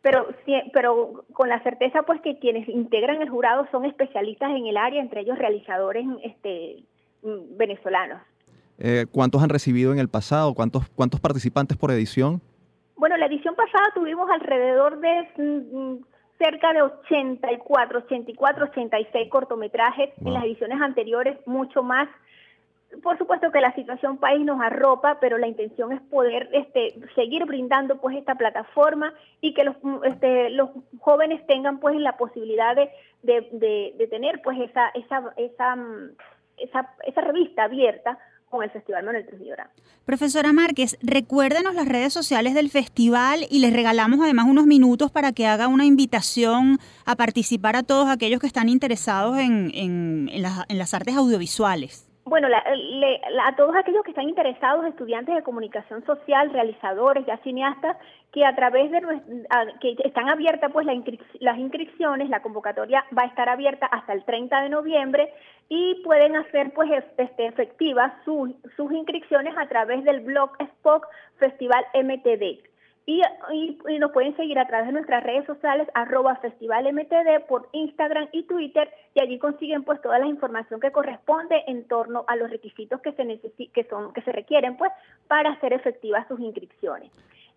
Pero, 0.01 0.27
pero 0.71 1.25
con 1.33 1.49
la 1.49 1.61
certeza 1.63 2.03
pues 2.03 2.21
que 2.21 2.39
quienes 2.39 2.69
integran 2.69 3.21
el 3.21 3.29
jurado 3.29 3.67
son 3.71 3.83
especialistas 3.83 4.51
en 4.51 4.67
el 4.67 4.77
área, 4.77 5.01
entre 5.01 5.21
ellos 5.21 5.37
realizadores 5.37 6.05
este, 6.23 6.83
mm, 7.23 7.57
venezolanos. 7.57 8.21
Eh, 8.79 9.05
¿Cuántos 9.11 9.41
han 9.41 9.49
recibido 9.49 9.91
en 9.91 9.99
el 9.99 10.07
pasado? 10.07 10.53
¿Cuántos, 10.53 10.87
¿Cuántos 10.89 11.19
participantes 11.19 11.75
por 11.77 11.91
edición? 11.91 12.41
Bueno, 12.97 13.15
la 13.17 13.27
edición 13.27 13.55
pasada 13.55 13.91
tuvimos 13.93 14.29
alrededor 14.29 14.99
de 14.99 15.29
mm, 15.37 15.97
cerca 16.39 16.73
de 16.73 16.81
84, 16.81 17.99
84, 17.99 18.65
86 18.65 19.29
cortometrajes. 19.29 20.09
En 20.25 20.33
las 20.33 20.43
ediciones 20.43 20.81
anteriores, 20.81 21.37
mucho 21.45 21.83
más. 21.83 22.09
Por 23.03 23.17
supuesto 23.19 23.51
que 23.51 23.61
la 23.61 23.75
situación 23.75 24.17
país 24.17 24.43
nos 24.43 24.59
arropa, 24.61 25.19
pero 25.19 25.37
la 25.37 25.47
intención 25.47 25.91
es 25.91 26.01
poder 26.01 26.49
este, 26.53 26.95
seguir 27.13 27.45
brindando 27.45 27.97
pues 27.99 28.17
esta 28.17 28.35
plataforma 28.35 29.13
y 29.41 29.53
que 29.53 29.63
los, 29.63 29.75
mm, 29.83 30.03
este, 30.05 30.49
los 30.49 30.69
jóvenes 30.99 31.45
tengan 31.45 31.79
pues 31.79 31.95
la 31.97 32.17
posibilidad 32.17 32.75
de, 32.75 32.89
de, 33.21 33.93
de, 33.95 34.07
tener 34.07 34.41
pues 34.41 34.57
esa, 34.59 34.89
esa, 34.89 35.33
esa, 35.37 35.75
mm, 35.75 36.11
esa, 36.57 36.95
esa 37.05 37.21
revista 37.21 37.65
abierta 37.65 38.17
con 38.49 38.63
el 38.63 38.69
Festival 38.69 39.03
Manuel 39.05 39.25
Trujillo 39.25 39.55
Profesora 40.05 40.53
Márquez, 40.53 40.97
recuérdenos 41.01 41.75
las 41.75 41.87
redes 41.87 42.13
sociales 42.13 42.53
del 42.53 42.69
festival 42.69 43.45
y 43.49 43.59
les 43.59 43.73
regalamos 43.73 44.19
además 44.21 44.45
unos 44.47 44.65
minutos 44.65 45.11
para 45.11 45.33
que 45.33 45.47
haga 45.47 45.67
una 45.67 45.85
invitación 45.85 46.79
a 47.05 47.15
participar 47.15 47.75
a 47.75 47.83
todos 47.83 48.07
aquellos 48.07 48.39
que 48.39 48.47
están 48.47 48.69
interesados 48.69 49.37
en, 49.37 49.71
en, 49.73 50.29
en 50.31 50.77
las 50.77 50.93
artes 50.93 51.15
audiovisuales. 51.15 52.06
Bueno, 52.27 52.49
a 52.51 53.55
todos 53.55 53.73
aquellos 53.73 54.03
que 54.03 54.11
están 54.11 54.27
interesados, 54.27 54.85
estudiantes 54.85 55.33
de 55.33 55.43
comunicación 55.43 56.05
social, 56.05 56.51
realizadores, 56.51 57.25
ya 57.25 57.37
cineastas, 57.37 57.95
que 58.33 58.45
a 58.45 58.53
través 58.53 58.91
de 58.91 58.99
que 59.79 59.95
están 60.03 60.27
abiertas 60.27 60.69
pues 60.73 60.85
las 61.39 61.57
inscripciones, 61.57 62.29
la 62.29 62.41
convocatoria 62.41 63.05
va 63.17 63.21
a 63.21 63.27
estar 63.27 63.47
abierta 63.47 63.85
hasta 63.85 64.11
el 64.11 64.25
30 64.25 64.61
de 64.63 64.69
noviembre 64.69 65.33
y 65.69 66.01
pueden 66.03 66.35
hacer 66.35 66.73
pues 66.73 66.91
este, 67.17 67.45
efectivas 67.45 68.11
sus, 68.25 68.51
sus 68.75 68.91
inscripciones 68.91 69.57
a 69.57 69.69
través 69.69 70.03
del 70.03 70.19
blog 70.19 70.51
Spock 70.59 71.07
Festival 71.37 71.85
MTD. 71.93 72.66
Y, 73.09 73.21
nos 73.99 74.11
pueden 74.11 74.35
seguir 74.35 74.59
a 74.59 74.67
través 74.67 74.87
de 74.87 74.91
nuestras 74.91 75.23
redes 75.23 75.45
sociales, 75.45 75.87
arroba 75.93 76.35
festivalmtd 76.35 77.45
por 77.47 77.69
Instagram 77.71 78.27
y 78.33 78.43
Twitter, 78.43 78.91
y 79.13 79.21
allí 79.21 79.39
consiguen 79.39 79.85
pues 79.85 80.01
toda 80.01 80.19
la 80.19 80.25
información 80.25 80.81
que 80.81 80.91
corresponde 80.91 81.63
en 81.67 81.87
torno 81.87 82.25
a 82.27 82.35
los 82.35 82.49
requisitos 82.49 82.99
que 82.99 83.13
se 83.13 83.39
que 83.73 83.83
son, 83.85 84.11
que 84.11 84.21
se 84.23 84.33
requieren 84.33 84.75
pues 84.75 84.91
para 85.29 85.51
hacer 85.51 85.71
efectivas 85.71 86.27
sus 86.27 86.41
inscripciones. 86.41 87.09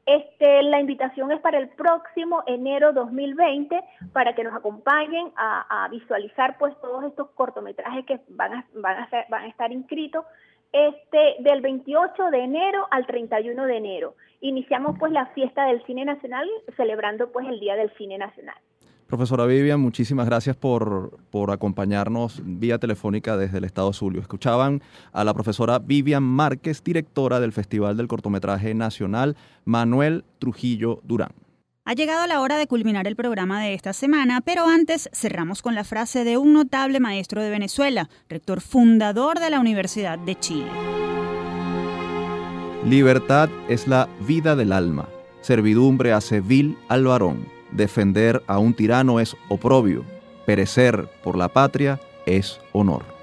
Este, 0.06 0.62
la 0.62 0.80
invitación 0.80 1.32
es 1.32 1.40
para 1.40 1.58
el 1.58 1.68
próximo 1.70 2.44
enero 2.46 2.92
2020 2.92 3.82
para 4.12 4.36
que 4.36 4.44
nos 4.44 4.54
acompañen 4.54 5.32
a, 5.36 5.88
visualizar 5.90 6.58
pues 6.58 6.80
todos 6.80 7.04
estos 7.04 7.28
cortometrajes 7.30 8.06
que 8.06 8.20
van 8.28 8.54
a, 8.54 8.66
van 8.74 9.42
a 9.42 9.46
estar 9.48 9.72
inscritos 9.72 10.24
este, 10.72 11.36
del 11.40 11.60
28 11.60 12.30
de 12.30 12.38
enero 12.38 12.86
al 12.90 13.06
31 13.06 13.64
de 13.66 13.76
enero. 13.76 14.14
Iniciamos 14.40 14.96
pues 14.98 15.12
la 15.12 15.26
fiesta 15.26 15.66
del 15.66 15.84
cine 15.84 16.04
nacional 16.04 16.48
celebrando 16.76 17.30
pues 17.32 17.46
el 17.48 17.60
Día 17.60 17.76
del 17.76 17.90
Cine 17.96 18.18
Nacional. 18.18 18.56
Profesora 19.06 19.44
Vivian, 19.44 19.80
muchísimas 19.80 20.26
gracias 20.26 20.56
por, 20.56 21.18
por, 21.30 21.50
acompañarnos 21.50 22.40
vía 22.44 22.78
telefónica 22.78 23.36
desde 23.36 23.58
el 23.58 23.64
Estado 23.64 23.92
Zulia. 23.92 24.20
Escuchaban 24.20 24.82
a 25.12 25.24
la 25.24 25.34
profesora 25.34 25.80
Vivian 25.80 26.22
Márquez, 26.22 26.84
directora 26.84 27.40
del 27.40 27.52
Festival 27.52 27.96
del 27.96 28.06
Cortometraje 28.06 28.72
Nacional 28.72 29.36
Manuel 29.64 30.24
Trujillo 30.38 31.00
Durán. 31.02 31.32
Ha 31.84 31.94
llegado 31.94 32.26
la 32.26 32.40
hora 32.40 32.58
de 32.58 32.66
culminar 32.66 33.06
el 33.06 33.16
programa 33.16 33.62
de 33.62 33.72
esta 33.72 33.92
semana, 33.92 34.42
pero 34.42 34.66
antes 34.66 35.08
cerramos 35.12 35.62
con 35.62 35.74
la 35.74 35.82
frase 35.82 36.24
de 36.24 36.36
un 36.36 36.52
notable 36.52 37.00
maestro 37.00 37.42
de 37.42 37.50
Venezuela, 37.50 38.10
rector 38.28 38.60
fundador 38.60 39.40
de 39.40 39.50
la 39.50 39.60
Universidad 39.60 40.18
de 40.18 40.38
Chile. 40.38 40.70
Libertad 42.84 43.48
es 43.68 43.88
la 43.88 44.08
vida 44.20 44.56
del 44.56 44.72
alma, 44.72 45.08
servidumbre 45.40 46.12
hace 46.12 46.40
vil 46.40 46.76
al 46.88 47.04
varón, 47.04 47.46
defender 47.72 48.42
a 48.46 48.58
un 48.58 48.74
tirano 48.74 49.18
es 49.18 49.36
oprobio, 49.48 50.04
perecer 50.44 51.08
por 51.24 51.36
la 51.36 51.48
patria 51.48 51.98
es 52.26 52.60
honor. 52.72 53.19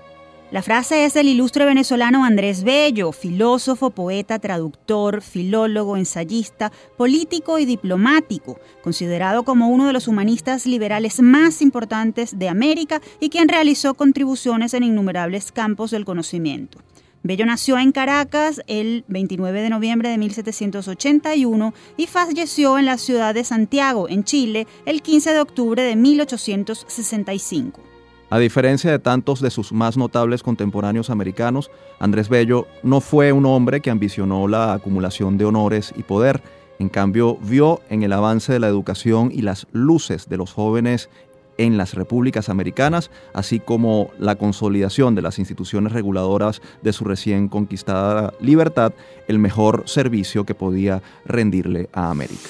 La 0.49 0.61
frase 0.61 1.03
es 1.03 1.13
del 1.13 1.27
ilustre 1.27 1.65
venezolano 1.65 2.23
Andrés 2.23 2.63
Bello, 2.63 3.11
filósofo, 3.11 3.89
poeta, 3.89 4.39
traductor, 4.39 5.21
filólogo, 5.21 5.97
ensayista, 5.97 6.71
político 6.95 7.59
y 7.59 7.65
diplomático, 7.65 8.57
considerado 8.81 9.43
como 9.43 9.67
uno 9.67 9.87
de 9.87 9.91
los 9.91 10.07
humanistas 10.07 10.65
liberales 10.65 11.19
más 11.21 11.61
importantes 11.61 12.39
de 12.39 12.47
América 12.47 13.01
y 13.19 13.27
quien 13.27 13.49
realizó 13.49 13.95
contribuciones 13.95 14.73
en 14.73 14.83
innumerables 14.83 15.51
campos 15.51 15.91
del 15.91 16.05
conocimiento. 16.05 16.79
Bello 17.23 17.45
nació 17.45 17.77
en 17.77 17.91
Caracas 17.91 18.61
el 18.67 19.03
29 19.09 19.61
de 19.61 19.69
noviembre 19.69 20.07
de 20.07 20.17
1781 20.17 21.73
y 21.97 22.07
falleció 22.07 22.79
en 22.79 22.85
la 22.85 22.97
ciudad 22.97 23.33
de 23.33 23.43
Santiago, 23.43 24.07
en 24.07 24.23
Chile, 24.23 24.65
el 24.85 25.01
15 25.01 25.33
de 25.33 25.41
octubre 25.41 25.83
de 25.83 25.97
1865. 25.97 27.86
A 28.29 28.39
diferencia 28.39 28.91
de 28.91 28.99
tantos 28.99 29.39
de 29.39 29.49
sus 29.49 29.71
más 29.71 29.95
notables 29.95 30.43
contemporáneos 30.43 31.09
americanos, 31.09 31.71
Andrés 31.97 32.27
Bello 32.27 32.67
no 32.83 32.99
fue 32.99 33.31
un 33.31 33.45
hombre 33.45 33.79
que 33.79 33.89
ambicionó 33.89 34.49
la 34.49 34.73
acumulación 34.73 35.37
de 35.37 35.45
honores 35.45 35.93
y 35.95 36.03
poder. 36.03 36.43
En 36.77 36.89
cambio, 36.89 37.37
vio 37.37 37.79
en 37.89 38.03
el 38.03 38.11
avance 38.11 38.51
de 38.51 38.59
la 38.59 38.67
educación 38.67 39.31
y 39.33 39.43
las 39.43 39.65
luces 39.71 40.27
de 40.27 40.35
los 40.35 40.51
jóvenes 40.51 41.09
en 41.57 41.77
las 41.77 41.93
repúblicas 41.93 42.49
americanas, 42.49 43.11
así 43.33 43.61
como 43.61 44.11
la 44.19 44.35
consolidación 44.35 45.15
de 45.15 45.21
las 45.21 45.39
instituciones 45.39 45.93
reguladoras 45.93 46.61
de 46.81 46.91
su 46.93 47.05
recién 47.05 47.47
conquistada 47.47 48.33
libertad, 48.41 48.91
el 49.29 49.39
mejor 49.39 49.83
servicio 49.85 50.45
que 50.45 50.53
podía 50.53 51.01
rendirle 51.25 51.89
a 51.93 52.11
América. 52.11 52.49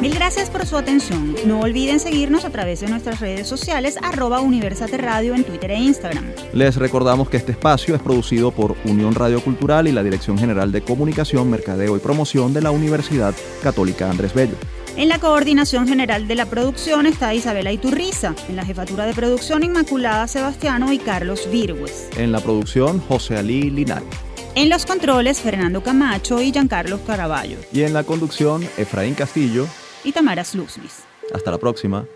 Mil 0.00 0.14
gracias 0.14 0.48
por 0.48 0.64
su 0.64 0.78
atención. 0.78 1.34
No 1.44 1.60
olviden 1.60 2.00
seguirnos 2.00 2.46
a 2.46 2.50
través 2.50 2.80
de 2.80 2.88
nuestras 2.88 3.20
redes 3.20 3.46
sociales 3.46 3.98
arroba 4.02 4.40
Universate 4.40 4.96
Radio 4.96 5.34
en 5.34 5.44
Twitter 5.44 5.72
e 5.72 5.78
Instagram. 5.78 6.24
Les 6.54 6.76
recordamos 6.76 7.28
que 7.28 7.36
este 7.36 7.52
espacio 7.52 7.94
es 7.94 8.00
producido 8.00 8.50
por 8.50 8.76
Unión 8.86 9.14
Radio 9.14 9.42
Cultural 9.42 9.88
y 9.88 9.92
la 9.92 10.02
Dirección 10.02 10.38
General 10.38 10.72
de 10.72 10.80
Comunicación, 10.80 11.50
Mercadeo 11.50 11.98
y 11.98 12.00
Promoción 12.00 12.54
de 12.54 12.62
la 12.62 12.70
Universidad 12.70 13.34
Católica 13.62 14.08
Andrés 14.08 14.32
Bello. 14.32 14.54
En 14.96 15.10
la 15.10 15.18
coordinación 15.18 15.86
general 15.86 16.26
de 16.26 16.34
la 16.34 16.46
producción 16.46 17.04
está 17.04 17.34
Isabela 17.34 17.70
Iturriza, 17.70 18.34
en 18.48 18.56
la 18.56 18.64
jefatura 18.64 19.04
de 19.04 19.12
producción 19.12 19.64
Inmaculada 19.64 20.26
Sebastiano 20.28 20.94
y 20.94 20.98
Carlos 20.98 21.46
Virgües. 21.52 22.08
En 22.16 22.32
la 22.32 22.40
producción 22.40 23.00
José 23.00 23.36
Alí 23.36 23.70
Linares. 23.70 24.08
En 24.54 24.70
los 24.70 24.86
controles 24.86 25.40
Fernando 25.40 25.82
Camacho 25.82 26.40
y 26.40 26.52
Giancarlos 26.52 27.00
Caraballo. 27.00 27.58
Y 27.70 27.82
en 27.82 27.92
la 27.92 28.02
conducción 28.02 28.66
Efraín 28.78 29.14
Castillo 29.14 29.68
y 30.04 30.12
Tamara 30.12 30.44
Sluznis. 30.44 31.04
Hasta 31.32 31.50
la 31.50 31.58
próxima. 31.58 32.06